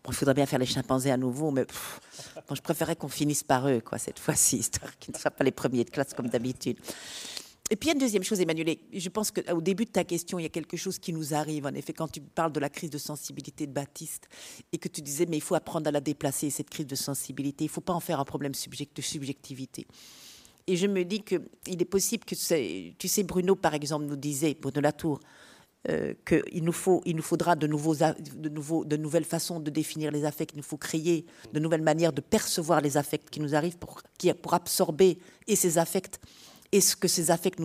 Bon, 0.04 0.12
il 0.12 0.14
faudrait 0.14 0.34
bien 0.34 0.46
faire 0.46 0.60
les 0.60 0.66
chimpanzés 0.66 1.12
à 1.12 1.18
nouveau, 1.18 1.52
mais 1.52 1.66
bon, 2.48 2.56
je 2.56 2.62
préférerais 2.62 2.96
qu'on 2.96 3.10
finisse 3.10 3.44
par 3.44 3.68
eux, 3.68 3.82
quoi, 3.82 3.98
cette 3.98 4.20
fois-ci, 4.20 4.58
histoire 4.58 4.98
qu'ils 5.00 5.14
ne 5.14 5.20
soient 5.20 5.32
pas 5.32 5.44
les 5.44 5.52
premiers 5.52 5.84
de 5.84 5.90
classe 5.90 6.14
comme 6.14 6.28
d'habitude. 6.28 6.78
Et 7.72 7.76
puis 7.76 7.88
il 7.88 7.90
y 7.90 7.92
a 7.92 7.94
une 7.94 8.00
deuxième 8.00 8.24
chose, 8.24 8.42
Emmanuel. 8.42 8.78
Je 8.92 9.10
pense 9.10 9.32
qu'au 9.32 9.62
début 9.62 9.86
de 9.86 9.92
ta 9.92 10.04
question, 10.04 10.40
il 10.40 10.44
y 10.44 10.46
a 10.46 10.50
quelque 10.50 10.76
chose 10.76 10.98
qui 10.98 11.14
nous 11.14 11.36
arrive. 11.36 11.68
En 11.68 11.74
effet, 11.74 11.94
quand 11.94 12.08
tu 12.12 12.20
parles 12.20 12.52
de 12.52 12.60
la 12.60 12.70
crise 12.70 12.90
de 12.90 12.98
sensibilité 12.98 13.68
de 13.68 13.72
Baptiste 13.72 14.28
et 14.72 14.80
que 14.80 14.88
tu 14.88 15.02
disais, 15.02 15.28
mais 15.28 15.38
il 15.38 15.44
faut 15.44 15.56
apprendre 15.56 15.88
à 15.88 15.92
la 15.92 16.02
déplacer, 16.02 16.50
cette 16.50 16.70
crise 16.70 16.88
de 16.88 16.96
sensibilité. 16.96 17.66
Il 17.66 17.68
ne 17.68 17.72
faut 17.72 17.82
pas 17.82 17.94
en 17.94 18.00
faire 18.00 18.20
un 18.20 18.26
problème 18.26 18.54
de 18.54 19.02
subjectivité. 19.02 19.86
Et 20.66 20.76
je 20.76 20.88
me 20.88 21.04
dis 21.04 21.22
qu'il 21.22 21.82
est 21.82 21.86
possible 21.86 22.26
que, 22.26 22.36
tu 22.94 23.08
sais, 23.08 23.24
Bruno, 23.24 23.56
par 23.56 23.76
exemple, 23.76 24.06
nous 24.06 24.16
disait, 24.16 24.56
Bruno 24.60 24.82
Latour, 24.82 25.20
euh, 25.88 26.14
qu'il 26.26 26.64
nous, 26.64 26.74
nous 27.06 27.22
faudra 27.22 27.56
de, 27.56 27.66
nouveaux, 27.66 27.96
de, 27.96 28.50
nouveaux, 28.50 28.84
de 28.84 28.98
nouvelles 28.98 29.24
façons 29.24 29.60
de 29.60 29.70
définir 29.70 30.12
les 30.12 30.26
affects, 30.26 30.52
il 30.54 30.58
nous 30.58 30.64
faut 30.64 30.78
créer 30.78 31.26
de 31.54 31.60
nouvelles 31.60 31.82
manières 31.82 32.12
de 32.12 32.20
percevoir 32.20 32.82
les 32.82 32.98
affects 32.98 33.30
qui 33.30 33.40
nous 33.40 33.56
arrivent 33.56 33.78
pour, 33.78 34.02
pour 34.42 34.54
absorber 34.54 35.20
et 35.48 35.56
ces 35.56 35.78
affects 35.78 36.20
est-ce 36.72 36.96
que 36.96 37.08
ces 37.08 37.32
affects, 37.32 37.60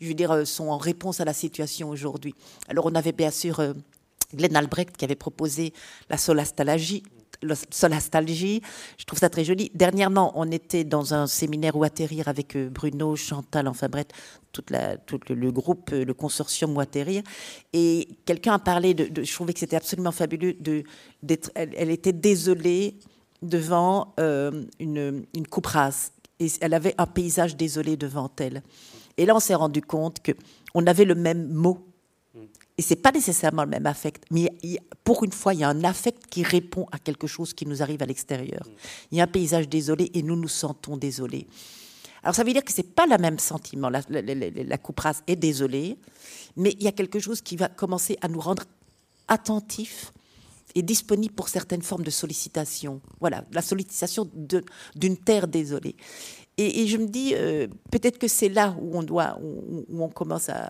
je 0.00 0.08
veux 0.08 0.14
dire, 0.14 0.32
euh, 0.32 0.44
sont 0.44 0.68
en 0.68 0.78
réponse 0.78 1.20
à 1.20 1.24
la 1.24 1.32
situation 1.32 1.88
aujourd'hui 1.88 2.34
Alors, 2.68 2.86
on 2.86 2.94
avait 2.94 3.12
bien 3.12 3.30
sûr 3.30 3.60
euh, 3.60 3.74
Glenn 4.34 4.56
Albrecht 4.56 4.96
qui 4.96 5.04
avait 5.04 5.14
proposé 5.14 5.72
la 6.08 6.16
solastalgie. 6.16 7.02
je 7.42 9.04
trouve 9.06 9.18
ça 9.18 9.30
très 9.30 9.44
joli. 9.44 9.70
Dernièrement, 9.74 10.32
on 10.34 10.50
était 10.50 10.84
dans 10.84 11.14
un 11.14 11.26
séminaire 11.26 11.76
où 11.76 11.84
atterrir 11.84 12.26
avec 12.28 12.56
euh, 12.56 12.68
Bruno, 12.68 13.14
Chantal, 13.14 13.68
enfin 13.68 13.88
tout 14.52 14.64
le, 14.70 15.50
groupe, 15.50 15.90
le 15.90 16.12
consortium 16.12 16.76
où 16.76 16.80
atterrir. 16.80 17.22
Et 17.72 18.08
quelqu'un 18.24 18.54
a 18.54 18.58
parlé 18.58 18.94
de, 18.94 19.22
je 19.22 19.32
trouvais 19.32 19.52
que 19.52 19.60
c'était 19.60 19.76
absolument 19.76 20.12
fabuleux, 20.12 20.54
de, 20.54 20.82
elle, 21.54 21.72
elle 21.76 21.90
était 21.90 22.12
désolée 22.12 22.98
devant 23.42 24.12
une, 24.18 25.24
une. 25.34 25.46
Et 26.40 26.48
elle 26.60 26.74
avait 26.74 26.94
un 26.98 27.06
paysage 27.06 27.56
désolé 27.56 27.96
devant 27.96 28.30
elle. 28.38 28.62
Et 29.16 29.26
là, 29.26 29.36
on 29.36 29.40
s'est 29.40 29.54
rendu 29.54 29.82
compte 29.82 30.20
que 30.20 30.32
on 30.74 30.86
avait 30.86 31.04
le 31.04 31.14
même 31.14 31.48
mot. 31.52 31.86
Et 32.78 32.82
c'est 32.82 32.96
pas 32.96 33.12
nécessairement 33.12 33.64
le 33.64 33.68
même 33.68 33.84
affect, 33.84 34.24
mais 34.30 34.50
pour 35.04 35.22
une 35.22 35.32
fois, 35.32 35.52
il 35.52 35.60
y 35.60 35.64
a 35.64 35.68
un 35.68 35.84
affect 35.84 36.26
qui 36.30 36.42
répond 36.42 36.86
à 36.92 36.98
quelque 36.98 37.26
chose 37.26 37.52
qui 37.52 37.66
nous 37.66 37.82
arrive 37.82 38.02
à 38.02 38.06
l'extérieur. 38.06 38.62
Il 39.12 39.18
y 39.18 39.20
a 39.20 39.24
un 39.24 39.26
paysage 39.26 39.68
désolé 39.68 40.10
et 40.14 40.22
nous 40.22 40.36
nous 40.36 40.48
sentons 40.48 40.96
désolés. 40.96 41.46
Alors 42.22 42.34
ça 42.34 42.42
veut 42.42 42.54
dire 42.54 42.64
que 42.64 42.72
c'est 42.72 42.94
pas 42.94 43.06
le 43.06 43.18
même 43.18 43.38
sentiment. 43.38 43.90
La, 43.90 44.00
la, 44.08 44.22
la, 44.22 44.78
est 45.26 45.36
désolée, 45.36 45.98
mais 46.56 46.74
il 46.78 46.84
y 46.84 46.88
a 46.88 46.92
quelque 46.92 47.18
chose 47.18 47.42
qui 47.42 47.56
va 47.56 47.68
commencer 47.68 48.16
à 48.22 48.28
nous 48.28 48.40
rendre 48.40 48.64
attentifs 49.28 50.12
et 50.74 50.82
disponibles 50.82 51.34
pour 51.34 51.48
certaines 51.48 51.82
formes 51.82 52.04
de 52.04 52.10
sollicitation. 52.10 53.00
Voilà, 53.20 53.44
la 53.52 53.62
sollicitation 53.62 54.30
d'une 54.94 55.16
terre 55.16 55.48
désolée. 55.48 55.96
Et, 56.62 56.86
je 56.86 56.98
me 56.98 57.06
dis, 57.06 57.32
euh, 57.34 57.68
peut-être 57.90 58.18
que 58.18 58.28
c'est 58.28 58.50
là 58.50 58.76
où 58.82 58.98
on 58.98 59.02
doit, 59.02 59.38
où, 59.42 59.84
on 60.02 60.08
commence 60.10 60.50
à 60.50 60.68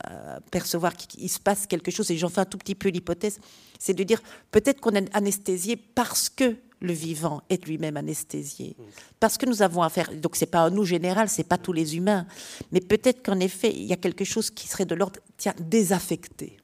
percevoir 0.53 0.95
qu'il 0.95 1.29
se 1.29 1.41
passe 1.41 1.67
quelque 1.67 1.91
chose. 1.91 2.09
Et 2.13 2.17
j'en 2.17 2.29
fais 2.29 2.43
un 2.43 2.45
tout 2.45 2.59
petit 2.59 2.77
peu 2.77 2.91
l'hypothèse, 2.91 3.41
c'est 3.79 3.95
de 3.95 4.05
dire 4.05 4.23
peut-être 4.53 4.81
qu'on 4.81 4.93
est 4.93 5.13
anesthésié 5.17 5.77
parce 5.77 6.29
que 6.29 6.55
le 6.81 6.93
vivant 6.93 7.43
est 7.51 7.65
lui-même 7.67 7.97
anesthésié. 7.97 8.77
Parce 9.19 9.37
que 9.37 9.47
nous 9.47 9.63
avons 9.63 9.83
affaire, 9.83 10.11
donc 10.15 10.37
c'est 10.37 10.47
pas 10.47 10.61
un 10.61 10.71
nous 10.71 10.85
général, 10.85 11.29
c'est 11.29 11.45
pas 11.45 11.59
tous 11.59 11.73
les 11.73 11.97
humains, 11.97 12.27
mais 12.73 12.81
peut-être 12.81 13.23
qu'en 13.23 13.39
effet, 13.41 13.73
il 13.75 13.85
y 13.85 13.93
a 13.93 13.97
quelque 13.97 14.25
chose 14.25 14.51
qui 14.51 14.67
serait 14.67 14.87
de 14.87 14.95
l'ordre, 14.95 15.21
tiens, 15.37 15.55
désaffecté. 15.59 16.57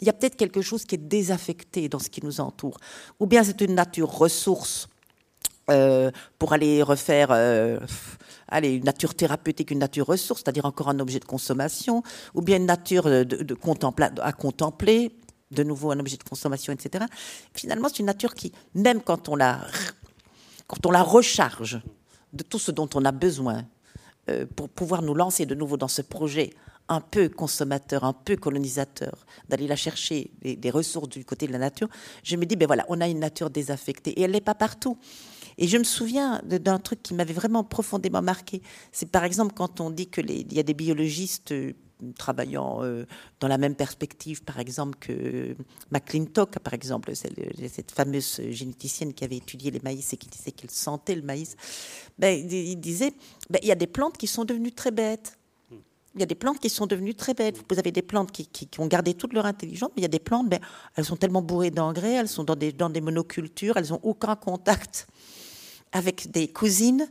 Il 0.00 0.06
y 0.06 0.10
a 0.10 0.12
peut-être 0.12 0.36
quelque 0.36 0.62
chose 0.62 0.84
qui 0.84 0.94
est 0.94 0.98
désaffecté 0.98 1.88
dans 1.88 1.98
ce 1.98 2.08
qui 2.08 2.24
nous 2.24 2.40
entoure. 2.40 2.78
Ou 3.18 3.26
bien 3.26 3.44
c'est 3.44 3.60
une 3.60 3.74
nature 3.74 4.10
ressource 4.10 4.88
euh, 5.70 6.10
pour 6.38 6.52
aller 6.52 6.82
refaire 6.82 7.28
euh, 7.30 7.78
une 8.62 8.84
nature 8.84 9.14
thérapeutique, 9.14 9.70
une 9.70 9.78
nature 9.78 10.06
ressource, 10.06 10.42
c'est-à-dire 10.42 10.64
encore 10.64 10.88
un 10.88 10.98
objet 10.98 11.20
de 11.20 11.24
consommation, 11.24 12.02
ou 12.34 12.42
bien 12.42 12.56
une 12.56 12.66
nature 12.66 13.06
à 13.06 14.32
contempler, 14.32 15.12
de 15.50 15.62
nouveau 15.62 15.90
un 15.92 16.00
objet 16.00 16.16
de 16.16 16.24
consommation, 16.24 16.72
etc. 16.72 17.04
Finalement, 17.54 17.88
c'est 17.88 18.00
une 18.00 18.06
nature 18.06 18.34
qui, 18.34 18.52
même 18.74 19.00
quand 19.00 19.28
on 19.28 19.36
la, 19.36 19.66
quand 20.66 20.86
on 20.86 20.90
la 20.90 21.02
recharge 21.02 21.80
de 22.32 22.42
tout 22.42 22.58
ce 22.58 22.70
dont 22.70 22.88
on 22.94 23.04
a 23.04 23.12
besoin 23.12 23.64
euh, 24.28 24.46
pour 24.56 24.68
pouvoir 24.68 25.02
nous 25.02 25.14
lancer 25.14 25.46
de 25.46 25.54
nouveau 25.54 25.76
dans 25.76 25.88
ce 25.88 26.02
projet 26.02 26.50
un 26.90 27.00
peu 27.00 27.28
consommateur, 27.28 28.04
un 28.04 28.12
peu 28.12 28.36
colonisateur, 28.36 29.24
d'aller 29.48 29.68
la 29.68 29.76
chercher, 29.76 30.32
des, 30.42 30.70
ressources 30.70 31.08
du 31.08 31.24
côté 31.24 31.46
de 31.46 31.52
la 31.52 31.58
nature, 31.58 31.88
je 32.24 32.36
me 32.36 32.44
dis, 32.44 32.56
ben 32.56 32.66
voilà, 32.66 32.84
on 32.88 33.00
a 33.00 33.08
une 33.08 33.20
nature 33.20 33.48
désaffectée. 33.48 34.10
Et 34.10 34.22
elle 34.22 34.32
n'est 34.32 34.40
pas 34.40 34.56
partout. 34.56 34.98
Et 35.56 35.68
je 35.68 35.78
me 35.78 35.84
souviens 35.84 36.42
d'un 36.44 36.78
truc 36.78 37.02
qui 37.02 37.14
m'avait 37.14 37.32
vraiment 37.32 37.62
profondément 37.62 38.22
marqué. 38.22 38.60
C'est 38.92 39.10
par 39.10 39.24
exemple 39.24 39.54
quand 39.54 39.80
on 39.80 39.90
dit 39.90 40.08
qu'il 40.08 40.52
y 40.52 40.58
a 40.58 40.62
des 40.62 40.74
biologistes 40.74 41.52
euh, 41.52 41.74
travaillant 42.16 42.82
euh, 42.82 43.04
dans 43.40 43.48
la 43.48 43.58
même 43.58 43.74
perspective, 43.74 44.42
par 44.42 44.58
exemple, 44.58 44.98
que 44.98 45.54
McClintock, 45.92 46.58
par 46.58 46.74
exemple, 46.74 47.12
cette 47.14 47.90
fameuse 47.90 48.40
généticienne 48.50 49.12
qui 49.12 49.22
avait 49.22 49.36
étudié 49.36 49.70
les 49.70 49.80
maïs 49.80 50.12
et 50.12 50.16
qui 50.16 50.28
disait 50.28 50.52
qu'elle 50.52 50.70
sentait 50.70 51.14
le 51.14 51.22
maïs, 51.22 51.56
ben, 52.18 52.36
il 52.50 52.76
disait 52.80 53.12
ben, 53.50 53.60
il 53.62 53.68
y 53.68 53.72
a 53.72 53.76
des 53.76 53.86
plantes 53.86 54.16
qui 54.16 54.26
sont 54.26 54.44
devenues 54.44 54.72
très 54.72 54.90
bêtes. 54.90 55.36
Il 56.14 56.20
y 56.20 56.22
a 56.24 56.26
des 56.26 56.34
plantes 56.34 56.58
qui 56.58 56.68
sont 56.68 56.86
devenues 56.86 57.14
très 57.14 57.34
bêtes. 57.34 57.62
Vous 57.70 57.78
avez 57.78 57.92
des 57.92 58.02
plantes 58.02 58.32
qui, 58.32 58.68
ont 58.78 58.86
gardé 58.86 59.14
toute 59.14 59.32
leur 59.32 59.46
intelligence, 59.46 59.90
mais 59.96 60.00
il 60.00 60.02
y 60.02 60.06
a 60.06 60.08
des 60.08 60.18
plantes, 60.18 60.48
ben, 60.48 60.58
elles 60.96 61.04
sont 61.04 61.16
tellement 61.16 61.42
bourrées 61.42 61.70
d'engrais, 61.70 62.14
elles 62.14 62.28
sont 62.28 62.42
dans 62.42 62.56
des, 62.56 63.00
monocultures, 63.00 63.76
elles 63.76 63.90
n'ont 63.90 64.00
aucun 64.02 64.34
contact 64.34 65.06
avec 65.92 66.30
des 66.30 66.48
cousines, 66.48 67.08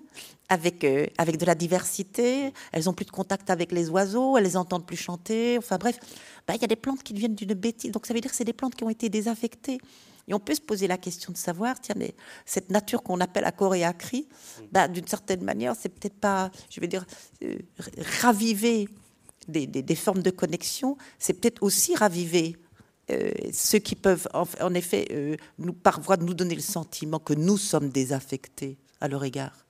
avec, 0.49 0.83
euh, 0.83 1.05
de 1.05 1.45
la 1.45 1.55
diversité. 1.55 2.53
Elles 2.73 2.85
n'ont 2.85 2.93
plus 2.93 3.05
de 3.05 3.11
contact 3.11 3.49
avec 3.49 3.71
les 3.71 3.89
oiseaux, 3.89 4.37
elles 4.37 4.43
les 4.43 4.57
entendent 4.57 4.85
plus 4.85 4.97
chanter. 4.97 5.57
Enfin 5.57 5.77
bref, 5.77 5.97
bah, 6.45 6.55
il 6.55 6.61
y 6.61 6.65
a 6.65 6.67
des 6.67 6.75
plantes 6.75 7.01
qui 7.01 7.13
deviennent 7.13 7.35
d'une 7.35 7.53
bêtise. 7.53 7.91
Donc 7.91 8.05
ça 8.05 8.13
veut 8.13 8.19
dire 8.19 8.31
que 8.31 8.37
c'est 8.37 8.43
des 8.43 8.53
plantes 8.53 8.75
qui 8.75 8.83
ont 8.83 8.89
été 8.89 9.07
désaffectées. 9.07 9.79
Et 10.29 10.33
on 10.33 10.39
peut 10.39 10.53
se 10.53 10.61
poser 10.61 10.87
la 10.87 10.97
question 10.97 11.33
de 11.33 11.37
savoir, 11.37 11.81
tiens, 11.81 11.95
mais 11.97 12.13
cette 12.45 12.69
nature 12.69 13.01
qu'on 13.01 13.19
appelle 13.19 13.45
à 13.45 13.51
corps 13.51 13.73
et 13.73 13.83
à 13.83 13.93
cri, 13.93 14.27
bah, 14.71 14.87
d'une 14.87 15.07
certaine 15.07 15.43
manière, 15.43 15.75
c'est 15.77 15.89
peut-être 15.89 16.19
pas, 16.19 16.51
je 16.69 16.79
vais 16.79 16.87
dire, 16.87 17.03
euh, 17.43 17.57
raviver 18.21 18.87
des, 19.47 19.65
des, 19.65 19.95
formes 19.95 20.21
de 20.21 20.29
connexion, 20.29 20.95
c'est 21.17 21.33
peut-être 21.33 21.63
aussi 21.63 21.95
raviver 21.95 22.55
euh, 23.09 23.31
ceux 23.51 23.79
qui 23.79 23.95
peuvent 23.95 24.27
en, 24.33 24.73
effet 24.75 25.07
euh, 25.09 25.35
nous 25.57 25.73
parfois 25.73 26.17
nous 26.17 26.35
donner 26.35 26.53
le 26.53 26.61
sentiment 26.61 27.17
que 27.17 27.33
nous 27.33 27.57
sommes 27.57 27.89
désaffectés 27.89 28.77
à 29.01 29.07
leur 29.07 29.23
égard. 29.23 29.65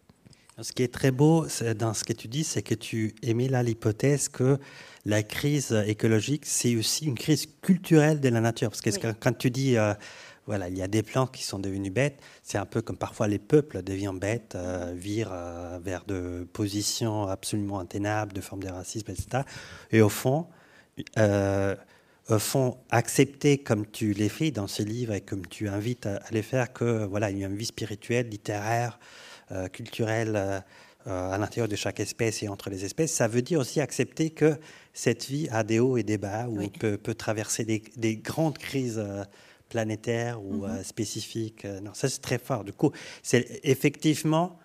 Ce 0.62 0.74
qui 0.74 0.84
est 0.84 0.93
très 0.93 1.12
beau 1.12 1.47
dans 1.78 1.93
ce 1.93 2.03
que 2.03 2.12
tu 2.12 2.28
dis, 2.28 2.43
c'est 2.43 2.62
que 2.62 2.76
tu 2.76 3.16
émets 3.22 3.47
là 3.47 3.64
l'hypothèse 3.64 4.28
que 4.28 4.60
la 5.05 5.24
crise 5.24 5.72
écologique, 5.88 6.45
c'est 6.45 6.76
aussi 6.76 7.05
une 7.05 7.18
crise 7.18 7.47
culturelle 7.62 8.20
de 8.20 8.28
la 8.28 8.41
nature. 8.41 8.70
Parce 8.70 8.82
que 8.82 9.14
quand 9.14 9.38
tu 9.38 9.49
dis, 9.51 9.78
euh, 9.78 9.93
voilà, 10.49 10.67
il 10.67 10.77
y 10.77 10.81
a 10.81 10.87
des 10.87 11.03
plantes 11.03 11.31
qui 11.31 11.43
sont 11.43 11.59
devenues 11.59 11.91
bêtes, 11.91 12.19
c'est 12.43 12.57
un 12.57 12.65
peu 12.65 12.81
comme 12.81 12.97
parfois 12.97 13.27
les 13.27 13.39
peuples 13.39 13.81
deviennent 13.83 14.19
bêtes, 14.19 14.57
virent 14.95 15.33
vers 15.81 16.03
de 16.05 16.47
positions 16.51 17.27
absolument 17.27 17.79
intenables, 17.79 18.33
de 18.33 18.41
formes 18.41 18.63
de 18.63 18.69
racisme, 18.69 19.11
etc. 19.11 19.43
Et 19.91 20.01
au 20.01 20.09
fond, 20.09 20.47
euh, 22.31 22.37
font 22.37 22.77
accepter, 22.91 23.57
comme 23.57 23.87
tu 23.87 24.13
l'as 24.13 24.29
fait 24.29 24.51
dans 24.51 24.67
ce 24.67 24.83
livre 24.83 25.13
et 25.13 25.21
comme 25.21 25.47
tu 25.47 25.67
invites 25.67 26.05
à, 26.05 26.19
les 26.29 26.43
faire, 26.43 26.71
que 26.71 27.05
voilà, 27.05 27.31
il 27.31 27.39
y 27.39 27.43
a 27.43 27.47
une 27.47 27.55
vie 27.55 27.65
spirituelle, 27.65 28.29
littéraire, 28.29 28.99
euh, 29.51 29.67
culturelle 29.67 30.35
euh, 30.35 30.61
à 31.07 31.37
l'intérieur 31.39 31.67
de 31.67 31.75
chaque 31.75 31.99
espèce 31.99 32.43
et 32.43 32.47
entre 32.47 32.69
les 32.69 32.85
espèces. 32.85 33.11
Ça 33.11 33.27
veut 33.27 33.41
dire 33.41 33.59
aussi 33.59 33.81
accepter 33.81 34.29
que 34.29 34.59
cette 34.93 35.25
vie 35.25 35.47
a 35.49 35.63
des 35.63 35.79
hauts 35.79 35.97
et 35.97 36.03
des 36.03 36.19
bas, 36.19 36.47
ou 36.47 36.67
peut, 36.67 36.97
peut, 36.97 37.15
traverser 37.15 37.65
des, 37.65 38.17
grandes 38.17 38.59
crises 38.59 39.03
planétaires 39.70 40.43
ou 40.43 40.65
mm-hmm. 40.65 40.84
spécifiques. 40.84 41.65
Non, 41.65 41.93
ça 41.93 42.09
c'est 42.09 42.22
très 42.22 42.39
fort. 42.39 42.63
Du 42.63 42.74
coup, 42.74 42.91
c'est 43.24 43.59
effectivement 43.63 44.59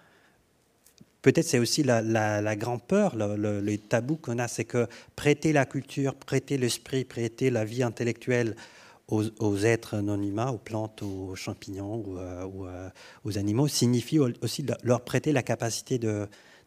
peut-être 1.24 1.46
c'est 1.46 1.58
aussi 1.58 1.82
la, 1.82 2.02
la, 2.02 2.56
grande 2.56 2.82
peur, 2.82 3.16
le, 3.16 3.76
tabou 3.76 4.16
qu'on 4.16 4.38
a, 4.38 4.46
c'est 4.46 4.66
que 4.66 4.86
prêter 5.16 5.54
la 5.54 5.64
culture, 5.64 6.14
prêter 6.14 6.58
l'esprit, 6.58 7.04
prêter 7.04 7.48
la 7.48 7.64
vie 7.64 7.82
intellectuelle 7.82 8.54
aux, 9.08 9.56
êtres 9.64 9.98
non 9.98 10.20
humains, 10.20 10.50
aux 10.50 10.58
plantes, 10.58 11.02
aux 11.02 11.34
champignons 11.34 11.96
ou, 11.96 12.18
euh, 12.18 12.46
euh, 12.66 12.90
aux 13.24 13.38
animaux, 13.38 13.68
signifie 13.68 14.18
aussi 14.18 14.66
leur 14.82 15.00
prêter 15.00 15.32
la 15.32 15.42
capacité 15.42 15.98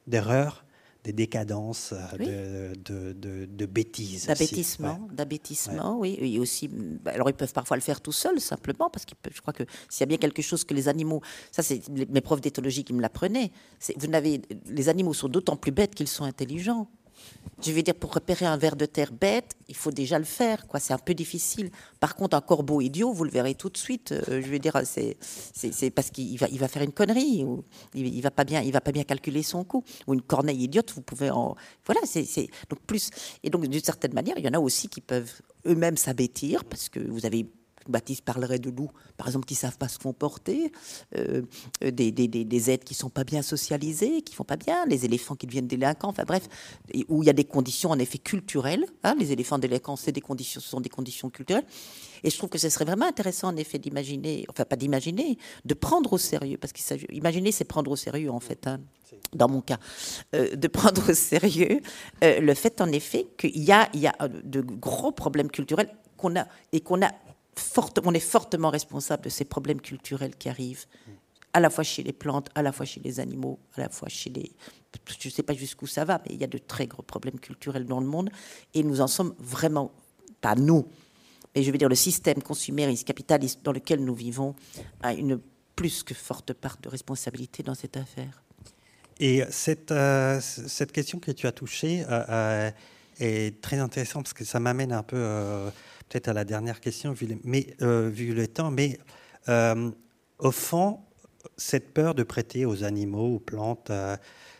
d'erreur 0.08 0.66
des 1.08 1.14
décadences, 1.14 1.94
euh, 1.94 2.74
de, 2.76 3.14
de, 3.14 3.46
de, 3.46 3.66
bêtises. 3.66 4.26
D'abêtissement, 4.28 5.08
d'abêtissement, 5.14 5.98
oui. 5.98 6.18
Et 6.20 6.38
aussi, 6.38 6.68
bah, 6.68 7.12
alors 7.14 7.30
ils 7.30 7.34
peuvent 7.34 7.54
parfois 7.54 7.78
le 7.78 7.82
faire 7.82 8.02
tout 8.02 8.12
seuls, 8.12 8.42
simplement, 8.42 8.90
parce 8.90 9.06
que 9.06 9.14
je 9.34 9.40
crois 9.40 9.54
que 9.54 9.64
s'il 9.88 10.02
y 10.02 10.04
a 10.04 10.06
bien 10.08 10.18
quelque 10.18 10.42
chose 10.42 10.66
que 10.66 10.74
les 10.74 10.90
animaux, 10.90 11.22
ça 11.50 11.64
c'est 11.64 11.82
mes 11.88 12.20
profs 12.20 12.42
d'éthologie 12.42 12.84
qui 12.84 12.92
me 12.94 13.02
l'apprenaient, 13.02 13.52
vous 13.96 14.08
n'avez, 14.08 14.42
les 14.66 14.90
animaux 14.90 15.14
sont 15.14 15.30
d'autant 15.30 15.56
plus 15.56 15.72
bêtes 15.72 15.96
qu'ils 15.96 16.10
sont 16.10 16.26
intelligents. 16.26 16.90
Je 17.60 17.72
veux 17.72 17.82
dire, 17.82 17.96
pour 17.96 18.14
repérer 18.14 18.46
un 18.46 18.56
ver 18.56 18.76
de 18.76 18.86
terre 18.86 19.12
bête, 19.12 19.56
il 19.68 19.76
faut 19.76 19.90
déjà 19.90 20.20
le 20.20 20.26
faire. 20.26 20.68
Quoi, 20.68 20.80
c'est 20.80 20.94
un 20.94 21.00
peu 21.00 21.16
difficile. 21.16 21.72
Par 22.00 22.16
contre, 22.16 22.38
un 22.38 22.42
corbeau 22.42 22.82
idiot, 22.82 23.12
vous 23.12 23.24
le 23.24 23.32
verrez 23.32 23.56
tout 23.56 23.70
de 23.70 23.78
suite. 23.78 24.12
Euh, 24.12 24.42
je 24.44 24.48
veux 24.48 24.60
dire, 24.60 24.80
c'est, 24.84 25.18
c'est, 25.20 25.90
parce 25.90 26.12
qu'il 26.12 26.38
va, 26.38 26.68
faire 26.68 26.84
une 26.84 26.92
connerie 26.92 27.44
ou 27.44 27.64
il, 27.96 28.14
il, 28.14 28.22
va 28.22 28.30
pas 28.30 28.44
bien, 28.44 28.62
il 28.62 28.72
va 28.72 28.82
pas 28.82 28.92
bien 28.92 29.04
calculer 29.04 29.42
son 29.42 29.64
coup. 29.64 29.84
Ou 30.06 30.14
une 30.14 30.22
corneille 30.22 30.64
idiote, 30.64 30.94
vous 30.94 31.02
pouvez 31.02 31.32
en, 31.32 31.56
voilà, 31.86 32.02
c'est, 32.06 32.26
c'est 32.26 32.48
donc 32.70 32.80
plus. 32.86 33.10
Et 33.42 33.50
donc 33.50 33.66
d'une 33.68 33.84
certaine 33.84 34.14
manière, 34.14 34.38
il 34.38 34.46
y 34.46 34.48
en 34.48 34.54
a 34.54 34.60
aussi 34.60 34.88
qui 34.88 35.02
peuvent 35.02 35.42
eux-mêmes 35.66 35.98
s'abêtir 35.98 36.64
parce 36.64 36.90
que 36.90 37.00
vous 37.00 37.26
avez 37.26 37.48
Baptiste 37.92 38.24
parlerait 38.24 38.60
de 38.60 38.70
loups, 38.70 38.92
par 39.18 39.28
exemple, 39.28 39.46
qui 39.46 39.54
ne 39.54 39.60
savent 39.60 39.78
pas 39.78 39.88
se 39.88 40.00
comporter, 40.00 40.72
euh, 41.18 41.42
des, 41.82 42.12
des, 42.12 42.28
des, 42.28 42.70
êtres 42.72 42.84
qui 42.86 42.94
ne 42.94 42.98
sont 42.98 43.10
pas 43.10 43.24
bien 43.24 43.42
socialisés, 43.42 44.22
qui 44.22 44.34
ne 44.34 44.36
font 44.36 44.44
pas 44.44 44.58
bien, 44.58 44.86
les 44.86 45.06
éléphants 45.06 45.36
qui 45.36 45.48
deviennent 45.48 45.68
délinquants, 45.68 46.10
enfin 46.10 46.24
bref, 46.26 46.48
où 47.08 47.24
il 47.24 47.28
y 47.28 47.30
a 47.30 47.34
des 47.34 47.46
conditions 47.46 47.92
en 47.92 48.00
effet 48.00 48.18
culturelles. 48.18 48.86
Hein, 49.04 49.16
les 49.20 49.32
éléphants 49.32 49.58
délinquants, 49.58 49.96
c'est 49.96 50.12
des 50.12 50.22
conditions, 50.22 50.62
ce 50.62 50.70
sont 50.70 50.82
des 50.82 50.90
conditions 50.90 51.30
culturelles. 51.30 51.66
Et 52.24 52.30
je 52.30 52.38
trouve 52.38 52.50
que 52.50 52.58
ce 52.58 52.70
serait 52.70 52.86
vraiment 52.86 53.08
intéressant 53.08 53.50
en 53.50 53.56
effet 53.58 53.80
d'imaginer, 53.80 54.46
enfin 54.50 54.66
pas 54.66 54.76
d'imaginer, 54.76 55.38
de 55.66 55.74
prendre 55.74 56.14
au 56.14 56.18
sérieux, 56.18 56.58
parce 56.58 56.74
qu'imaginer 56.74 57.52
c'est 57.52 57.66
prendre 57.66 57.92
au 57.92 57.96
sérieux 57.96 58.32
en 58.32 58.40
fait. 58.40 58.68
Hein, 58.68 58.80
dans 59.34 59.50
mon 59.50 59.62
cas, 59.62 59.78
euh, 60.36 60.56
de 60.56 60.68
prendre 60.68 61.10
au 61.10 61.14
sérieux 61.14 61.82
euh, 62.24 62.40
le 62.40 62.54
fait 62.54 62.82
en 62.82 62.92
effet 62.92 63.28
qu'il 63.38 63.64
y 63.64 63.72
a, 63.72 63.90
il 63.94 64.02
y 64.02 64.08
a 64.08 64.16
de 64.28 64.62
gros 64.62 65.12
problèmes 65.12 65.50
culturels 65.50 65.90
qu'on 66.18 66.36
a 66.36 66.48
et 66.72 66.82
qu'on 66.82 67.02
a 67.02 67.12
on 68.04 68.14
est 68.14 68.20
fortement 68.20 68.70
responsable 68.70 69.24
de 69.24 69.30
ces 69.30 69.46
problèmes 69.46 69.82
culturels 69.82 70.36
qui 70.36 70.50
arrivent, 70.50 70.86
à 71.54 71.60
la 71.60 71.70
fois 71.70 71.84
chez 71.84 72.04
les 72.04 72.14
plantes, 72.14 72.50
à 72.56 72.62
la 72.62 72.72
fois 72.72 72.86
chez 72.86 73.00
les 73.00 73.20
animaux, 73.20 73.60
à 73.76 73.82
la 73.82 73.90
fois 73.90 74.10
chez 74.10 74.30
les... 74.30 74.52
Je 75.20 75.28
ne 75.28 75.32
sais 75.32 75.44
pas 75.44 75.54
jusqu'où 75.54 75.88
ça 75.88 76.06
va, 76.06 76.22
mais 76.26 76.36
il 76.36 76.42
y 76.42 76.44
a 76.44 76.48
de 76.48 76.58
très 76.58 76.88
gros 76.88 77.02
problèmes 77.02 77.40
culturels 77.40 77.86
dans 77.86 78.00
le 78.00 78.06
monde, 78.08 78.30
et 78.74 78.84
nous 78.84 79.02
en 79.02 79.08
sommes 79.08 79.34
vraiment, 79.40 79.92
pas 80.42 80.56
nous, 80.56 80.88
mais 81.56 81.64
je 81.64 81.72
veux 81.72 81.78
dire 81.78 81.90
le 81.90 81.96
système 81.96 82.42
consumériste, 82.42 83.08
capitaliste 83.08 83.62
dans 83.64 83.72
lequel 83.72 84.04
nous 84.04 84.14
vivons, 84.14 84.56
a 85.02 85.14
une 85.14 85.40
plus 85.76 86.04
que 86.04 86.14
forte 86.14 86.54
part 86.54 86.78
de 86.82 86.90
responsabilité 86.90 87.64
dans 87.64 87.76
cette 87.76 87.98
affaire. 87.98 88.44
Et 89.20 89.44
cette, 89.50 89.92
euh, 89.92 90.40
question 90.94 91.20
que 91.20 91.32
tu 91.32 91.48
as 91.48 91.52
touchée 91.52 92.06
euh, 92.10 92.70
est 93.20 93.62
très 93.62 93.78
intéressante 93.78 94.24
parce 94.24 94.34
que 94.34 94.46
ça 94.46 94.60
m'amène 94.60 94.92
un 94.92 95.04
peu 95.04 95.18
peut-être 96.10 96.28
à 96.28 96.34
la 96.34 96.46
dernière 96.46 96.80
question 96.80 97.14
vu, 97.14 97.28
mais, 97.44 97.76
vu 97.80 98.34
le 98.34 98.48
temps. 98.48 98.72
Mais 98.72 99.00
au 99.48 100.52
fond, 100.52 101.00
cette 101.58 101.94
peur 101.94 102.16
de 102.16 102.24
prêter 102.24 102.66
aux 102.66 102.84
animaux, 102.84 103.36
aux 103.36 103.40
plantes, 103.40 103.92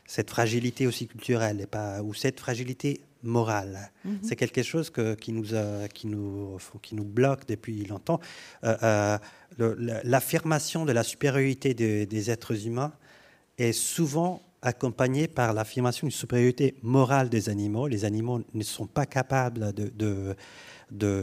cette 0.06 0.30
fragilité 0.30 0.88
aussi 0.88 1.08
culturelle 1.08 1.62
et 1.62 1.68
pas, 1.68 2.02
ou 2.02 2.14
cette 2.14 2.40
fragilité 2.40 3.02
morale. 3.24 3.92
Mhm. 4.06 4.20
C'est 4.24 4.36
quelque 4.36 4.64
chose 4.64 4.90
que, 4.90 5.16
qui, 5.16 5.34
nous, 5.34 5.46
qui, 5.94 6.08
nous, 6.08 6.58
qui 6.82 6.96
nous 6.96 7.04
bloque 7.04 7.46
depuis 7.48 7.86
longtemps. 7.86 8.20
Euh, 8.64 9.18
euh, 9.60 9.76
l'affirmation 10.04 10.86
de 10.86 10.92
la 10.92 11.04
supériorité 11.04 11.74
des 11.74 12.32
êtres 12.32 12.66
humains 12.66 12.94
est 13.58 13.74
souvent 13.74 14.42
accompagnée 14.62 15.28
par 15.28 15.54
l'affirmation 15.54 16.08
d'une 16.08 16.16
supériorité 16.16 16.76
morale 16.82 17.30
des 17.30 17.50
animaux. 17.50 17.88
Les 17.88 18.06
animaux 18.06 18.42
ne 18.54 18.64
sont 18.64 18.88
pas 18.88 19.06
capables 19.06 19.74
de, 19.74 20.36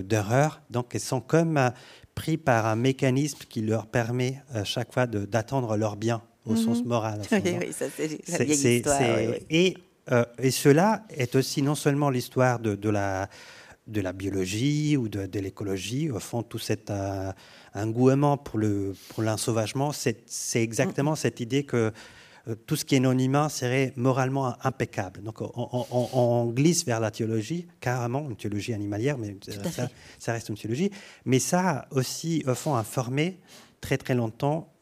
d'erreur, 0.02 0.62
donc 0.70 0.92
ils 0.94 1.00
sont 1.00 1.20
comme 1.20 1.56
euh, 1.56 1.70
pris 2.14 2.36
par 2.36 2.66
un 2.66 2.76
mécanisme 2.76 3.40
qui 3.48 3.60
leur 3.62 3.86
permet 3.86 4.42
à 4.52 4.64
chaque 4.64 4.92
fois 4.92 5.06
d'attendre 5.06 5.76
leur 5.76 5.96
bien 5.96 6.22
au 6.46 6.54
sens 6.56 6.80
mhm. 6.82 6.88
moral. 6.88 7.22
oui, 7.32 7.72
ça 7.72 7.86
c'est 7.88 8.76
histoire. 8.76 9.00
Et 9.50 9.76
euh, 10.12 10.24
et 10.38 10.50
cela 10.50 11.04
est 11.10 11.34
aussi 11.34 11.62
non 11.62 11.74
seulement 11.74 12.10
l'histoire 12.10 12.58
de, 12.58 12.88
la, 12.88 13.28
de 13.86 14.00
la 14.00 14.12
biologie 14.12 14.96
ou 14.96 15.08
de, 15.08 15.38
l'écologie, 15.38 16.10
au 16.10 16.20
fond, 16.20 16.42
tout 16.42 16.58
cet 16.58 16.90
euh, 16.90 17.32
engouement 17.74 18.36
pour 18.36 18.60
l'ensauvagement, 19.18 19.86
pour 19.86 19.94
c'est 19.94 20.62
exactement 20.62 21.12
mm. 21.12 21.16
cette 21.16 21.40
idée 21.40 21.64
que 21.64 21.76
euh, 21.76 21.90
tout 22.66 22.76
ce 22.76 22.84
qui 22.84 22.94
est 22.94 23.00
non 23.00 23.18
humain 23.18 23.48
serait 23.48 23.92
moralement 23.96 24.54
impeccable. 24.64 25.22
Donc 25.22 25.40
on, 25.40 26.46
glisse 26.54 26.84
vers 26.84 27.00
la 27.00 27.10
théologie, 27.10 27.66
carrément 27.80 28.28
une 28.28 28.36
théologie 28.36 28.74
animalière, 28.74 29.16
mais 29.18 29.36
ça, 29.70 29.88
ça, 30.18 30.32
reste 30.32 30.48
une 30.50 30.56
théologie. 30.56 30.90
Mais 31.24 31.38
ça 31.38 31.70
a 31.70 31.86
aussi, 31.90 32.44
au 32.46 32.54
fond, 32.54 32.74
informé 32.74 33.40
très 33.80 33.96
très 33.96 34.14
longtemps 34.14 34.72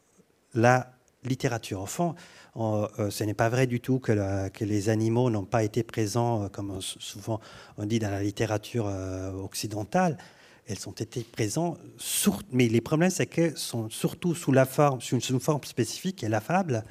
la 0.53 0.93
littérature. 1.25 1.81
Au 1.81 1.85
fond, 1.85 2.15
euh, 2.55 3.09
ce 3.09 3.23
n'est 3.23 3.33
pas 3.33 3.49
vrai 3.49 3.67
du 3.67 3.79
tout 3.79 3.99
que, 3.99 4.49
les 4.63 4.89
animaux 4.89 5.29
n'ont 5.29 5.45
pas 5.45 5.63
été 5.63 5.83
présents, 5.83 6.43
euh, 6.43 6.47
comme 6.49 6.79
souvent 6.81 7.39
on 7.77 7.85
dit 7.85 7.99
dans 7.99 8.11
la 8.11 8.21
littérature 8.21 8.85
euh, 8.87 9.31
occidentale. 9.31 10.17
Elles 10.65 10.87
ont 10.87 10.93
été 10.93 11.23
présentes, 11.23 11.79
mais 12.51 12.69
les 12.69 12.79
problèmes, 12.79 13.09
c'est 13.09 13.25
qu'elles 13.25 13.57
sont 13.57 13.89
surtout 13.89 14.33
sous 14.33 14.53
la 14.53 14.65
forme, 14.65 15.01
sous 15.01 15.19
une, 15.19 15.39
forme 15.41 15.63
spécifique, 15.65 16.23
et 16.23 16.29
la 16.29 16.39
fable, 16.39 16.85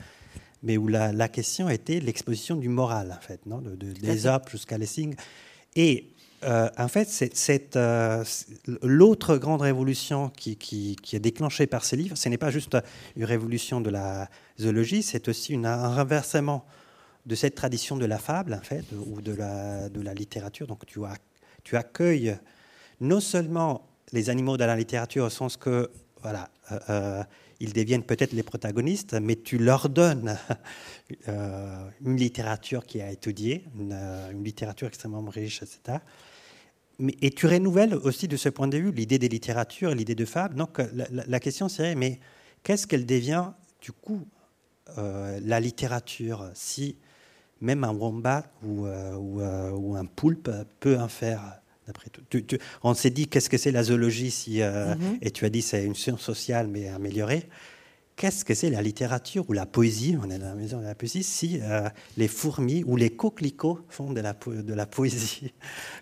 mais 0.62 0.76
où 0.76 0.88
la, 0.88 1.28
question 1.28 1.68
était 1.68 2.00
l'exposition 2.00 2.56
du 2.56 2.68
moral, 2.68 3.16
en 3.16 3.20
fait, 3.20 3.44
non 3.46 3.58
de, 3.58 3.74
de, 3.74 3.92
des 3.92 4.28
jusqu'à 4.50 4.78
Lessing. 4.78 5.14
Et 5.74 6.12
euh, 6.44 6.68
en 6.76 6.88
fait, 6.88 7.08
c'est 7.08 7.76
euh, 7.76 8.24
l'autre 8.82 9.36
grande 9.36 9.62
révolution 9.62 10.28
qui, 10.30 10.56
qui, 10.56 10.96
est 11.12 11.20
déclenchée 11.20 11.66
par 11.66 11.84
ces 11.84 11.96
livres. 11.96 12.16
Ce 12.16 12.28
n'est 12.28 12.38
pas 12.38 12.50
juste 12.50 12.76
une 13.16 13.24
révolution 13.24 13.80
de 13.80 13.90
la 13.90 14.28
zoologie, 14.60 15.02
c'est 15.02 15.28
aussi 15.28 15.54
un 15.54 15.94
renversement 15.94 16.64
de 17.26 17.34
cette 17.36 17.54
tradition 17.54 17.96
de 17.96 18.04
la 18.04 18.18
fable, 18.18 18.54
en 18.54 18.64
fait, 18.64 18.84
ou 19.06 19.20
de 19.20 19.32
la, 19.32 19.88
de 19.88 20.00
la 20.00 20.14
littérature. 20.14 20.66
Donc, 20.66 20.84
tu, 20.86 21.04
as, 21.04 21.16
tu 21.62 21.76
accueilles 21.76 22.36
non 23.00 23.20
seulement 23.20 23.86
les 24.12 24.28
animaux 24.28 24.56
dans 24.56 24.66
la 24.66 24.76
littérature 24.76 25.24
au 25.24 25.30
sens 25.30 25.56
que, 25.56 25.90
voilà, 26.22 26.50
euh, 26.90 27.22
ils 27.62 27.72
deviennent 27.72 28.02
peut-être 28.02 28.32
les 28.32 28.42
protagonistes, 28.42 29.14
mais 29.14 29.36
tu 29.36 29.56
leur 29.56 29.88
donnes 29.88 30.36
une 31.26 32.16
littérature 32.16 32.84
qui 32.84 33.00
a 33.00 33.10
étudié, 33.10 33.64
une, 33.78 33.92
une 34.32 34.44
littérature 34.44 34.88
extrêmement 34.88 35.24
riche, 35.30 35.62
etc 35.62 35.98
et 37.20 37.30
tu 37.30 37.46
renouvelles 37.46 37.94
aussi 37.94 38.28
de 38.28 38.36
ce 38.36 38.48
point 38.48 38.68
de 38.68 38.78
vue 38.78 38.92
l'idée 38.92 39.18
des 39.18 39.28
littératures, 39.28 39.94
l'idée 39.94 40.14
de 40.14 40.24
fable. 40.24 40.54
Donc 40.54 40.80
la, 41.10 41.40
question 41.40 41.68
serait, 41.68 41.94
mais 41.94 42.20
qu'est-ce 42.62 42.86
qu'elle 42.86 43.06
devient 43.06 43.50
du 43.80 43.92
coup 43.92 44.26
euh, 44.98 45.40
la 45.42 45.60
littérature 45.60 46.50
si 46.54 46.96
même 47.60 47.84
un 47.84 47.92
wombat 47.92 48.44
ou, 48.62 48.86
euh, 48.86 49.14
euh, 49.14 49.70
ou, 49.70 49.96
un 49.96 50.04
poulpe 50.04 50.50
peut 50.80 50.98
en 50.98 51.08
faire 51.08 51.60
tout. 52.30 52.56
on 52.82 52.94
s'est 52.94 53.10
dit 53.10 53.28
qu'est-ce 53.28 53.50
que 53.50 53.58
c'est 53.58 53.72
la 53.72 53.82
zoologie 53.82 54.30
si, 54.30 54.58
mm-hmm. 54.58 55.18
et 55.20 55.30
tu 55.30 55.44
as 55.44 55.50
dit 55.50 55.62
c'est 55.62 55.84
une 55.84 55.94
science 55.94 56.20
sociale 56.20 56.68
mais 56.68 56.88
améliorée 56.88 57.48
qu'est-ce 58.16 58.44
que 58.44 58.54
c'est 58.54 58.70
la 58.70 58.82
littérature 58.82 59.44
ou 59.48 59.52
la 59.52 59.66
poésie? 59.66 60.16
On 60.22 60.30
est 60.30 60.38
dans 60.38 60.46
la 60.46 60.54
maison 60.54 60.78
de 60.78 60.84
la 60.84 60.94
poésie 60.94 61.22
si 61.22 61.60
euh, 61.60 61.88
les 62.16 62.28
fourmis 62.28 62.84
ou 62.86 62.96
les 62.96 63.10
coquelicots 63.10 63.80
font 63.88 64.12
de 64.12 64.20
la, 64.20 64.32
de 64.32 64.74
la 64.74 64.86
poésie. 64.86 65.52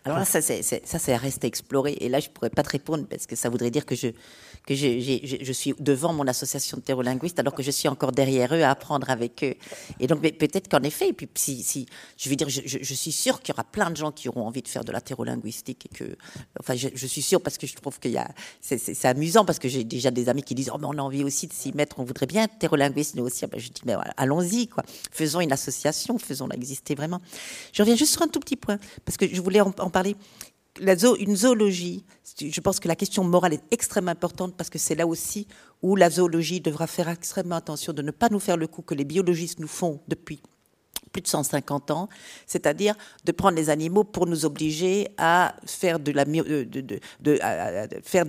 Alors 0.04 0.18
là, 0.18 0.24
ça, 0.24 0.40
c'est 0.42 1.12
à 1.12 1.16
rester 1.16 1.46
exploré. 1.46 1.96
Et 2.00 2.08
là, 2.08 2.20
je 2.20 2.28
ne 2.28 2.32
pourrais 2.32 2.50
pas 2.50 2.62
te 2.62 2.70
répondre 2.70 3.06
parce 3.08 3.26
que 3.26 3.36
ça 3.36 3.48
voudrait 3.48 3.70
dire 3.70 3.86
que 3.86 3.94
je, 3.94 4.08
que 4.66 4.74
je, 4.74 5.52
suis 5.52 5.74
devant 5.78 6.12
mon 6.12 6.26
association 6.26 6.76
de 6.76 6.82
terrolinguistes 6.82 7.38
alors 7.38 7.54
que 7.54 7.62
je 7.62 7.70
suis 7.70 7.88
encore 7.88 8.12
derrière 8.12 8.54
eux 8.54 8.62
à 8.62 8.70
apprendre 8.70 9.10
avec 9.10 9.42
eux. 9.42 9.54
Et 9.98 10.06
donc, 10.06 10.20
peut-être 10.20 10.68
qu'en 10.68 10.82
effet, 10.82 11.08
et 11.08 11.12
puis 11.12 11.28
si, 11.34 11.62
si, 11.62 11.86
je 12.16 12.28
veux 12.28 12.36
dire, 12.36 12.48
je, 12.48 12.94
suis 12.94 13.12
sûre 13.12 13.40
qu'il 13.40 13.52
y 13.52 13.54
aura 13.54 13.64
plein 13.64 13.90
de 13.90 13.96
gens 13.96 14.12
qui 14.12 14.28
auront 14.28 14.46
envie 14.46 14.62
de 14.62 14.68
faire 14.68 14.84
de 14.84 14.92
la 14.92 15.00
terrolinguistique 15.00 15.86
et 15.86 15.96
que, 15.96 16.16
enfin, 16.58 16.74
je, 16.76 17.06
suis 17.06 17.22
sûre 17.22 17.40
parce 17.40 17.58
que 17.58 17.66
je 17.66 17.74
trouve 17.74 17.98
qu'il 17.98 18.12
y 18.12 18.18
a, 18.18 18.30
c'est, 18.60 19.04
amusant 19.04 19.44
parce 19.44 19.58
que 19.58 19.68
j'ai 19.68 19.84
déjà 19.84 20.10
des 20.10 20.28
amis 20.28 20.42
qui 20.42 20.54
disent, 20.54 20.70
oh, 20.72 20.78
mais 20.78 20.86
on 20.86 20.98
a 20.98 21.02
envie 21.02 21.24
aussi 21.24 21.46
de 21.46 21.52
s'y 21.52 21.72
mettre, 21.72 21.98
on 21.98 22.04
voudrait 22.04 22.26
bien 22.26 22.44
être 22.44 22.58
terrolinguiste, 22.58 23.16
nous 23.16 23.24
aussi. 23.24 23.44
Ah 23.44 23.48
ben, 23.48 23.58
je 23.58 23.68
dis, 23.68 23.82
mais 23.86 23.94
allons-y, 24.16 24.68
quoi. 24.68 24.84
Faisons 25.10 25.40
une 25.40 25.52
association, 25.52 26.18
faisons-la 26.18 26.56
exister 26.56 26.94
vraiment. 26.94 27.20
Je 27.72 27.82
reviens 27.82 27.96
juste 27.96 28.12
sur 28.12 28.22
un 28.22 28.28
tout 28.28 28.40
petit 28.40 28.56
point 28.56 28.78
parce 29.04 29.16
que 29.16 29.26
je 29.32 29.40
voulais 29.40 29.60
en 29.60 29.72
parler 29.72 30.16
une 30.78 31.36
zoologie, 31.36 32.04
je 32.40 32.60
pense 32.60 32.80
que 32.80 32.88
la 32.88 32.96
question 32.96 33.24
morale 33.24 33.54
est 33.54 33.62
extrêmement 33.70 34.10
importante 34.12 34.56
parce 34.56 34.70
que 34.70 34.78
c'est 34.78 34.94
là 34.94 35.06
aussi 35.06 35.46
où 35.82 35.96
la 35.96 36.10
zoologie 36.10 36.60
devra 36.60 36.86
faire 36.86 37.08
extrêmement 37.08 37.56
attention 37.56 37.92
de 37.92 38.02
ne 38.02 38.10
pas 38.10 38.28
nous 38.28 38.40
faire 38.40 38.56
le 38.56 38.66
coup 38.66 38.82
que 38.82 38.94
les 38.94 39.04
biologistes 39.04 39.58
nous 39.58 39.68
font 39.68 40.00
depuis 40.08 40.42
plus 41.12 41.22
de 41.22 41.28
150 41.28 41.90
ans, 41.90 42.08
c'est-à-dire 42.46 42.94
de 43.24 43.32
prendre 43.32 43.56
les 43.56 43.70
animaux 43.70 44.04
pour 44.04 44.26
nous 44.26 44.44
obliger 44.44 45.08
à 45.18 45.54
faire, 45.66 45.98
des 45.98 46.12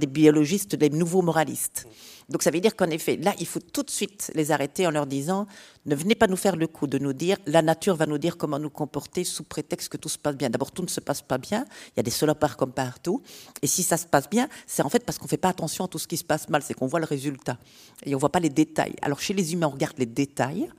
biologistes 0.07 0.75
des 0.75 0.89
nouveaux 0.89 1.21
moralistes. 1.21 1.87
Donc 2.29 2.43
ça 2.43 2.51
veut 2.51 2.61
dire 2.61 2.75
qu'en 2.75 2.89
effet, 2.89 3.17
là, 3.17 3.33
il 3.39 3.45
faut 3.45 3.59
tout 3.59 3.83
de 3.83 3.89
suite 3.89 4.31
les 4.35 4.51
arrêter 4.51 4.87
en 4.87 4.91
leur 4.91 5.05
disant 5.05 5.47
ne 5.85 5.95
venez 5.95 6.15
pas 6.15 6.27
nous 6.27 6.37
faire 6.37 6.55
le 6.55 6.67
coup 6.67 6.87
de 6.87 6.97
nous 6.97 7.11
dire 7.13 7.37
la 7.45 7.61
nature 7.61 7.95
va 7.95 8.05
nous 8.05 8.17
dire 8.17 8.37
comment 8.37 8.57
nous 8.57 8.69
comporter 8.69 9.23
sous 9.23 9.43
prétexte 9.43 9.89
que 9.89 9.97
tout 9.97 10.09
se 10.09 10.17
passe 10.17 10.37
bien. 10.37 10.49
D'abord, 10.49 10.71
tout 10.71 10.83
ne 10.83 10.87
se 10.87 11.01
passe 11.01 11.21
pas 11.21 11.37
bien. 11.37 11.65
Il 11.87 11.93
y 11.97 11.99
a 11.99 12.03
des 12.03 12.11
salopards 12.11 12.55
comme 12.55 12.71
partout. 12.71 13.21
Et 13.61 13.67
si 13.67 13.83
ça 13.83 13.97
se 13.97 14.05
passe 14.05 14.29
bien, 14.29 14.47
c'est 14.65 14.81
en 14.81 14.89
fait 14.89 15.03
parce 15.05 15.17
qu'on 15.17 15.25
ne 15.25 15.29
fait 15.29 15.37
pas 15.37 15.49
attention 15.49 15.85
à 15.85 15.87
tout 15.87 15.99
ce 15.99 16.07
qui 16.07 16.17
se 16.17 16.23
passe 16.23 16.47
mal. 16.49 16.61
C'est 16.63 16.73
qu'on 16.73 16.87
voit 16.87 16.99
le 16.99 17.05
résultat 17.05 17.57
et 18.05 18.13
on 18.13 18.17
ne 18.17 18.21
voit 18.21 18.31
pas 18.31 18.39
les 18.39 18.49
détails. 18.49 18.95
Alors 19.01 19.19
chez 19.19 19.33
les 19.33 19.53
humains, 19.53 19.67
on 19.67 19.71
regarde 19.71 19.97
les 19.97 20.05
détails. 20.05 20.69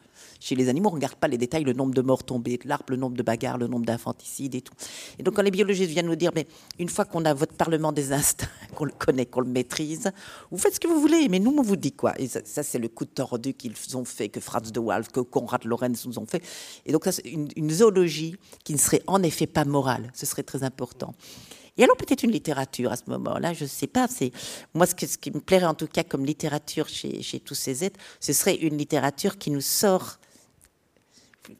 Chez 0.43 0.57
les 0.57 0.69
animaux, 0.69 0.89
on 0.89 0.93
ne 0.93 0.97
regarde 0.97 1.15
pas 1.15 1.29
les 1.29 1.39
détails, 1.39 1.63
le 1.63 1.73
nombre 1.73 1.95
de 1.95 2.03
morts 2.03 2.25
tombées 2.25 2.57
de 2.57 2.67
l'arbre, 2.67 2.87
le 2.89 2.97
nombre 2.97 3.17
de 3.17 3.23
bagarres, 3.23 3.59
le 3.59 3.69
nombre 3.69 3.87
d'infanticides 3.87 4.57
et 4.57 4.61
tout. 4.61 4.75
Et 5.21 5.23
donc, 5.23 5.37
quand 5.37 5.43
les 5.43 5.53
biologistes 5.53 5.93
viennent 5.93 6.09
nous 6.09 6.17
dire, 6.17 6.33
mais 6.35 6.49
une 6.81 6.89
fois 6.89 7.05
qu'on 7.05 7.25
a 7.25 7.33
votre 7.33 7.55
parlement 7.55 7.93
des 7.93 8.13
instincts, 8.13 8.49
qu'on 8.75 8.87
le 8.87 8.91
connaît, 8.91 9.25
qu'on 9.25 9.43
le 9.43 9.49
maîtrise, 9.49 10.11
vous 10.51 10.59
faites 10.59 10.75
ce 10.75 10.81
que 10.81 10.89
vous 10.89 11.01
voulez, 11.01 11.29
mais 11.29 11.39
nous, 11.39 11.55
on 11.57 11.63
vous 11.63 11.77
dit 11.77 11.93
quoi? 11.93 12.21
Et 12.21 12.27
ça, 12.27 12.65
c'est 12.65 12.81
le 12.81 12.89
coup 12.89 13.05
de 13.05 13.11
tordu 13.11 13.55
qu'ils 13.55 13.97
ont 13.97 14.05
fait, 14.05 14.31
que 14.31 14.41
Franz 14.41 14.73
de 14.73 14.81
Waal, 14.81 15.07
que 15.07 15.21
Konrad 15.21 15.63
Lorenz 15.65 16.05
nous 16.07 16.19
ont 16.19 16.27
fait. 16.27 16.43
Et 16.87 16.91
donc, 16.91 17.05
ça, 17.05 17.13
c'est 17.13 17.29
une, 17.29 17.71
zoologie 17.71 18.35
qui 18.65 18.73
ne 18.73 18.79
serait 18.79 19.03
en 19.07 19.23
effet 19.23 19.47
pas 19.47 19.65
morale. 19.65 20.11
Ce 20.13 20.27
serait 20.27 20.43
très 20.43 20.65
important. 20.65 21.15
Et 21.79 21.85
alors 21.85 21.97
peut-être 21.97 22.23
une 22.23 22.33
littérature 22.33 22.93
à 22.93 22.97
ce 22.97 23.05
moment-là, 23.07 23.55
je 23.55 23.63
ne 23.63 23.69
sais 23.69 23.87
pas. 23.87 24.09
C'est 24.09 24.31
moi 24.75 24.87
ce, 24.87 24.95
qui 24.95 25.31
me 25.31 25.41
plairait 25.41 25.67
en 25.67 25.75
tout 25.75 25.87
cas 25.87 26.03
comme 26.03 26.27
littérature 26.27 26.89
chez 26.89 27.41
tous 27.43 27.55
ces 27.55 27.85
êtres, 27.85 27.99
ce 28.21 28.35
serait 28.35 28.57
une 28.57 28.77
littérature 28.77 29.39
qui 29.39 29.51
nous 29.51 29.63
sort 29.63 30.19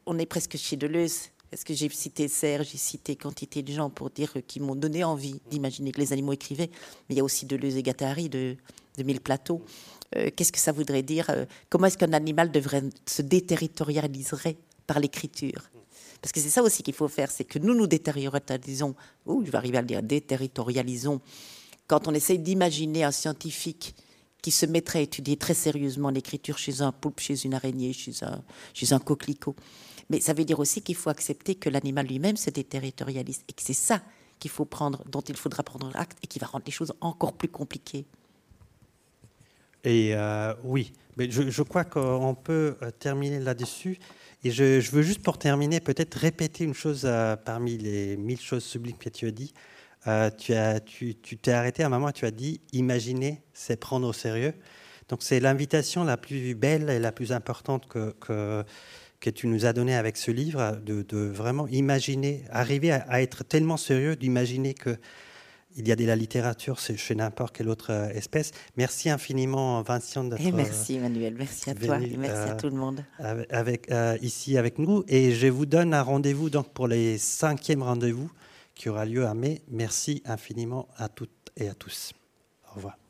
on 0.05 0.17
est 0.19 0.25
presque 0.25 0.57
chez 0.57 0.75
Deleuze. 0.75 1.29
Est-ce 1.51 1.65
que 1.65 1.73
j'ai 1.73 1.89
cité 1.89 2.27
Serge, 2.27 2.69
j'ai 2.71 2.77
cité 2.77 3.15
quantité 3.15 3.61
de 3.61 3.71
gens 3.71 3.89
pour 3.89 4.09
dire 4.09 4.33
qui 4.47 4.59
m'ont 4.59 4.75
donné 4.75 5.03
envie 5.03 5.39
d'imaginer 5.49 5.91
que 5.91 5.99
les 5.99 6.11
animaux 6.11 6.33
écrivaient. 6.33 6.69
Mais 7.07 7.15
il 7.15 7.17
y 7.17 7.21
a 7.21 7.23
aussi 7.23 7.45
Deleuze 7.45 7.75
et 7.75 7.83
Gattari 7.83 8.27
de, 8.27 8.55
de 8.97 9.03
Mille 9.03 9.21
Plateaux. 9.21 9.61
Euh, 10.15 10.29
qu'est-ce 10.35 10.51
que 10.51 10.59
ça 10.59 10.71
voudrait 10.71 11.03
dire 11.03 11.29
euh, 11.29 11.45
Comment 11.69 11.87
est-ce 11.87 11.97
qu'un 11.97 12.13
animal 12.13 12.51
devrait 12.51 12.83
se 13.05 13.21
déterritorialiserait 13.21 14.57
par 14.87 14.99
l'écriture? 14.99 15.69
Parce 16.21 16.31
que 16.31 16.39
c'est 16.39 16.49
ça 16.49 16.63
aussi 16.63 16.83
qu'il 16.83 16.93
faut 16.93 17.07
faire, 17.07 17.29
c'est 17.29 17.43
que 17.43 17.59
nous 17.59 17.75
nous 17.75 17.87
déterritorialisons, 17.87 18.95
ou 19.25 19.43
je 19.45 19.51
vais 19.51 19.57
arriver 19.57 19.77
à 19.77 19.81
le 19.81 19.87
dire, 19.87 20.01
déterritorialisons, 20.01 21.19
quand 21.87 22.07
on 22.07 22.13
essaye 22.13 22.39
d'imaginer 22.39 23.03
un 23.03 23.11
scientifique 23.11 23.93
qui 24.43 24.51
se 24.51 24.67
mettrait 24.67 24.99
à 24.99 25.01
étudier 25.01 25.37
très 25.37 25.55
sérieusement 25.55 26.09
l'écriture 26.09 26.59
chez 26.59 26.81
un 26.81 26.91
poulpe, 26.91 27.21
chez 27.21 27.45
une 27.45 27.55
araignée, 27.55 27.93
chez 27.93 28.11
un, 28.21 28.43
chez 28.73 28.93
un 28.93 28.99
coquelicot. 28.99 29.55
Mais 30.09 30.19
ça 30.19 30.33
veut 30.33 30.43
dire 30.43 30.59
aussi 30.59 30.81
qu'il 30.81 30.95
faut 30.95 31.09
accepter 31.09 31.55
que 31.55 31.69
l'animal 31.69 32.05
lui-même 32.05 32.35
se 32.35 32.49
déterritorialise 32.49 33.41
et 33.47 33.53
que 33.53 33.63
c'est 33.63 33.73
ça 33.73 34.01
qu'il 34.39 34.51
faut 34.51 34.65
prendre, 34.65 35.01
dont 35.09 35.21
il 35.21 35.37
faudra 35.37 35.63
prendre 35.63 35.89
acte 35.95 36.17
et 36.21 36.27
qui 36.27 36.39
va 36.39 36.47
rendre 36.47 36.65
les 36.65 36.73
choses 36.73 36.93
encore 36.99 37.33
plus 37.33 37.47
compliquées. 37.47 38.05
Et 39.85 40.13
oui, 40.63 40.91
mais 41.17 41.31
je, 41.31 41.61
crois 41.61 41.85
qu'on 41.85 42.35
peut 42.35 42.75
terminer 42.99 43.39
là-dessus. 43.39 43.97
Et 44.43 44.51
je, 44.51 44.91
veux 44.91 45.01
juste 45.01 45.21
pour 45.21 45.37
terminer, 45.37 45.79
peut-être 45.79 46.15
répéter 46.15 46.65
une 46.65 46.73
chose 46.73 47.09
parmi 47.45 47.77
les 47.77 48.17
mille 48.17 48.39
choses 48.39 48.63
sublimes 48.63 48.97
que 48.97 49.09
tu 49.09 49.27
as 49.27 49.31
dit. 49.31 49.53
Tu 50.37 50.53
as, 50.53 50.79
tu, 50.79 51.15
t'es 51.15 51.51
arrêté 51.51 51.83
à 51.83 51.87
un 51.87 51.89
moment, 51.89 52.11
tu 52.11 52.25
as 52.25 52.31
dit 52.31 52.61
imaginer, 52.71 53.41
c'est 53.53 53.77
prendre 53.77 54.07
au 54.07 54.13
sérieux. 54.13 54.53
Donc 55.09 55.21
c'est 55.21 55.39
l'invitation 55.39 56.03
la 56.03 56.17
plus 56.17 56.55
belle 56.55 56.89
et 56.89 56.99
la 56.99 57.11
plus 57.11 57.31
importante 57.31 57.87
que, 57.87 58.11
que, 58.19 58.63
que 59.19 59.29
tu 59.29 59.47
nous 59.47 59.65
as 59.65 59.71
donnée 59.73 59.95
avec 59.95 60.17
ce 60.17 60.31
livre, 60.31 60.77
de, 60.85 61.01
de 61.01 61.17
vraiment 61.17 61.67
imaginer, 61.67 62.43
arriver 62.51 62.91
à, 62.91 63.21
être 63.21 63.43
tellement 63.43 63.77
sérieux, 63.77 64.15
d'imaginer 64.15 64.73
que 64.73 64.97
il 65.75 65.87
y 65.87 65.91
a 65.91 65.95
de 65.95 66.05
la 66.05 66.15
littérature 66.15 66.77
chez 66.79 67.15
n'importe 67.15 67.55
quelle 67.57 67.67
autre 67.67 67.91
euh, 67.91 68.09
espèce. 68.09 68.51
Merci 68.77 69.09
infiniment, 69.09 69.81
Vincent, 69.81 70.23
d'être. 70.23 70.39
Et 70.39 70.51
merci, 70.51 70.99
Manuel. 70.99 71.33
Merci 71.35 71.71
à 71.71 71.73
toi. 71.73 71.99
Et 71.99 72.15
merci 72.15 72.35
à 72.35 72.53
euh, 72.53 72.57
tout 72.57 72.69
le 72.69 72.75
monde. 72.75 73.03
Avec, 73.49 73.89
euh, 73.89 74.15
ici 74.21 74.55
avec 74.59 74.77
nous. 74.77 75.03
Et 75.07 75.31
je 75.31 75.47
vous 75.47 75.65
donne 75.65 75.95
un 75.95 76.03
rendez-vous 76.03 76.51
donc 76.51 76.71
pour 76.73 76.87
les 76.87 77.17
cinquièmes 77.17 77.81
rendez-vous 77.81 78.29
qui 78.75 78.89
aura 78.89 79.05
lieu 79.05 79.25
à 79.25 79.33
mai. 79.33 79.61
Merci 79.67 80.21
infiniment 80.25 80.87
à 80.97 81.09
toutes 81.09 81.51
et 81.57 81.69
à 81.69 81.73
tous. 81.73 82.13
Au 82.71 82.75
revoir. 82.75 83.02